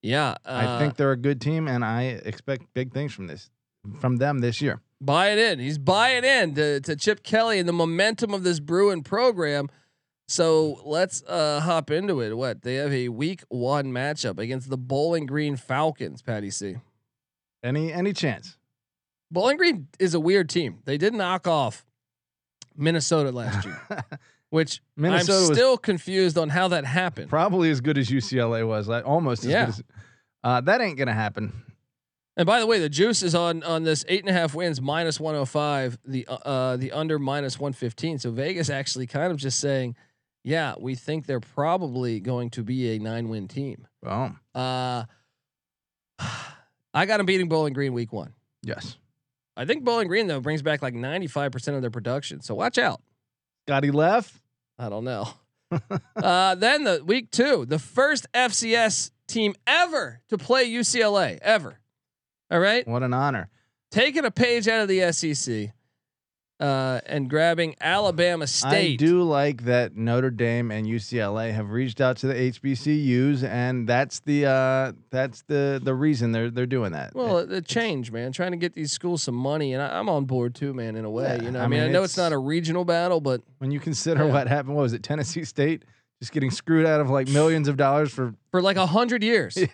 Yeah, 0.02 0.36
I 0.46 0.80
think 0.80 0.96
they're 0.96 1.12
a 1.12 1.18
good 1.18 1.40
team, 1.40 1.68
and 1.68 1.86
I 1.86 2.04
expect 2.04 2.74
big 2.74 2.92
things 2.92 3.14
from 3.14 3.28
this 3.28 3.52
from 4.00 4.18
them 4.18 4.40
this 4.40 4.62
year. 4.62 4.82
Buy 5.02 5.30
it 5.30 5.38
in. 5.40 5.60
He's 5.60 5.78
buying 5.78 6.24
in 6.24 6.56
to, 6.56 6.80
to 6.82 6.96
Chip 6.96 7.24
Kelly 7.24 7.60
and 7.60 7.68
the 7.68 7.74
momentum 7.74 8.34
of 8.34 8.44
this 8.44 8.60
Bruin 8.60 9.04
program. 9.04 9.70
So 10.28 10.82
let's 10.84 11.24
uh, 11.24 11.62
hop 11.62 11.90
into 11.90 12.20
it. 12.22 12.36
What 12.36 12.62
they 12.64 12.76
have 12.76 12.92
a 12.92 13.08
week 13.10 13.44
one 13.50 13.88
matchup 13.94 14.40
against 14.40 14.70
the 14.70 14.78
Bowling 14.78 15.26
Green 15.26 15.56
Falcons. 15.56 16.22
Patty 16.22 16.50
C. 16.50 16.76
Any 17.64 17.94
any 17.94 18.12
chance? 18.14 18.58
Bowling 19.32 19.58
Green 19.58 19.88
is 20.00 20.14
a 20.14 20.20
weird 20.20 20.50
team. 20.50 20.80
They 20.86 20.98
did 20.98 21.14
knock 21.14 21.48
off 21.48 21.86
Minnesota 22.76 23.32
last 23.32 23.66
year, 23.66 23.80
which 24.50 24.82
Minnesota 24.96 25.48
I'm 25.48 25.54
still 25.56 25.78
confused 25.78 26.38
on 26.38 26.50
how 26.50 26.68
that 26.70 26.86
happened. 26.86 27.30
probably 27.30 27.70
as 27.72 27.82
good 27.82 27.98
as 27.98 28.10
UCLA 28.10 28.68
was, 28.68 28.88
like 28.88 29.06
almost 29.06 29.44
as 29.46 29.50
Yeah. 29.52 29.66
good 29.66 29.70
as. 29.70 29.84
Uh, 30.44 30.62
that 30.62 30.82
ain't 30.82 30.98
gonna 30.98 31.14
happen. 31.14 31.52
And 32.38 32.46
by 32.46 32.60
the 32.60 32.68
way, 32.68 32.80
the 32.80 32.88
juice 32.88 33.24
is 33.24 33.34
on 33.34 33.64
on 33.64 33.84
this 33.84 34.06
eight 34.08 34.22
and 34.22 34.30
a 34.30 34.34
half 34.34 34.54
wins 34.54 34.80
minus 34.80 35.20
105, 35.20 35.98
the 36.06 36.28
uh, 36.28 36.34
uh 36.36 36.78
the 36.78 36.92
under 36.92 37.18
minus 37.18 37.60
115. 37.60 38.20
So 38.20 38.32
Vegas 38.32 38.70
actually 38.70 39.08
kind 39.08 39.32
of 39.32 39.38
just 39.38 39.60
saying, 39.60 39.96
yeah, 40.44 40.76
we 40.80 40.94
think 40.94 41.26
they're 41.26 41.40
probably 41.40 42.20
going 42.20 42.52
to 42.52 42.64
be 42.64 42.96
a 42.96 43.00
nine 43.00 43.28
win 43.28 43.48
team. 43.48 43.88
Boom. 44.04 44.40
Uh, 44.54 45.06
I 46.94 47.06
got 47.06 47.18
them 47.18 47.26
beating 47.26 47.50
Bowling 47.50 47.74
Green 47.74 47.94
week 47.94 48.14
one. 48.14 48.34
Yes. 48.62 48.98
I 49.56 49.66
think 49.66 49.84
Bowling 49.84 50.08
Green 50.08 50.28
though 50.28 50.40
brings 50.40 50.62
back 50.62 50.84
like 50.84 50.94
95 50.94 51.52
percent 51.52 51.76
of 51.76 51.82
their 51.82 51.92
production. 51.92 52.42
So 52.42 52.54
watch 52.54 52.78
out. 52.78 53.02
Scotty 53.68 53.90
left. 53.90 54.40
I 54.78 54.90
don't 54.90 55.04
know. 55.04 55.28
uh, 56.16 56.54
then 56.54 56.84
the 56.84 57.04
week 57.04 57.32
two, 57.32 57.66
the 57.66 57.80
first 57.80 58.28
FCS 58.32 59.10
team 59.28 59.56
ever 59.66 60.22
to 60.30 60.38
play 60.38 60.70
UCLA 60.70 61.40
ever. 61.42 61.80
All 62.50 62.60
right, 62.60 62.88
What 62.88 63.04
an 63.04 63.14
honor. 63.14 63.50
taking 63.92 64.26
a 64.26 64.32
page 64.32 64.68
out 64.68 64.82
of 64.82 64.88
the 64.88 65.12
SEC 65.12 65.74
uh, 66.60 67.02
and 67.06 67.30
grabbing 67.30 67.76
Alabama 67.82 68.48
State. 68.48 68.94
I 68.94 68.96
do 68.96 69.22
like 69.24 69.66
that 69.66 69.96
Notre 69.96 70.32
Dame 70.32 70.72
and 70.72 70.88
UCLA 70.88 71.54
have 71.54 71.70
reached 71.70 72.02
out 72.02 72.18
to 72.18 72.28
the 72.28 72.34
HBCUs, 72.34 73.44
and 73.44 73.88
that's 73.88 74.22
the 74.22 74.46
uh, 74.48 74.94
that's 75.12 75.44
the 75.44 75.80
the 75.84 75.94
reason 75.94 76.32
they're 76.32 76.50
they're 76.50 76.66
doing 76.66 76.94
that. 76.94 77.14
Well, 77.14 77.46
the 77.46 77.62
change, 77.62 78.12
man, 78.12 78.32
trying 78.32 78.52
to 78.52 78.58
get 78.58 78.74
these 78.74 78.92
schools 78.92 79.22
some 79.22 79.36
money, 79.36 79.74
and 79.74 79.84
I, 79.84 80.00
I'm 80.00 80.10
on 80.10 80.26
board 80.26 80.56
too, 80.56 80.74
man. 80.74 80.96
In 80.96 81.06
a 81.06 81.12
way, 81.12 81.36
Yeah, 81.38 81.44
you 81.44 81.52
know, 81.52 81.60
I 81.60 81.64
I 81.66 81.68
mean, 81.68 81.82
mean, 81.82 81.90
I 81.90 81.92
know 81.92 82.04
it's, 82.04 82.14
it's- 82.14 82.26
not 82.32 82.34
a 82.34 82.40
regional 82.40 82.86
battle, 82.86 83.20
but 83.22 83.42
when 83.60 83.70
you 83.72 83.80
consider 83.80 84.26
Yeah. 84.26 84.32
what 84.32 84.48
happened, 84.48 84.76
what 84.76 84.82
was 84.84 84.94
it? 84.94 85.04
Tennessee 85.04 85.44
State 85.44 85.84
just 86.20 86.32
getting 86.32 86.50
screwed 86.50 86.86
out 86.88 87.02
of 87.02 87.10
like 87.12 87.28
millions 87.28 87.68
of 87.68 87.78
dollars 87.78 88.12
for 88.12 88.34
for 88.52 88.62
like 88.64 88.78
a 88.78 88.88
hundred 88.88 89.22
years, 89.22 89.56
yeah. 89.58 89.68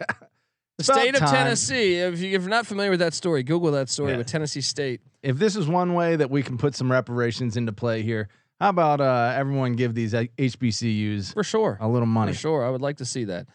The 0.78 0.84
about 0.86 1.02
state 1.02 1.14
of 1.16 1.20
time. 1.22 1.30
Tennessee. 1.30 1.96
If, 1.96 2.20
you, 2.20 2.36
if 2.36 2.42
you're 2.42 2.50
not 2.50 2.66
familiar 2.66 2.90
with 2.92 3.00
that 3.00 3.14
story, 3.14 3.44
Google 3.44 3.72
that 3.72 3.90
story 3.90 4.12
Yeah. 4.12 4.18
with 4.18 4.28
Tennessee 4.28 4.62
State. 4.62 5.02
If 5.22 5.38
this 5.38 5.56
is 5.56 5.68
one 5.68 5.94
way 5.94 6.16
that 6.16 6.30
we 6.30 6.44
can 6.44 6.58
put 6.58 6.76
some 6.76 6.92
reparations 6.92 7.56
into 7.58 7.72
play 7.72 8.02
here, 8.02 8.28
how 8.60 8.70
about 8.70 9.02
uh, 9.02 9.34
everyone 9.36 9.74
give 9.74 9.94
these 9.94 10.14
uh, 10.14 10.24
HBCUs 10.38 11.34
For 11.34 11.44
sure. 11.44 11.78
a 11.82 11.88
little 11.88 12.06
money? 12.08 12.34
For 12.34 12.38
sure. 12.40 12.66
I 12.66 12.70
would 12.70 12.82
like 12.82 12.98
to 12.98 13.06
see 13.06 13.26
that. 13.26 13.48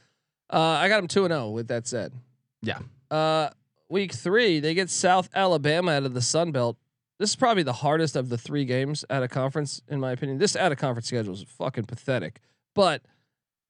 Uh, 0.53 0.61
I 0.61 0.89
got 0.89 0.97
them 0.99 1.09
2 1.09 1.25
and 1.25 1.33
0 1.33 1.51
with 1.51 1.69
that 1.69 1.87
said. 1.87 2.13
Yeah. 2.63 2.79
Uh, 3.11 3.51
week 3.89 4.13
three, 4.13 4.61
they 4.61 4.75
get 4.75 4.89
South 4.91 5.29
Alabama 5.35 5.93
out 5.93 6.05
of 6.05 6.15
the 6.15 6.23
Sun 6.23 6.53
Belt. 6.53 6.77
This 7.19 7.31
is 7.31 7.37
probably 7.37 7.65
the 7.65 7.73
hardest 7.73 8.17
of 8.17 8.29
the 8.29 8.39
three 8.39 8.65
games 8.65 9.05
out 9.11 9.23
of 9.23 9.31
conference, 9.31 9.83
in 9.89 9.99
my 9.99 10.13
opinion. 10.13 10.39
This 10.39 10.55
out 10.57 10.71
of 10.73 10.79
conference 10.79 11.09
schedule 11.09 11.35
is 11.35 11.43
fucking 11.43 11.85
pathetic. 11.85 12.41
But 12.75 13.03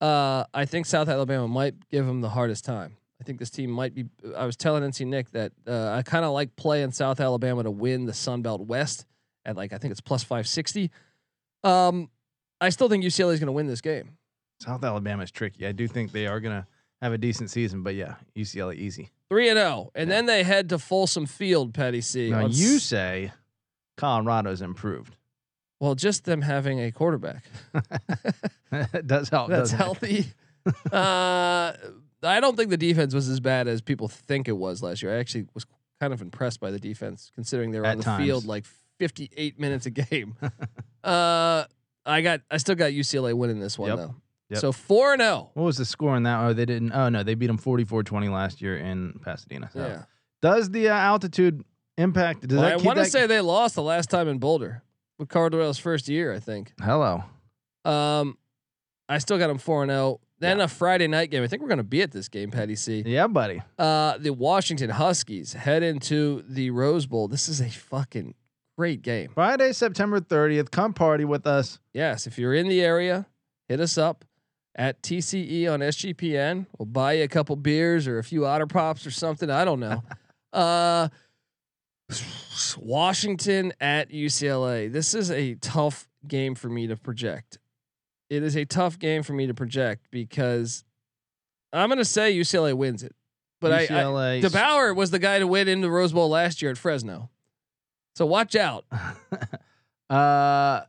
uh, 0.00 0.44
I 0.52 0.64
think 0.66 0.86
South 0.86 1.08
Alabama 1.08 1.48
might 1.48 1.88
give 1.88 2.06
them 2.06 2.20
the 2.20 2.28
hardest 2.30 2.64
time. 2.64 2.96
I 3.20 3.24
think 3.24 3.38
this 3.38 3.50
team 3.50 3.70
might 3.70 3.94
be. 3.94 4.04
I 4.36 4.46
was 4.46 4.56
telling 4.56 4.82
NC 4.84 5.06
Nick 5.06 5.30
that 5.32 5.52
uh, 5.66 5.90
I 5.90 6.02
kind 6.02 6.24
of 6.24 6.32
like 6.32 6.54
playing 6.56 6.92
South 6.92 7.20
Alabama 7.20 7.62
to 7.64 7.70
win 7.70 8.04
the 8.06 8.14
Sun 8.14 8.42
Belt 8.42 8.60
West 8.60 9.06
at 9.44 9.56
like 9.56 9.72
I 9.72 9.78
think 9.78 9.90
it's 9.92 10.00
plus 10.00 10.22
five 10.22 10.46
sixty. 10.46 10.90
Um, 11.64 12.10
I 12.60 12.68
still 12.70 12.88
think 12.88 13.04
UCLA 13.04 13.32
is 13.34 13.40
going 13.40 13.46
to 13.48 13.52
win 13.52 13.66
this 13.66 13.80
game. 13.80 14.16
South 14.60 14.82
Alabama 14.84 15.22
is 15.24 15.30
tricky. 15.30 15.66
I 15.66 15.72
do 15.72 15.86
think 15.88 16.12
they 16.12 16.26
are 16.26 16.38
gonna 16.40 16.66
have 17.02 17.12
a 17.12 17.18
decent 17.18 17.50
season, 17.50 17.82
but 17.82 17.94
yeah, 17.94 18.14
UCLA 18.36 18.74
easy. 18.76 19.10
Three 19.28 19.48
and 19.48 19.56
zero, 19.58 19.90
and 19.94 20.08
Yeah. 20.08 20.16
then 20.16 20.26
they 20.26 20.42
head 20.42 20.68
to 20.70 20.78
Folsom 20.78 21.26
Field, 21.26 21.74
Patty 21.74 22.00
C. 22.00 22.30
Now 22.30 22.46
you 22.46 22.76
s- 22.76 22.82
say 22.84 23.32
Colorado's 23.96 24.62
improved. 24.62 25.16
well, 25.80 25.94
just 25.94 26.24
them 26.24 26.42
having 26.42 26.80
a 26.80 26.90
quarterback 26.92 27.44
does 29.06 29.28
help. 29.28 29.48
that's 29.50 29.70
healthy. 29.70 30.26
uh, 30.92 31.72
I 32.22 32.40
don't 32.40 32.56
think 32.56 32.70
the 32.70 32.76
defense 32.76 33.14
was 33.14 33.28
as 33.28 33.40
bad 33.40 33.68
as 33.68 33.80
people 33.80 34.08
think 34.08 34.48
it 34.48 34.56
was 34.56 34.82
last 34.82 35.02
year. 35.02 35.14
I 35.14 35.18
actually 35.18 35.46
was 35.54 35.66
kind 36.00 36.12
of 36.12 36.20
impressed 36.22 36.60
by 36.60 36.70
the 36.70 36.78
defense, 36.78 37.30
considering 37.34 37.70
they 37.70 37.78
were 37.80 37.86
At 37.86 37.92
on 37.92 37.98
the 37.98 38.04
times. 38.04 38.24
field 38.24 38.44
like 38.46 38.64
58 38.98 39.58
minutes 39.58 39.86
a 39.86 39.90
game. 39.90 40.36
uh, 41.04 41.64
I 42.06 42.20
got, 42.22 42.40
I 42.50 42.56
still 42.56 42.74
got 42.74 42.92
UCLA 42.92 43.34
winning 43.34 43.60
this 43.60 43.78
one 43.78 43.88
Yep. 43.90 43.98
though. 43.98 44.14
Yep. 44.50 44.58
So 44.60 44.72
four 44.72 45.12
and 45.12 45.20
zero. 45.20 45.50
What 45.54 45.64
was 45.64 45.76
the 45.76 45.84
score 45.84 46.16
in 46.16 46.22
that? 46.22 46.40
Oh, 46.42 46.52
they 46.54 46.64
didn't. 46.64 46.92
Oh 46.92 47.08
no, 47.10 47.22
they 47.22 47.34
beat 47.34 47.48
them 47.48 47.58
44-20 47.58 48.32
last 48.32 48.62
year 48.62 48.78
in 48.78 49.20
Pasadena. 49.22 49.68
So. 49.72 49.80
Yeah. 49.86 50.02
Does 50.40 50.70
the 50.70 50.88
uh, 50.88 50.94
altitude 50.94 51.62
impact? 51.98 52.48
Does 52.48 52.56
Well, 52.56 52.62
that 52.66 52.72
I 52.74 52.76
keep 52.78 52.86
want 52.86 52.96
to 52.96 53.02
that- 53.04 53.10
say 53.10 53.26
they 53.26 53.40
lost 53.42 53.74
the 53.74 53.82
last 53.82 54.08
time 54.08 54.26
in 54.26 54.38
Boulder 54.38 54.82
with 55.18 55.28
Cardwell's 55.28 55.78
first 55.78 56.08
year, 56.08 56.32
I 56.32 56.38
think. 56.38 56.72
hello? 56.80 57.24
Um, 57.84 58.38
I 59.08 59.18
still 59.18 59.36
got 59.38 59.48
them 59.48 59.58
four 59.58 59.82
and 59.82 59.90
zero. 59.90 60.20
Then 60.40 60.60
a 60.60 60.68
Friday 60.68 61.08
night 61.08 61.30
game. 61.30 61.42
I 61.42 61.48
think 61.48 61.62
we're 61.62 61.68
gonna 61.68 61.82
be 61.82 62.02
at 62.02 62.12
this 62.12 62.28
game, 62.28 62.50
Patty 62.50 62.76
C. 62.76 63.02
Yeah, 63.04 63.26
buddy. 63.26 63.62
Uh, 63.78 64.18
the 64.18 64.30
Washington 64.30 64.90
Huskies 64.90 65.52
head 65.52 65.82
into 65.82 66.44
the 66.48 66.70
Rose 66.70 67.06
Bowl. 67.06 67.28
This 67.28 67.48
is 67.48 67.60
a 67.60 67.68
fucking 67.68 68.34
great 68.76 69.02
game. 69.02 69.30
Friday, 69.34 69.72
September 69.72 70.20
30th. 70.20 70.70
Come 70.70 70.94
party 70.94 71.24
with 71.24 71.46
us. 71.46 71.80
Yes, 71.92 72.26
if 72.26 72.38
you're 72.38 72.54
in 72.54 72.68
the 72.68 72.80
area, 72.80 73.26
hit 73.68 73.80
us 73.80 73.98
up 73.98 74.24
at 74.76 75.02
TCE 75.02 75.70
on 75.70 75.80
SGPN. 75.80 76.66
We'll 76.78 76.86
buy 76.86 77.14
you 77.14 77.24
a 77.24 77.28
couple 77.28 77.56
beers 77.56 78.06
or 78.06 78.18
a 78.18 78.24
few 78.24 78.46
otter 78.46 78.68
pops 78.68 79.04
or 79.04 79.10
something. 79.10 79.50
I 79.50 79.64
don't 79.64 79.80
know. 79.80 80.04
uh, 80.52 81.08
Washington 82.78 83.72
at 83.80 84.10
UCLA. 84.10 84.90
This 84.90 85.14
is 85.14 85.30
a 85.30 85.56
tough 85.56 86.08
game 86.26 86.54
for 86.54 86.68
me 86.68 86.86
to 86.86 86.96
project. 86.96 87.58
It 88.30 88.42
is 88.42 88.56
a 88.56 88.64
tough 88.64 88.98
game 88.98 89.22
for 89.22 89.32
me 89.32 89.46
to 89.46 89.54
project 89.54 90.06
because 90.10 90.84
I'm 91.72 91.88
going 91.88 91.98
to 91.98 92.04
say 92.04 92.34
UCLA 92.36 92.74
wins 92.74 93.02
it. 93.02 93.14
But 93.60 93.72
I, 93.72 93.80
I 93.82 93.86
UCLA. 93.86 94.42
DeBoer 94.42 94.94
was 94.94 95.10
the 95.10 95.18
guy 95.18 95.38
to 95.38 95.46
win 95.46 95.68
in 95.68 95.80
the 95.80 95.90
Rose 95.90 96.12
Bowl 96.12 96.28
last 96.28 96.62
year 96.62 96.70
at 96.70 96.78
Fresno. 96.78 97.30
So 98.14 98.26
watch 98.26 98.54
out. 98.54 98.84
uh, 100.10 100.82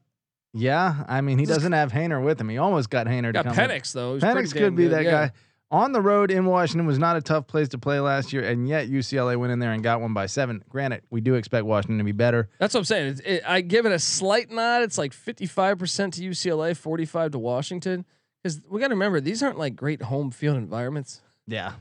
yeah. 0.54 1.04
I 1.08 1.22
mean, 1.22 1.40
he 1.40 1.46
doesn't 1.46 1.72
have 1.72 1.92
Haener 1.92 2.24
with 2.24 2.40
him. 2.42 2.50
He 2.50 2.58
almost 2.58 2.90
got 2.90 3.08
Haener 3.08 3.34
to 3.34 3.44
Got. 3.44 3.56
Penix 3.56 3.94
though. 3.94 4.20
Penix 4.20 4.54
could 4.54 4.76
be 4.76 4.88
that 4.88 5.04
guy. 5.04 5.32
On 5.72 5.92
the 5.92 6.02
road 6.02 6.32
in 6.32 6.46
Washington 6.46 6.88
was 6.88 6.98
not 6.98 7.16
a 7.16 7.22
tough 7.22 7.46
place 7.46 7.68
to 7.70 7.78
play 7.78 8.00
last 8.00 8.34
year, 8.34 8.44
and 8.44 8.68
yet 8.68 8.90
UCLA 8.90 9.38
went 9.38 9.54
in 9.54 9.60
there 9.60 9.72
and 9.72 9.84
got 9.84 10.02
one 10.02 10.16
by 10.16 10.26
seven. 10.26 10.64
Granted, 10.68 11.04
we 11.12 11.22
do 11.22 11.36
expect 11.36 11.66
Washington 11.66 12.00
to 12.00 12.04
be 12.04 12.12
better. 12.12 12.50
That's 12.58 12.74
what 12.74 12.80
I'm 12.80 12.86
saying. 12.86 13.08
It's, 13.10 13.20
it, 13.22 13.44
I 13.46 13.62
give 13.62 13.86
it 13.86 13.92
a 13.92 14.00
slight 14.00 14.50
nod. 14.50 14.82
It's 14.82 14.98
like 14.98 15.12
55% 15.12 16.14
to 16.14 16.22
UCLA, 16.24 16.76
45 16.76 17.32
to 17.34 17.40
Washington. 17.40 18.04
Because 18.42 18.62
we 18.68 18.80
got 18.80 18.88
to 18.88 18.96
remember, 18.96 19.22
these 19.22 19.44
aren't 19.44 19.60
like 19.60 19.76
great 19.76 20.02
home 20.02 20.32
field 20.32 20.58
environments. 20.58 21.22
Yeah, 21.46 21.74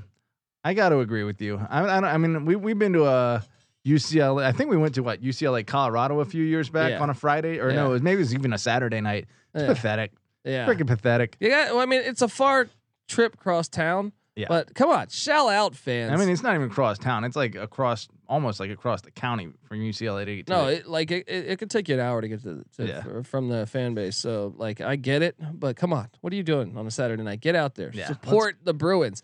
I 0.62 0.74
got 0.74 0.90
to 0.90 0.98
agree 1.00 1.24
with 1.24 1.40
you. 1.40 1.58
I, 1.70 1.80
I, 1.84 2.14
I 2.14 2.18
mean, 2.18 2.44
we 2.44 2.56
we've 2.56 2.78
been 2.78 2.92
to 2.92 3.06
a 3.06 3.42
UCLA. 3.86 4.44
I 4.44 4.52
think 4.52 4.68
we 4.68 4.76
went 4.76 4.96
to 4.96 5.02
what 5.02 5.22
UCLA 5.22 5.66
Colorado 5.66 6.20
a 6.20 6.24
few 6.26 6.44
years 6.44 6.68
back 6.68 6.90
Yeah. 6.90 7.00
on 7.00 7.08
a 7.08 7.14
Friday, 7.14 7.58
or 7.58 7.70
Yeah. 7.70 7.76
no, 7.76 7.86
it 7.86 7.92
was, 7.92 8.02
maybe 8.02 8.16
it 8.16 8.24
was 8.24 8.34
even 8.34 8.52
a 8.52 8.58
Saturday 8.58 9.00
night. 9.00 9.28
It's 9.54 9.62
Yeah. 9.62 9.68
pathetic, 9.68 10.12
Yeah. 10.44 10.66
freaking 10.66 10.86
pathetic. 10.86 11.36
Yeah. 11.40 11.70
Well, 11.72 11.80
I 11.80 11.86
mean, 11.86 12.02
it's 12.04 12.20
a 12.22 12.28
far 12.28 12.68
trip 13.08 13.36
cross 13.36 13.68
town. 13.68 14.12
Yeah. 14.36 14.46
But 14.48 14.72
come 14.72 14.88
on, 14.90 15.08
shell 15.08 15.48
out, 15.48 15.74
fans. 15.74 16.12
I 16.12 16.16
mean, 16.16 16.28
it's 16.28 16.44
not 16.44 16.54
even 16.54 16.68
across 16.70 16.96
town. 16.96 17.24
It's 17.24 17.34
like 17.34 17.56
across, 17.56 18.06
almost 18.28 18.60
like 18.60 18.70
across 18.70 19.00
the 19.02 19.10
county 19.10 19.48
from 19.64 19.78
UCLA 19.78 20.26
to 20.26 20.36
get 20.36 20.46
to 20.46 20.52
no, 20.52 20.66
it, 20.68 20.86
like 20.86 21.10
it, 21.10 21.24
it, 21.28 21.46
it 21.48 21.58
could 21.58 21.70
take 21.70 21.88
you 21.88 21.96
an 21.96 22.00
hour 22.00 22.20
to 22.20 22.28
get 22.28 22.44
to, 22.44 22.62
to 22.76 22.86
Yeah. 22.86 23.02
f- 23.18 23.26
from 23.26 23.48
the 23.48 23.66
fan 23.66 23.94
base. 23.94 24.16
So 24.16 24.54
like 24.56 24.80
I 24.80 24.94
get 24.94 25.22
it, 25.22 25.34
but 25.54 25.74
come 25.74 25.92
on, 25.92 26.08
what 26.20 26.32
are 26.32 26.36
you 26.36 26.44
doing 26.44 26.76
on 26.76 26.86
a 26.86 26.90
Saturday 26.92 27.24
night? 27.24 27.40
Get 27.40 27.56
out 27.56 27.74
there, 27.74 27.90
Yeah, 27.92 28.06
support 28.06 28.58
the 28.62 28.72
Bruins. 28.74 29.22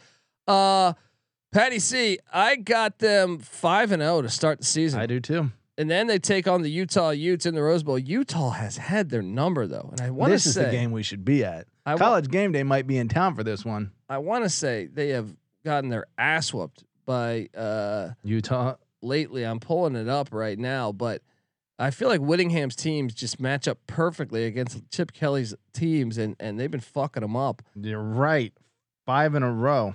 Uh, 0.49 0.95
Patty 1.53 1.78
C, 1.78 2.18
I 2.32 2.57
got 2.57 2.99
them 2.99 3.39
five 3.39 3.93
and 3.93 4.03
zero 4.03 4.20
to 4.22 4.28
start 4.28 4.59
the 4.59 4.64
season, 4.64 4.99
I 4.99 5.07
do 5.07 5.20
too. 5.20 5.53
And 5.77 5.91
then 5.91 6.07
they 6.07 6.18
take 6.18 6.47
on 6.49 6.62
the 6.62 6.70
Utah 6.70 7.11
Utes 7.11 7.47
in 7.47 7.55
the 7.55 7.62
Rose 7.62 7.83
Bowl. 7.83 7.99
Utah 7.99 8.51
has 8.51 8.77
had 8.77 9.11
their 9.11 9.22
number 9.22 9.66
though, 9.66 9.89
and 9.93 10.01
I 10.01 10.11
want 10.11 10.33
to 10.33 10.39
say 10.39 10.49
This 10.49 10.57
is 10.57 10.64
the 10.64 10.70
game 10.70 10.93
we 10.93 11.03
should 11.03 11.25
be 11.25 11.45
at. 11.45 11.66
I 11.87 11.95
wa- 11.95 11.99
College 11.99 12.29
game 12.31 12.53
day 12.53 12.62
might 12.62 12.87
be 12.87 12.97
in 12.99 13.09
town 13.09 13.35
for 13.35 13.43
this 13.45 13.64
one. 13.64 13.93
I 14.09 14.18
want 14.18 14.45
to 14.45 14.51
say 14.51 14.87
they 14.87 15.11
have 15.11 15.35
gotten 15.64 15.91
their 15.91 16.07
ass 16.18 16.53
whooped 16.53 16.85
by 17.07 17.49
uh 17.57 18.11
Utah. 18.22 18.77
lately. 19.03 19.45
I'm 19.45 19.61
pulling 19.61 19.97
it 19.97 20.09
up 20.09 20.29
right 20.33 20.59
now, 20.59 20.93
but 20.93 21.22
I 21.79 21.91
feel 21.91 22.09
like 22.09 22.20
Whittingham's 22.20 22.77
teams 22.77 23.12
just 23.14 23.41
match 23.41 23.66
up 23.66 23.79
perfectly 23.87 24.45
against 24.45 24.89
Chip 24.91 25.12
Kelly's 25.12 25.55
teams, 25.72 26.16
and 26.18 26.37
and 26.39 26.59
they've 26.59 26.70
been 26.70 26.81
fucking 26.81 27.20
them 27.22 27.37
up. 27.37 27.62
You're 27.75 28.01
right. 28.01 28.53
Five 29.07 29.35
in 29.35 29.43
a 29.43 29.53
row. 29.53 29.95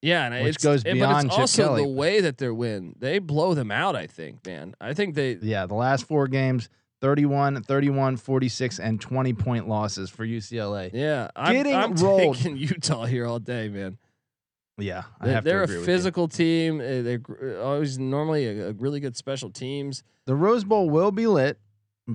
Yeah, 0.00 0.26
and 0.26 0.44
Which 0.44 0.56
it's, 0.56 0.64
goes 0.64 0.82
it- 0.84 0.92
beyond 0.94 1.28
but 1.28 1.34
it's 1.34 1.38
also 1.40 1.62
Kelly. 1.68 1.82
the 1.82 1.88
way 1.88 2.20
that 2.20 2.38
they 2.38 2.48
win. 2.50 2.94
They 2.98 3.18
blow 3.18 3.54
them 3.54 3.70
out. 3.70 3.96
I 3.96 4.06
think, 4.06 4.46
man. 4.46 4.74
I 4.80 4.94
think 4.94 5.14
they. 5.14 5.38
Yeah, 5.42 5.66
the 5.66 5.74
last 5.74 6.06
four 6.06 6.28
games 6.28 6.68
31, 7.00 7.62
31, 7.62 8.16
46, 8.16 8.78
and 8.80 9.00
20 9.00 9.32
point 9.34 9.68
losses 9.68 10.10
for 10.10 10.24
UCLA. 10.26 10.90
Yeah, 10.92 11.30
I'm, 11.34 11.52
Getting 11.54 11.74
I'm 11.74 11.94
rolled. 11.94 12.36
taking 12.36 12.56
Utah 12.56 13.04
here 13.06 13.26
all 13.26 13.38
day, 13.40 13.68
man. 13.68 13.98
Yeah, 14.80 15.02
I 15.20 15.26
They- 15.26 15.32
to 15.32 15.36
a 15.36 15.38
agree 15.40 15.60
with 15.60 15.70
you. 15.70 15.84
physical 15.84 16.28
team. 16.28 16.80
uh, 16.80 16.84
They're 17.02 17.20
eh, 17.42 17.60
always 17.60 17.98
normally 17.98 18.46
a, 18.46 18.68
a 18.68 18.72
really 18.74 19.00
good 19.00 19.16
special 19.16 19.50
teams. 19.50 20.04
The 20.26 20.36
Rose 20.36 20.62
Bowl 20.62 20.88
will 20.90 21.10
be 21.10 21.26
lit. 21.26 21.58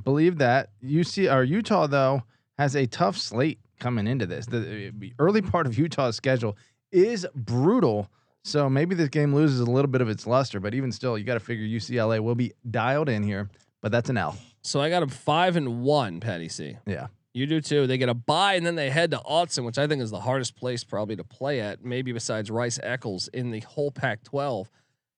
Believe 0.04 0.38
that. 0.38 0.70
UC 0.84 1.32
or 1.34 1.44
Utah 1.44 1.88
though 1.88 2.24
has 2.58 2.76
a 2.76 2.86
tough 2.88 3.18
slate 3.18 3.60
coming 3.80 4.08
into 4.08 4.26
this. 4.26 4.46
The 4.46 4.92
the 4.98 5.14
early 5.20 5.42
part 5.42 5.68
of 5.68 5.78
Utah's 5.78 6.16
schedule 6.16 6.56
is 6.94 7.28
brutal. 7.36 8.10
So 8.44 8.70
maybe 8.70 8.96
this 8.96 9.10
game 9.10 9.34
loses 9.34 9.60
a 9.60 9.66
little 9.66 9.90
bit 9.90 10.02
of 10.02 10.10
its 10.10 10.28
luster, 10.28 10.60
but 10.60 10.74
even 10.74 10.92
still, 10.92 11.18
you 11.18 11.24
got 11.24 11.36
to 11.36 11.40
figure 11.40 11.66
UCLA 11.66 12.20
will 12.20 12.36
be 12.36 12.54
dialed 12.70 13.10
in 13.10 13.24
here. 13.24 13.50
But 13.82 13.92
that's 13.92 14.10
an 14.10 14.18
L. 14.18 14.38
So 14.62 14.80
I 14.80 14.90
got 14.90 15.02
them 15.02 15.10
five 15.10 15.56
and 15.56 15.82
one, 15.82 16.20
Patty 16.20 16.48
C. 16.50 16.78
Yeah. 16.86 17.08
You 17.34 17.48
do 17.48 17.62
too. 17.62 17.88
They 17.88 17.98
get 17.98 18.10
a 18.10 18.14
bye 18.14 18.54
and 18.54 18.66
then 18.66 18.76
they 18.76 18.90
head 18.90 19.12
to 19.12 19.18
Autzen, 19.18 19.66
which 19.66 19.78
I 19.78 19.88
think 19.88 20.02
is 20.02 20.12
the 20.12 20.20
hardest 20.20 20.56
place 20.56 20.84
probably 20.84 21.16
to 21.16 21.24
play 21.24 21.60
at, 21.60 21.84
maybe 21.84 22.12
besides 22.12 22.52
Rice 22.52 22.80
Eccles 22.84 23.28
in 23.30 23.50
the 23.50 23.62
whole 23.62 23.92
Pac-12. 23.92 24.68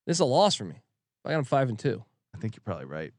This 0.08 0.18
is 0.18 0.22
a 0.22 0.26
loss 0.26 0.56
for 0.56 0.64
me. 0.64 0.76
I 1.26 1.32
got 1.32 1.36
them 1.38 1.44
five 1.44 1.70
and 1.70 1.78
two. 1.78 2.04
I 2.34 2.38
think 2.38 2.56
you're 2.56 2.64
probably 2.64 2.86
right. 2.86 3.12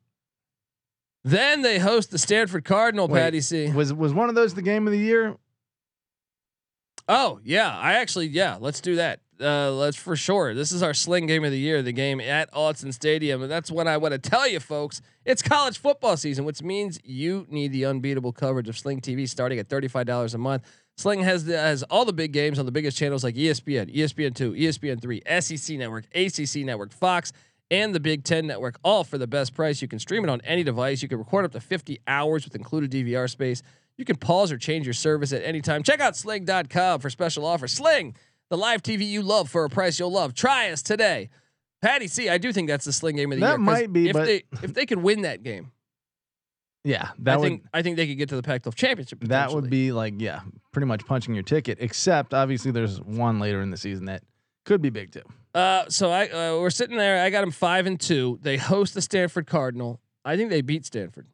Then 1.24 1.62
they 1.62 1.78
host 1.78 2.12
the 2.12 2.18
Stanford 2.18 2.64
Cardinal, 2.64 3.08
Wait, 3.08 3.18
Patty 3.20 3.40
C. 3.40 3.70
Was 3.72 3.92
was 3.92 4.14
one 4.14 4.28
of 4.28 4.36
those 4.36 4.54
the 4.54 4.62
game 4.62 4.86
of 4.86 4.92
the 4.92 4.98
year? 4.98 5.36
Oh 7.08 7.40
yeah, 7.44 7.76
I 7.76 7.94
actually 7.94 8.26
yeah. 8.26 8.56
Let's 8.60 8.80
do 8.80 8.96
that. 8.96 9.20
Uh, 9.40 9.70
let's 9.72 9.96
for 9.96 10.16
sure. 10.16 10.54
This 10.54 10.72
is 10.72 10.82
our 10.82 10.94
sling 10.94 11.26
game 11.26 11.44
of 11.44 11.50
the 11.50 11.58
year. 11.58 11.82
The 11.82 11.92
game 11.92 12.20
at 12.20 12.50
Autzen 12.52 12.92
Stadium, 12.92 13.42
and 13.42 13.50
that's 13.50 13.70
when 13.70 13.86
I 13.86 13.96
want 13.98 14.12
to 14.12 14.18
tell 14.18 14.48
you, 14.48 14.60
folks. 14.60 15.02
It's 15.24 15.42
college 15.42 15.78
football 15.78 16.16
season, 16.16 16.44
which 16.44 16.62
means 16.62 16.98
you 17.04 17.46
need 17.48 17.72
the 17.72 17.84
unbeatable 17.84 18.32
coverage 18.32 18.68
of 18.68 18.78
Sling 18.78 19.00
TV, 19.00 19.28
starting 19.28 19.58
at 19.58 19.68
thirty 19.68 19.88
five 19.88 20.06
dollars 20.06 20.34
a 20.34 20.38
month. 20.38 20.64
Sling 20.96 21.20
has 21.20 21.44
the, 21.44 21.58
has 21.58 21.82
all 21.84 22.06
the 22.06 22.12
big 22.12 22.32
games 22.32 22.58
on 22.58 22.64
the 22.64 22.72
biggest 22.72 22.96
channels 22.96 23.22
like 23.22 23.34
ESPN, 23.34 23.94
ESPN 23.94 24.34
two, 24.34 24.52
ESPN 24.52 25.00
three, 25.00 25.22
SEC 25.40 25.76
Network, 25.76 26.06
ACC 26.14 26.64
Network, 26.64 26.92
Fox. 26.92 27.32
And 27.70 27.94
the 27.94 28.00
Big 28.00 28.22
Ten 28.22 28.46
Network, 28.46 28.78
all 28.84 29.02
for 29.02 29.18
the 29.18 29.26
best 29.26 29.54
price. 29.54 29.82
You 29.82 29.88
can 29.88 29.98
stream 29.98 30.22
it 30.22 30.30
on 30.30 30.40
any 30.42 30.62
device. 30.62 31.02
You 31.02 31.08
can 31.08 31.18
record 31.18 31.44
up 31.44 31.52
to 31.52 31.60
50 31.60 32.00
hours 32.06 32.44
with 32.44 32.54
included 32.54 32.92
DVR 32.92 33.28
space. 33.28 33.62
You 33.96 34.04
can 34.04 34.16
pause 34.16 34.52
or 34.52 34.58
change 34.58 34.86
your 34.86 34.94
service 34.94 35.32
at 35.32 35.42
any 35.42 35.60
time. 35.60 35.82
Check 35.82 36.00
out 36.00 36.16
sling.com 36.16 37.00
for 37.00 37.10
special 37.10 37.44
offers. 37.44 37.72
Sling, 37.72 38.14
the 38.50 38.56
live 38.56 38.82
TV 38.82 39.04
you 39.06 39.22
love 39.22 39.48
for 39.48 39.64
a 39.64 39.68
price 39.70 39.98
you'll 39.98 40.12
love. 40.12 40.34
Try 40.34 40.70
us 40.70 40.82
today. 40.82 41.28
Patty 41.82 42.06
C, 42.06 42.28
I 42.28 42.38
do 42.38 42.52
think 42.52 42.68
that's 42.68 42.84
the 42.84 42.92
sling 42.92 43.16
game 43.16 43.32
of 43.32 43.38
the 43.40 43.44
year. 43.46 43.54
That 43.54 43.60
might 43.60 43.92
be, 43.92 44.08
if 44.08 44.12
but- 44.12 44.26
they 44.26 44.42
if 44.62 44.72
they 44.74 44.86
could 44.86 44.98
win 44.98 45.22
that 45.22 45.42
game, 45.42 45.72
Yeah, 46.84 47.10
that 47.20 47.34
I 47.34 47.36
would 47.38 47.46
think 47.46 47.64
I 47.74 47.82
think 47.82 47.96
they 47.96 48.06
could 48.06 48.16
get 48.18 48.28
to 48.30 48.36
the 48.36 48.42
Pac-12 48.42 48.74
championship. 48.76 49.20
that 49.24 49.52
would 49.52 49.68
be 49.68 49.92
like 49.92 50.14
yeah, 50.18 50.40
pretty 50.72 50.86
much 50.86 51.04
punching 51.06 51.34
your 51.34 51.42
ticket. 51.42 51.78
Except 51.80 52.32
obviously 52.32 52.70
there's 52.70 53.00
one 53.00 53.40
later 53.40 53.60
in 53.60 53.70
the 53.70 53.76
season 53.76 54.04
that 54.06 54.22
could 54.64 54.80
be 54.80 54.90
big 54.90 55.10
too. 55.12 55.22
Uh, 55.56 55.88
so 55.88 56.10
I 56.10 56.28
uh, 56.28 56.60
we're 56.60 56.68
sitting 56.68 56.98
there. 56.98 57.24
I 57.24 57.30
got 57.30 57.40
them 57.40 57.50
five 57.50 57.86
and 57.86 57.98
two. 57.98 58.38
They 58.42 58.58
host 58.58 58.92
the 58.92 59.00
Stanford 59.00 59.46
Cardinal. 59.46 60.00
I 60.22 60.36
think 60.36 60.50
they 60.50 60.60
beat 60.60 60.84
Stanford. 60.84 61.26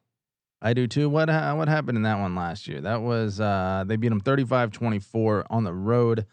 I 0.61 0.73
do 0.73 0.87
too. 0.87 1.09
What 1.09 1.29
ha- 1.29 1.53
what 1.55 1.67
happened 1.67 1.97
in 1.97 2.03
that 2.03 2.19
one 2.19 2.33
last 2.33 2.65
year? 2.69 2.79
That 2.79 3.01
was 3.01 3.41
uh 3.41 3.83
they 3.85 3.97
beat 3.97 4.09
them 4.09 4.21
35-24 4.21 5.47
on 5.49 5.65
the 5.65 5.73
road. 5.73 6.25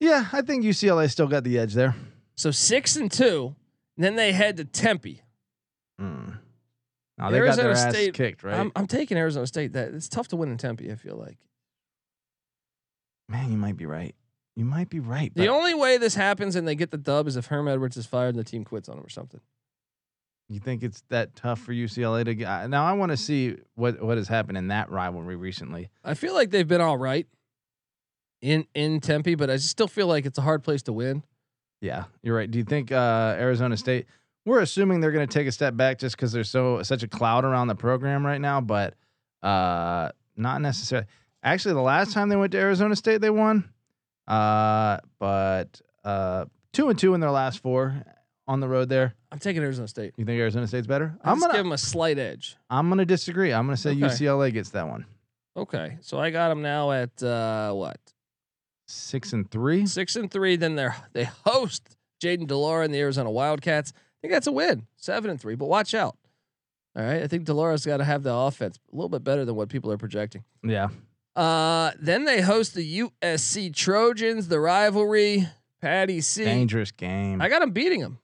Yeah, 0.00 0.24
I 0.32 0.40
think 0.40 0.64
UCLA 0.64 1.10
still 1.10 1.26
got 1.26 1.44
the 1.44 1.58
edge 1.58 1.74
there. 1.74 1.94
So 2.34 2.50
six 2.50 2.96
and 2.96 3.12
two. 3.12 3.54
Then 3.98 4.16
they 4.16 4.32
head 4.32 4.56
to 4.56 4.64
Tempe. 4.64 5.20
Mm. 6.00 6.38
Now 7.18 7.30
they 7.30 7.38
got 7.40 7.56
their 7.56 7.66
Arizona 7.66 7.70
ass 7.88 7.94
State- 7.94 8.14
kicked, 8.14 8.42
right? 8.42 8.58
I'm, 8.58 8.72
I'm 8.74 8.86
taking 8.86 9.18
Arizona 9.18 9.46
State. 9.46 9.74
That 9.74 9.92
it's 9.92 10.08
tough 10.08 10.28
to 10.28 10.36
win 10.36 10.50
in 10.50 10.56
Tempe. 10.56 10.90
I 10.90 10.94
feel 10.94 11.16
like 11.16 11.36
Man, 13.28 13.50
you 13.52 13.58
might 13.58 13.76
be 13.76 13.84
right. 13.84 14.14
You 14.56 14.64
might 14.64 14.88
be 14.88 15.00
right. 15.00 15.32
the 15.34 15.48
only 15.48 15.74
way 15.74 15.98
this 15.98 16.14
happens 16.14 16.56
and 16.56 16.66
they 16.66 16.74
get 16.74 16.90
the 16.90 16.96
dub 16.96 17.28
is 17.28 17.36
if 17.36 17.46
Herm 17.46 17.68
Edwards 17.68 17.98
is 17.98 18.06
fired 18.06 18.30
and 18.30 18.38
the 18.38 18.44
team 18.44 18.64
quits 18.64 18.88
on 18.88 18.96
him 18.96 19.04
or 19.04 19.10
something. 19.10 19.40
you 20.48 20.60
think 20.60 20.82
it's 20.82 21.02
that 21.10 21.36
tough 21.36 21.60
for 21.60 21.74
UCLA 21.74 22.24
to 22.24 22.34
get? 22.34 22.70
Now 22.70 22.86
I 22.86 22.94
want 22.94 23.12
to 23.12 23.18
see 23.18 23.56
what 23.74 24.02
what 24.02 24.16
has 24.16 24.28
happened 24.28 24.56
in 24.56 24.68
that 24.68 24.90
rivalry 24.90 25.36
recently. 25.36 25.90
I 26.02 26.14
feel 26.14 26.32
like 26.32 26.50
they've 26.50 26.66
been 26.66 26.80
all 26.80 26.96
right 26.96 27.26
in 28.40 28.66
in 28.74 29.00
Tempe, 29.00 29.34
but 29.34 29.50
I 29.50 29.58
still 29.58 29.88
feel 29.88 30.06
like 30.06 30.24
it's 30.24 30.38
a 30.38 30.42
hard 30.42 30.64
place 30.64 30.82
to 30.84 30.92
win. 30.92 31.22
Yeah, 31.82 32.04
you're 32.22 32.34
right. 32.34 32.50
Do 32.50 32.58
you 32.58 32.64
think 32.64 32.90
uh, 32.90 33.36
Arizona 33.38 33.76
State? 33.76 34.06
We're 34.46 34.60
assuming 34.60 35.00
they're 35.00 35.12
going 35.12 35.26
to 35.26 35.32
take 35.32 35.46
a 35.46 35.52
step 35.52 35.76
back 35.76 35.98
just 35.98 36.16
because 36.16 36.32
there's 36.32 36.48
so 36.48 36.82
such 36.82 37.02
a 37.02 37.08
cloud 37.08 37.44
around 37.44 37.68
the 37.68 37.74
program 37.74 38.24
right 38.24 38.40
now, 38.40 38.62
but 38.62 38.94
uh, 39.42 40.10
not 40.36 40.62
necessarily. 40.62 41.06
Actually, 41.42 41.74
the 41.74 41.80
last 41.80 42.12
time 42.12 42.28
they 42.28 42.36
went 42.36 42.52
to 42.52 42.58
Arizona 42.58 42.96
State, 42.96 43.20
they 43.20 43.30
won. 43.30 43.68
Uh, 44.28 44.98
but 45.18 45.80
uh, 46.04 46.46
two 46.72 46.88
and 46.88 46.98
two 46.98 47.14
in 47.14 47.20
their 47.20 47.30
last 47.30 47.60
four 47.60 47.94
on 48.48 48.60
the 48.60 48.68
road. 48.68 48.88
There, 48.88 49.14
I'm 49.30 49.38
taking 49.38 49.62
Arizona 49.62 49.88
State. 49.88 50.14
you 50.16 50.24
think 50.24 50.38
Arizona 50.40 50.66
State's 50.66 50.86
better? 50.86 51.16
I'm 51.22 51.30
I'm 51.32 51.36
just 51.36 51.42
gonna 51.46 51.58
give 51.58 51.64
them 51.64 51.72
a 51.72 51.78
slight 51.78 52.18
edge. 52.18 52.56
I'm 52.70 52.88
gonna 52.88 53.04
disagree. 53.04 53.52
I'm 53.52 53.66
gonna 53.66 53.76
say 53.76 53.90
Okay. 53.90 54.00
UCLA 54.00 54.52
gets 54.52 54.70
that 54.70 54.88
one. 54.88 55.06
Okay, 55.56 55.96
so 56.02 56.18
I 56.18 56.30
got 56.30 56.48
them 56.50 56.60
now 56.62 56.92
at 56.92 57.22
uh, 57.22 57.72
what 57.72 57.98
Six 58.88 59.32
and 59.32 59.50
three. 59.50 59.86
six 59.86 60.14
and 60.16 60.30
three. 60.30 60.56
Then 60.56 60.76
they're 60.76 60.96
they 61.12 61.24
host 61.44 61.96
Jaden 62.22 62.46
de 62.46 62.56
Laura 62.56 62.84
and 62.84 62.94
the 62.94 63.00
Arizona 63.00 63.30
Wildcats. 63.30 63.92
I 63.96 64.00
think 64.22 64.32
that's 64.32 64.46
a 64.46 64.52
win, 64.52 64.86
seven 64.96 65.30
and 65.30 65.40
three. 65.40 65.54
But 65.56 65.66
watch 65.66 65.92
out. 65.94 66.16
All 66.96 67.02
right, 67.02 67.22
I 67.22 67.26
think 67.26 67.44
de 67.44 67.52
Laura's 67.52 67.84
got 67.84 67.98
to 67.98 68.04
have 68.04 68.22
the 68.22 68.32
offense 68.34 68.78
a 68.92 68.96
little 68.96 69.08
bit 69.10 69.22
better 69.24 69.44
than 69.44 69.54
what 69.54 69.68
people 69.68 69.90
are 69.92 69.98
projecting. 69.98 70.44
Yeah, 70.62 70.88
Uh, 71.36 71.90
then 72.00 72.24
they 72.24 72.40
host 72.40 72.74
the 72.74 73.00
USC 73.22 73.74
Trojans, 73.74 74.48
the 74.48 74.58
rivalry. 74.58 75.46
Patty 75.82 76.22
C. 76.22 76.44
dangerous 76.44 76.90
game. 76.90 77.40
I 77.42 77.48
got 77.50 77.60
them 77.60 77.70
beating 77.70 78.00
them. 78.00 78.18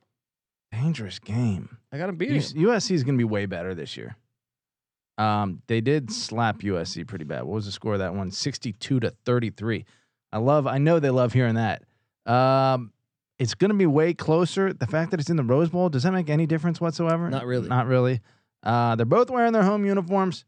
dangerous 0.72 1.18
game. 1.18 1.76
I 1.92 1.98
got 1.98 2.06
them 2.06 2.16
beating. 2.16 2.36
'em. 2.36 2.42
USC 2.42 2.92
is 2.92 3.04
going 3.04 3.14
to 3.16 3.18
be 3.18 3.24
way 3.24 3.44
better 3.46 3.74
this 3.74 3.96
year. 3.96 4.16
Um, 5.18 5.60
they 5.66 5.82
did 5.82 6.10
slap 6.10 6.60
USC 6.60 7.06
pretty 7.06 7.24
bad. 7.26 7.42
What 7.42 7.54
was 7.56 7.66
the 7.66 7.72
score 7.72 7.92
of 7.92 7.98
that 7.98 8.14
one? 8.14 8.30
62 8.30 9.00
to 9.00 9.10
33. 9.26 9.84
I 10.32 10.38
love, 10.38 10.66
I 10.66 10.78
know 10.78 10.98
they 10.98 11.10
love 11.10 11.34
hearing 11.34 11.56
that. 11.56 11.82
Um, 12.24 12.92
it's 13.38 13.54
going 13.54 13.70
to 13.70 13.76
be 13.76 13.86
way 13.86 14.14
closer. 14.14 14.72
The 14.72 14.86
fact 14.86 15.10
that 15.10 15.20
it's 15.20 15.28
in 15.28 15.36
the 15.36 15.44
Rose 15.44 15.68
Bowl, 15.68 15.90
does 15.90 16.04
that 16.04 16.12
make 16.12 16.30
any 16.30 16.46
difference 16.46 16.80
whatsoever? 16.80 17.28
Not 17.28 17.44
really. 17.44 17.68
Not 17.68 17.86
really. 17.86 18.20
Uh, 18.62 18.96
they're 18.96 19.04
both 19.04 19.28
wearing 19.28 19.52
their 19.52 19.64
home 19.64 19.84
uniforms. 19.84 20.46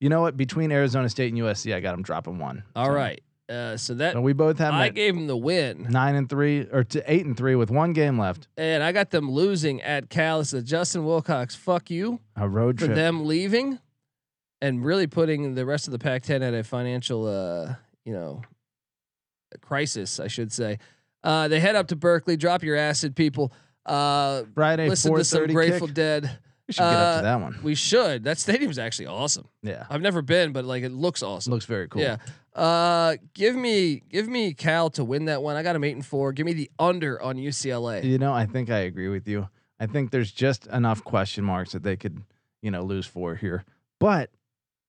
You 0.00 0.08
know 0.08 0.20
what? 0.20 0.36
Between 0.36 0.70
Arizona 0.72 1.08
State 1.08 1.32
and 1.32 1.40
USC, 1.42 1.74
I 1.74 1.80
got 1.80 1.92
them 1.92 2.02
dropping 2.02 2.38
one. 2.38 2.62
All 2.74 2.86
So, 2.86 2.92
right. 2.92 3.20
Uh, 3.48 3.76
so 3.76 3.94
that 3.94 4.14
So 4.14 4.20
we 4.20 4.32
both 4.32 4.58
have 4.58 4.74
I 4.74 4.88
gave 4.88 5.14
them 5.14 5.28
the 5.28 5.36
win, 5.36 5.86
nine 5.88 6.16
and 6.16 6.28
three 6.28 6.66
or 6.72 6.82
to 6.82 7.12
eight 7.12 7.24
and 7.24 7.36
three 7.36 7.54
with 7.54 7.70
one 7.70 7.92
game 7.92 8.18
left. 8.18 8.48
and 8.56 8.82
I 8.82 8.90
got 8.90 9.10
them 9.10 9.30
losing 9.30 9.80
at 9.82 10.10
Cal. 10.10 10.42
So 10.44 10.60
Justin 10.60 11.04
Wilcox, 11.04 11.54
fuck 11.54 11.88
you 11.88 12.18
A 12.34 12.48
road 12.48 12.76
trip. 12.78 12.90
for 12.90 12.94
trip. 12.94 12.96
them 12.96 13.24
leaving, 13.24 13.78
and 14.60 14.84
really 14.84 15.06
putting 15.06 15.54
the 15.54 15.64
rest 15.64 15.86
of 15.86 15.92
the 15.92 15.98
Pac-10 16.00 16.42
at 16.42 16.54
a 16.54 16.64
financial, 16.64 17.26
uh, 17.28 17.74
you 18.04 18.12
know, 18.12 18.42
crisis, 19.62 20.18
I 20.20 20.26
should 20.28 20.52
say. 20.52 20.78
Uh, 21.22 21.48
they 21.48 21.60
head 21.60 21.76
up 21.76 21.88
to 21.88 21.96
Berkeley. 21.96 22.36
Drop 22.36 22.62
your 22.62 22.76
acid, 22.76 23.16
people. 23.16 23.52
Uh, 23.84 24.42
Friday, 24.54 24.88
listen 24.88 25.14
to 25.14 25.24
some 25.24 25.46
Grateful 25.46 25.86
kick. 25.88 25.94
Dead. 25.94 26.38
We 26.68 26.72
should 26.74 26.80
get 26.82 26.92
up 26.94 27.14
Uh, 27.14 27.16
to 27.18 27.22
that 27.22 27.40
one. 27.40 27.58
We 27.62 27.74
should. 27.76 28.24
That 28.24 28.38
stadium's 28.38 28.78
actually 28.78 29.06
awesome. 29.06 29.48
Yeah, 29.62 29.86
I've 29.88 30.02
never 30.02 30.20
been, 30.22 30.52
but 30.52 30.64
like 30.64 30.82
it 30.82 30.90
looks 30.92 31.22
awesome. 31.22 31.52
looks 31.52 31.64
very 31.64 31.86
cool. 31.88 32.02
Yeah. 32.02 32.16
Uh, 32.54 33.16
give 33.34 33.54
me 33.54 34.02
give 34.10 34.26
me 34.28 34.52
Cal 34.54 34.90
to 34.90 35.04
win 35.04 35.26
that 35.26 35.42
one. 35.42 35.56
I 35.56 35.62
got 35.62 35.76
him 35.76 35.84
eight 35.84 35.92
and 35.94 36.04
four. 36.04 36.32
Give 36.32 36.46
me 36.46 36.54
the 36.54 36.70
under 36.78 37.20
on 37.22 37.36
UCLA. 37.36 38.02
You 38.04 38.18
know, 38.18 38.32
I 38.32 38.46
think 38.46 38.70
I 38.70 38.78
agree 38.80 39.08
with 39.08 39.28
you. 39.28 39.48
I 39.78 39.86
think 39.86 40.10
there's 40.10 40.32
just 40.32 40.66
enough 40.68 41.04
question 41.04 41.44
marks 41.44 41.72
that 41.72 41.82
they 41.82 41.96
could, 41.96 42.22
you 42.62 42.70
know, 42.70 42.82
lose 42.82 43.06
four 43.06 43.34
here. 43.36 43.64
But 44.00 44.30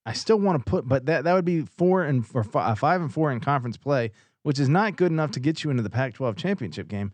I 0.06 0.14
still 0.14 0.38
want 0.40 0.64
to 0.64 0.68
put, 0.70 0.88
but 0.88 1.06
that 1.06 1.24
that 1.24 1.34
would 1.34 1.44
be 1.44 1.60
four 1.62 2.02
and 2.04 2.26
for 2.26 2.42
fi- 2.42 2.70
uh, 2.70 2.74
five 2.74 3.02
and 3.02 3.12
four 3.12 3.30
in 3.30 3.38
conference 3.40 3.76
play, 3.76 4.10
which 4.42 4.58
is 4.58 4.68
not 4.68 4.96
good 4.96 5.12
enough 5.12 5.30
to 5.32 5.40
get 5.40 5.62
you 5.62 5.70
into 5.70 5.82
the 5.82 5.90
Pac-12 5.90 6.36
championship 6.36 6.88
game. 6.88 7.12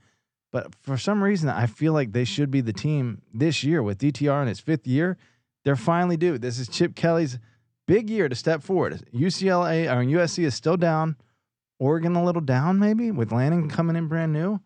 But 0.55 0.75
for 0.83 0.97
some 0.97 1.23
reason, 1.23 1.51
I 1.51 1.67
feel 1.67 1.93
like 1.93 2.13
they 2.13 2.25
should 2.25 2.51
be 2.51 2.63
the 2.63 2.73
team 2.73 3.21
this 3.35 3.63
year 3.63 3.83
with 3.83 3.99
DTR 3.99 4.41
in 4.41 4.49
its 4.49 4.61
fifth 4.61 4.87
year. 4.87 5.19
They're 5.65 5.77
finally 5.77 6.17
due. 6.17 6.39
This 6.39 6.59
is 6.59 6.69
Chip 6.69 6.95
Kelly's 6.95 7.39
big 7.87 8.09
year 8.09 8.29
to 8.29 8.35
step 8.35 8.63
forward. 8.63 9.07
UCLA 9.13 9.93
or 9.93 10.05
USC 10.05 10.45
is 10.45 10.55
still 10.55 10.77
down. 10.77 11.17
Oregon 11.79 12.15
a 12.15 12.25
little 12.25 12.41
down, 12.41 12.79
maybe 12.79 13.11
with 13.11 13.33
Lanning 13.33 13.69
coming 13.69 13.97
in 13.97 14.07
brand 14.07 14.33
new 14.33 14.61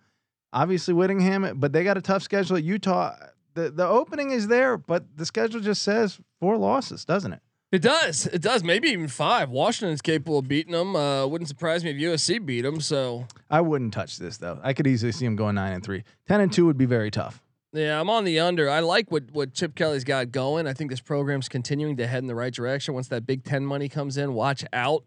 obviously 0.53 0.95
Whittingham, 0.95 1.59
but 1.59 1.73
they 1.73 1.85
got 1.85 1.97
a 1.97 2.03
tough 2.03 2.23
schedule 2.23 2.57
at 2.57 2.65
Utah. 2.65 3.15
The 3.55 3.71
the 3.71 3.87
opening 3.87 4.31
is 4.31 4.49
there, 4.49 4.77
but 4.77 5.17
the 5.17 5.27
schedule 5.27 5.61
just 5.61 5.83
says 5.83 6.21
four 6.41 6.57
losses, 6.57 7.05
doesn't 7.05 7.33
it? 7.33 7.43
It 7.71 7.83
does. 7.83 8.27
It 8.27 8.41
does. 8.41 8.65
Maybe 8.65 8.89
even 8.89 9.09
five. 9.09 9.51
Washington's 9.51 10.01
capable 10.01 10.39
of 10.39 10.49
beating 10.49 10.73
them. 10.73 10.97
Uh, 10.97 11.27
wouldn't 11.27 11.49
surprise 11.49 11.85
me 11.85 11.91
if 11.91 11.97
USC 11.99 12.45
beat 12.45 12.63
them. 12.63 12.81
So 12.81 13.27
I 13.51 13.61
wouldn't 13.61 13.93
touch 13.93 14.17
this 14.19 14.39
though. 14.39 14.59
I 14.63 14.73
could 14.73 14.87
easily 14.87 15.13
see 15.13 15.27
them 15.27 15.37
going 15.37 15.57
nine 15.57 15.75
and 15.75 15.85
three. 15.85 16.05
Ten 16.27 16.41
and 16.41 16.51
two 16.53 16.65
would 16.67 16.79
be 16.79 16.87
very 16.87 17.11
tough. 17.11 17.43
yeah, 17.75 18.01
I'm 18.01 18.09
on 18.09 18.25
the 18.25 18.41
under. 18.41 18.71
I 18.71 18.81
like 18.81 19.11
what 19.13 19.25
what 19.33 19.53
Chip 19.53 19.75
Kelly's 19.75 20.05
got 20.05 20.33
going. 20.33 20.67
I 20.67 20.73
think 20.73 20.91
this 20.91 21.01
program's 21.03 21.49
continuing 21.49 21.99
to 21.99 22.07
head 22.07 22.23
in 22.23 22.27
the 22.27 22.35
right 22.35 22.53
direction. 22.55 22.95
Once 22.95 23.09
that 23.09 23.27
Big 23.27 23.45
Ten 23.45 23.67
money 23.67 23.91
comes 23.91 24.17
in, 24.17 24.33
watch 24.33 24.65
out. 24.73 25.05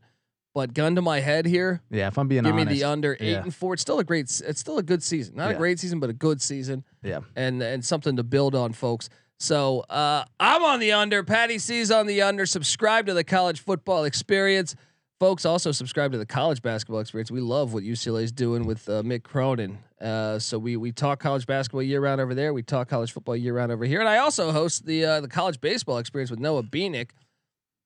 But 0.54 0.74
gun 0.74 0.96
to 0.96 1.02
my 1.02 1.22
head 1.22 1.46
here, 1.46 1.82
Yeah, 1.90 2.08
if 2.10 2.18
I'm 2.18 2.28
being 2.28 2.44
give 2.44 2.52
honest. 2.54 2.68
me 2.68 2.74
the 2.76 2.84
under 2.84 3.16
eight 3.22 3.32
yeah. 3.32 3.42
and 3.42 3.56
four. 3.56 3.74
It's 3.74 3.82
still 3.82 4.00
a 4.00 4.04
great. 4.04 4.26
It's 4.46 4.60
still 4.60 4.78
a 4.78 4.84
good 4.84 5.02
season. 5.02 5.38
Not 5.38 5.52
a 5.52 5.54
great 5.56 5.80
season, 5.80 6.00
but 6.02 6.10
a 6.10 6.14
good 6.14 6.42
season. 6.42 6.84
Yeah. 7.02 7.22
and 7.38 7.64
and 7.64 7.84
something 7.86 8.18
to 8.18 8.24
build 8.24 8.54
on, 8.54 8.74
folks. 8.74 9.10
So 9.42 9.80
uh, 9.90 10.24
I'm 10.40 10.64
on 10.64 10.80
the 10.80 10.92
under. 10.92 11.24
Patty 11.24 11.58
C's 11.58 11.90
on 11.90 12.06
the 12.06 12.22
under. 12.22 12.46
Subscribe 12.46 13.08
to 13.08 13.16
the 13.16 13.24
college 13.24 13.60
football 13.60 14.04
experience, 14.04 14.76
folks. 15.20 15.46
Also 15.46 15.72
subscribe 15.72 16.12
to 16.12 16.20
the 16.20 16.28
college 16.28 16.62
basketball 16.62 17.00
experience. 17.00 17.32
We 17.32 17.42
love 17.42 17.74
what 17.74 17.84
UCLA 17.84 18.22
is 18.22 18.32
doing 18.32 18.68
with 18.68 18.88
uh, 18.88 19.02
Mick 19.02 19.24
Cronin. 19.24 19.80
Uh, 20.00 20.38
so 20.38 20.60
we 20.60 20.78
we 20.78 20.92
talk 20.92 21.20
college 21.20 21.48
basketball 21.48 21.82
year 21.82 22.02
round 22.02 22.22
over 22.22 22.36
there. 22.36 22.54
We 22.54 22.62
talk 22.62 22.88
college 22.88 23.12
football 23.12 23.36
year 23.36 23.56
round 23.56 23.72
over 23.72 23.84
here. 23.84 24.00
And 24.00 24.08
I 24.08 24.20
also 24.20 24.52
host 24.52 24.86
the 24.86 25.06
uh, 25.06 25.22
the 25.22 25.28
college 25.28 25.60
baseball 25.60 25.98
experience 25.98 26.30
with 26.30 26.40
Noah 26.40 26.62
Beanick, 26.62 27.10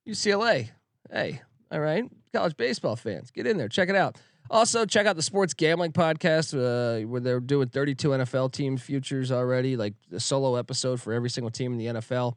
UCLA. 0.05 0.71
Hey, 1.09 1.41
all 1.71 1.79
right, 1.79 2.03
college 2.33 2.57
baseball 2.57 2.97
fans, 2.97 3.31
get 3.31 3.47
in 3.47 3.57
there, 3.57 3.69
check 3.69 3.87
it 3.87 3.95
out. 3.95 4.17
Also, 4.49 4.85
check 4.85 5.05
out 5.07 5.15
the 5.15 5.21
Sports 5.21 5.53
Gambling 5.53 5.91
Podcast, 5.91 6.53
uh, 6.53 7.05
where 7.07 7.21
they're 7.21 7.39
doing 7.39 7.67
32 7.69 8.09
NFL 8.09 8.51
team 8.51 8.77
futures 8.77 9.31
already, 9.31 9.75
like 9.75 9.93
a 10.11 10.19
solo 10.19 10.55
episode 10.55 11.01
for 11.01 11.13
every 11.13 11.29
single 11.29 11.49
team 11.51 11.71
in 11.73 11.77
the 11.77 11.87
NFL. 11.99 12.35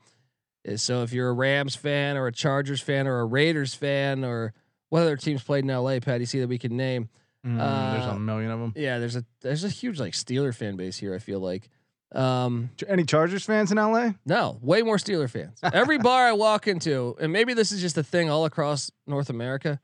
Uh, 0.68 0.76
So 0.76 1.02
if 1.02 1.12
you're 1.12 1.28
a 1.28 1.32
Rams 1.34 1.74
fan 1.76 2.16
or 2.16 2.26
a 2.26 2.32
Chargers 2.32 2.80
fan 2.80 3.06
or 3.06 3.20
a 3.20 3.24
Raiders 3.24 3.74
fan 3.74 4.24
or 4.24 4.52
what 4.88 5.02
other 5.02 5.16
teams 5.16 5.42
played 5.42 5.64
in 5.64 5.70
LA, 5.70 6.00
Patty, 6.00 6.24
see 6.24 6.40
that 6.40 6.48
we 6.48 6.58
can 6.58 6.76
name. 6.76 7.08
Mm, 7.46 7.56
there's 7.92 8.06
Uh, 8.06 8.16
a 8.16 8.18
million 8.18 8.50
of 8.50 8.58
them. 8.60 8.72
Yeah, 8.74 8.98
there's 8.98 9.14
a 9.16 9.24
there's 9.42 9.62
a 9.64 9.68
huge 9.68 10.00
like 10.00 10.12
Steeler 10.14 10.54
fan 10.54 10.76
base 10.76 10.96
here. 10.96 11.14
I 11.14 11.18
feel 11.18 11.40
like. 11.40 11.68
Um, 12.14 12.70
Any 12.88 13.04
Chargers 13.04 13.44
fans 13.44 13.70
in 13.70 13.76
LA? 13.76 14.12
no, 14.24 14.58
way 14.62 14.80
more 14.80 14.96
Steeler 14.96 15.28
fans. 15.28 15.58
Every 15.62 15.98
bar 16.08 16.26
I 16.26 16.32
walk 16.32 16.66
into, 16.66 17.14
and 17.20 17.30
maybe 17.32 17.52
this 17.52 17.70
is 17.70 17.82
just 17.82 17.98
a 17.98 18.02
thing 18.02 18.30
all 18.30 18.46
across 18.46 18.90
North 19.06 19.28
America. 19.28 19.78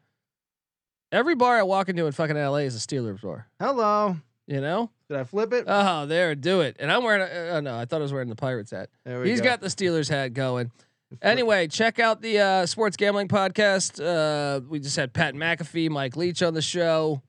Every 1.15 1.37
bar 1.37 1.57
I 1.57 1.63
walk 1.63 1.89
into 1.89 2.07
in 2.07 2.13
fucking 2.13 2.37
LA 2.37 2.57
is 2.57 2.75
a 2.75 2.81
Steelers 2.81 3.23
bar. 3.23 3.47
Hello. 3.61 4.17
You 4.49 4.61
know? 4.61 4.91
Did 5.09 5.17
I 5.17 5.23
flip 5.23 5.53
it? 5.53 5.65
Oh, 5.69 6.07
there, 6.07 6.35
do 6.35 6.63
it. 6.63 6.75
And 6.81 6.91
I'm 6.91 7.05
wearing. 7.05 7.23
A, 7.23 7.57
uh, 7.57 7.61
no, 7.61 7.79
I 7.79 7.85
thought 7.85 7.99
I 7.99 8.03
was 8.03 8.13
wearing 8.13 8.29
the 8.29 8.35
Pirates 8.35 8.73
hat. 8.73 8.89
there 9.05 9.21
we 9.21 9.31
He's 9.31 9.41
go. 9.41 9.45
got 9.45 9.61
the 9.61 9.69
Steelers 9.69 10.09
hat 10.09 10.35
going. 10.35 10.73
Anyway, 11.23 11.69
check 11.69 12.01
out 12.01 12.21
the 12.21 12.41
uh, 12.41 12.67
Sports 12.67 12.97
Gambling 12.97 13.29
Podcast. 13.29 14.03
Uh, 14.05 14.61
we 14.69 14.81
just 14.81 14.97
had 14.97 15.13
Pat 15.13 15.35
McAfee, 15.35 15.89
Mike 15.89 16.17
Leach 16.17 16.43
on 16.43 16.53
the 16.53 16.63
show. 16.63 17.23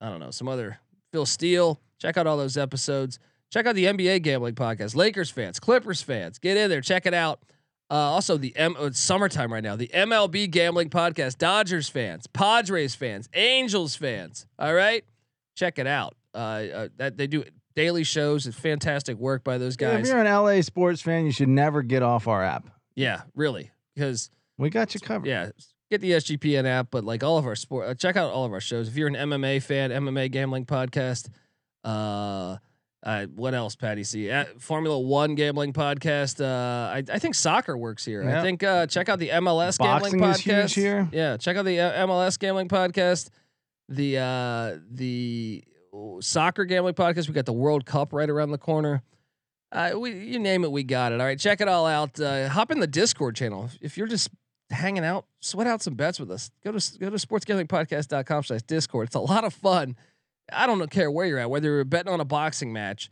I 0.00 0.08
don't 0.08 0.18
know, 0.18 0.32
some 0.32 0.48
other 0.48 0.80
Phil 1.12 1.24
Steele. 1.24 1.80
Check 2.00 2.16
out 2.16 2.26
all 2.26 2.36
those 2.36 2.56
episodes. 2.56 3.20
Check 3.52 3.66
out 3.66 3.76
the 3.76 3.84
NBA 3.84 4.22
Gambling 4.22 4.56
Podcast. 4.56 4.96
Lakers 4.96 5.30
fans, 5.30 5.60
Clippers 5.60 6.02
fans, 6.02 6.40
get 6.40 6.56
in 6.56 6.68
there, 6.68 6.80
check 6.80 7.06
it 7.06 7.14
out. 7.14 7.40
Uh, 7.90 7.94
also, 7.94 8.36
the 8.36 8.54
M- 8.56 8.76
oh, 8.78 8.86
it's 8.86 9.00
summertime 9.00 9.52
right 9.52 9.62
now. 9.62 9.74
The 9.76 9.88
MLB 9.94 10.50
Gambling 10.50 10.90
Podcast. 10.90 11.38
Dodgers 11.38 11.88
fans, 11.88 12.26
Padres 12.26 12.94
fans, 12.94 13.28
Angels 13.34 13.96
fans. 13.96 14.46
All 14.58 14.74
right, 14.74 15.04
check 15.56 15.78
it 15.78 15.86
out. 15.86 16.14
Uh, 16.34 16.36
uh, 16.38 16.88
that 16.98 17.16
they 17.16 17.26
do 17.26 17.44
daily 17.74 18.04
shows. 18.04 18.46
It's 18.46 18.58
fantastic 18.58 19.16
work 19.16 19.42
by 19.44 19.56
those 19.56 19.76
Yeah, 19.80 19.92
guys. 19.94 20.00
if 20.06 20.12
you're 20.12 20.20
an 20.22 20.26
LA 20.26 20.60
sports 20.60 21.00
fan, 21.00 21.24
you 21.24 21.32
should 21.32 21.48
never 21.48 21.82
get 21.82 22.02
off 22.02 22.28
our 22.28 22.44
app. 22.44 22.68
Yeah, 22.94 23.22
really. 23.34 23.70
Because 23.94 24.30
We 24.58 24.68
got 24.68 24.92
you 24.94 25.00
covered. 25.00 25.26
yeah, 25.26 25.50
get 25.90 26.00
the 26.02 26.10
SGPN 26.12 26.66
app, 26.66 26.88
but 26.90 27.04
like 27.04 27.24
all 27.24 27.38
of 27.38 27.46
our 27.46 27.56
sport, 27.56 27.88
uh, 27.88 27.94
check 27.94 28.16
out 28.16 28.30
all 28.32 28.44
of 28.44 28.52
our 28.52 28.60
shows. 28.60 28.88
If 28.88 28.96
you're 28.96 29.08
an 29.08 29.14
MMA 29.16 29.62
fan, 29.62 29.90
MMA 29.90 30.30
gambling 30.30 30.66
podcast. 30.66 31.30
Uh, 31.84 32.56
uh, 33.02 33.26
what 33.26 33.54
else, 33.54 33.76
Patty 33.76 34.02
C? 34.02 34.30
Uh, 34.30 34.44
Formula 34.58 34.98
One 34.98 35.34
gambling 35.34 35.72
podcast. 35.72 36.44
Uh, 36.44 36.90
I, 36.92 37.04
I 37.12 37.18
think 37.18 37.34
soccer 37.34 37.76
works 37.76 38.04
here. 38.04 38.28
I 38.28 38.42
think 38.42 38.62
uh, 38.62 38.86
check 38.86 39.08
out 39.08 39.18
the 39.18 39.28
MLS 39.30 39.78
Boxing 39.78 40.18
gambling 40.18 40.34
podcast 40.34 40.74
here. 40.74 41.08
Yeah, 41.12 41.36
check 41.36 41.56
out 41.56 41.64
the 41.64 41.80
uh, 41.80 42.06
MLS 42.06 42.38
gambling 42.38 42.68
podcast. 42.68 43.30
The 43.88 44.18
uh, 44.18 44.78
the 44.90 45.64
soccer 46.20 46.64
gambling 46.64 46.94
podcast. 46.94 47.28
We 47.28 47.34
got 47.34 47.46
the 47.46 47.52
World 47.52 47.86
Cup 47.86 48.12
right 48.12 48.28
around 48.28 48.50
the 48.50 48.58
corner. 48.58 49.02
Uh, 49.70 49.92
we 49.96 50.12
you 50.12 50.38
name 50.38 50.64
it, 50.64 50.72
we 50.72 50.82
got 50.82 51.12
it. 51.12 51.20
All 51.20 51.26
right, 51.26 51.38
check 51.38 51.60
it 51.60 51.68
all 51.68 51.86
out. 51.86 52.18
Uh, 52.18 52.48
hop 52.48 52.70
in 52.70 52.80
the 52.80 52.86
Discord 52.86 53.36
channel 53.36 53.70
if 53.80 53.96
you're 53.96 54.06
just 54.06 54.30
hanging 54.70 55.04
out. 55.04 55.26
Sweat 55.40 55.66
out 55.66 55.82
some 55.82 55.94
bets 55.94 56.18
with 56.18 56.30
us. 56.30 56.50
Go 56.64 56.72
to 56.72 56.98
go 56.98 57.10
to 57.10 57.16
sportsgamblingpodcast.com 57.16 58.42
slash 58.42 58.62
Discord. 58.62 59.06
It's 59.08 59.14
a 59.14 59.20
lot 59.20 59.44
of 59.44 59.54
fun. 59.54 59.96
I 60.52 60.66
don't 60.66 60.90
care 60.90 61.10
where 61.10 61.26
you're 61.26 61.38
at, 61.38 61.50
whether 61.50 61.68
you're 61.68 61.84
betting 61.84 62.12
on 62.12 62.20
a 62.20 62.24
boxing 62.24 62.72
match 62.72 63.10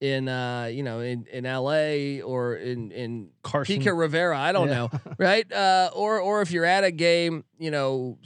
in 0.00 0.28
uh 0.28 0.66
you 0.72 0.82
know 0.84 1.00
in 1.00 1.26
in 1.32 1.42
LA 1.44 2.22
or 2.24 2.54
in 2.54 2.92
in 2.92 3.30
Carson. 3.42 3.78
Pico 3.78 3.92
Rivera. 3.94 4.38
I 4.38 4.52
don't 4.52 4.68
Yeah. 4.68 4.74
know, 4.74 4.90
right? 5.18 5.52
Uh, 5.52 5.90
or 5.92 6.20
or 6.20 6.40
if 6.42 6.50
you're 6.52 6.64
at 6.64 6.84
a 6.84 6.90
game, 6.92 7.44
you 7.58 7.70
know, 7.70 8.18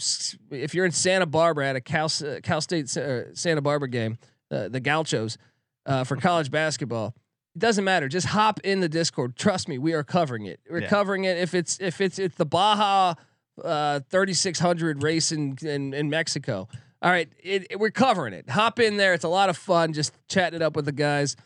if 0.51 0.75
you're 0.75 0.85
in 0.85 0.93
Santa 0.93 1.25
Barbara 1.27 1.69
at 1.69 1.77
a 1.77 1.81
Cal 1.81 2.07
uh, 2.25 2.41
Cal 2.43 2.61
State 2.61 2.95
uh, 2.97 3.35
Santa 3.35 3.63
Barbara 3.63 3.89
game, 3.89 4.19
uh, 4.51 4.69
the 4.69 4.81
Gauchos 4.81 5.39
uh, 5.87 6.05
for 6.05 6.17
college 6.29 6.51
basketball. 6.51 7.15
It 7.55 7.59
doesn't 7.59 7.85
matter. 7.85 8.09
Just 8.09 8.29
hop 8.29 8.61
in 8.65 8.81
the 8.81 8.89
Discord. 8.89 9.37
Trust 9.37 9.69
me, 9.69 9.77
we 9.79 9.93
are 9.93 10.03
covering 10.05 10.47
it. 10.47 10.61
We're 10.71 10.81
Yeah. 10.83 10.89
covering 10.89 11.25
it. 11.25 11.37
If 11.39 11.55
it's 11.55 11.79
if 11.81 12.01
it's 12.01 12.19
it's 12.19 12.37
the 12.37 12.47
Baja 12.47 13.15
uh, 13.63 14.01
3600 14.11 15.03
race 15.03 15.33
in, 15.33 15.57
in 15.63 15.93
in 15.95 16.09
Mexico. 16.11 16.69
All 17.03 17.11
right, 17.11 17.29
it, 17.43 17.67
it- 17.71 17.81
we're 17.81 17.91
covering 17.91 18.33
it. 18.33 18.49
Hop 18.49 18.79
in 18.79 18.97
there. 18.97 19.13
It's 19.13 19.25
a 19.25 19.29
lot 19.29 19.49
of 19.51 19.57
fun. 19.57 19.93
Just 19.93 20.13
chatting 20.29 20.57
it 20.57 20.63
up 20.63 20.77
with 20.77 20.85
the 20.85 20.93
guys 20.93 21.37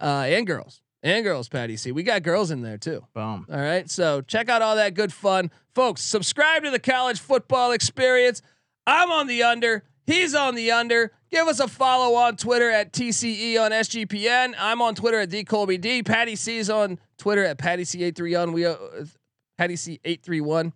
uh, 0.00 0.24
and 0.26 0.46
girls 0.46 0.80
and 1.02 1.24
girls. 1.24 1.48
Patty 1.48 1.76
C. 1.76 1.90
We 1.92 2.02
got 2.02 2.22
girls 2.22 2.50
in 2.50 2.62
there 2.62 2.78
too. 2.78 3.04
Boom. 3.12 3.46
All 3.50 3.60
right. 3.60 3.90
So 3.90 4.20
check 4.22 4.48
out 4.48 4.62
all 4.62 4.76
that 4.76 4.94
good 4.94 5.12
fun. 5.12 5.50
Folks, 5.74 6.02
subscribe 6.02 6.62
to 6.64 6.70
the 6.70 6.78
college 6.78 7.18
football 7.20 7.72
experience. 7.72 8.40
I'm 8.86 9.10
on 9.10 9.26
the 9.26 9.42
under. 9.42 9.82
He's 10.06 10.34
on 10.34 10.54
the 10.54 10.72
under. 10.72 11.12
Give 11.30 11.46
us 11.46 11.60
a 11.60 11.68
follow 11.68 12.16
on 12.16 12.36
Twitter 12.36 12.70
at 12.70 12.92
TCE 12.92 13.60
on 13.60 13.70
SGPN. 13.70 14.54
I'm 14.58 14.82
on 14.82 14.94
Twitter 14.96 15.20
at 15.20 15.30
DColbyD. 15.30 16.04
Patty 16.04 16.34
C 16.34 16.56
is 16.58 16.68
on 16.70 16.98
Twitter 17.18 17.44
at 17.44 17.58
Patty 17.58 17.84
C831. 17.84 18.52
We 18.52 18.66
uh, 18.66 18.74
Patty 19.56 19.74
C831. 19.74 20.72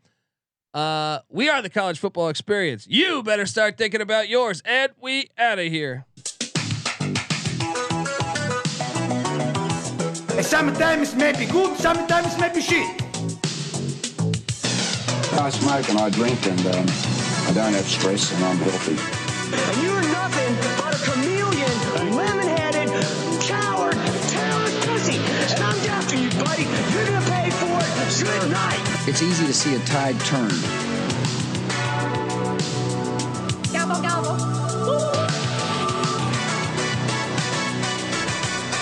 Uh, 0.75 1.20
we 1.31 1.49
are 1.49 1.62
the 1.62 1.70
college 1.70 2.01
football 2.01 2.29
experience. 2.29 2.85
You 2.91 3.22
better 3.22 3.47
start 3.47 3.79
thinking 3.79 4.01
about 4.01 4.29
yours. 4.29 4.61
And 4.64 4.91
we 5.01 5.31
out 5.39 5.61
of 5.61 5.66
here. 5.66 6.05
Sometimes 10.43 11.14
maybe 11.14 11.47
good, 11.47 11.79
sometimes 11.79 12.37
maybe 12.39 12.61
shit. 12.61 12.91
I 15.41 15.51
smoke 15.51 15.89
and 15.89 15.99
I 15.99 16.11
drink, 16.11 16.45
and 16.47 16.61
um, 16.66 16.87
I 17.47 17.53
don't 17.55 17.72
have 17.72 17.87
stress 17.87 18.33
and 18.33 18.45
I'm 18.45 18.57
healthy. 18.59 18.99
And 19.55 19.83
you're 19.83 20.03
nothing 20.12 20.55
but 20.83 20.95
a 20.95 20.99
chameleon, 21.11 22.16
lemon-headed, 22.16 22.89
coward, 23.43 23.95
talented 23.95 24.83
pussy. 24.89 25.18
And 25.18 25.62
I'm 25.62 25.91
after 25.91 26.16
you, 26.16 26.31
buddy. 26.43 26.64
You're 26.93 27.07
gonna 27.07 27.31
pay 27.31 27.51
for 27.51 27.79
it. 27.79 28.25
Good 28.25 28.51
night. 28.51 28.84
It's 29.07 29.20
easy 29.20 29.44
to 29.46 29.52
see 29.52 29.74
a 29.74 29.78
tide 29.80 30.18
turn. 30.20 30.48
Gobble, 33.70 34.00
gobble. 34.00 34.40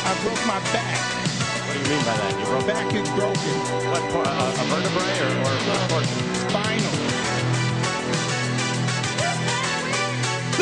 I 0.07 0.15
broke 0.23 0.47
my 0.47 0.61
back. 0.71 0.99
What 1.67 1.75
do 1.75 1.81
you 1.81 1.87
mean 1.91 2.05
by 2.07 2.15
that? 2.15 2.39
You 2.39 2.45
broke 2.47 2.67
back 2.69 2.95
is 2.95 3.09
broken. 3.19 3.57
What, 3.91 4.03
for, 4.13 4.23
a, 4.23 4.47
a 4.47 4.65
vertebrae 4.71 5.19
or, 5.27 5.35
or, 5.43 5.99
or 5.99 6.03
spinal? 6.47 6.95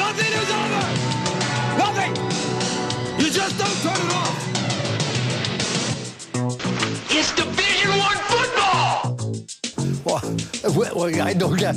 Nothing 0.01 0.33
is 0.41 0.51
over. 0.57 0.89
Nothing. 1.77 2.13
You 3.21 3.29
just 3.31 3.59
don't 3.59 3.79
turn 3.85 4.01
it 4.07 4.13
off. 4.15 4.37
It's 7.11 7.31
Division 7.37 7.91
One 7.91 8.17
football. 8.17 8.50
Well, 10.63 11.23
I 11.23 11.33
don't 11.33 11.59
get. 11.59 11.75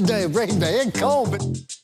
They 0.00 0.26
bring 0.26 0.58
the 0.58 0.66
head 0.66 0.94
cold, 0.94 1.30
but. 1.30 1.81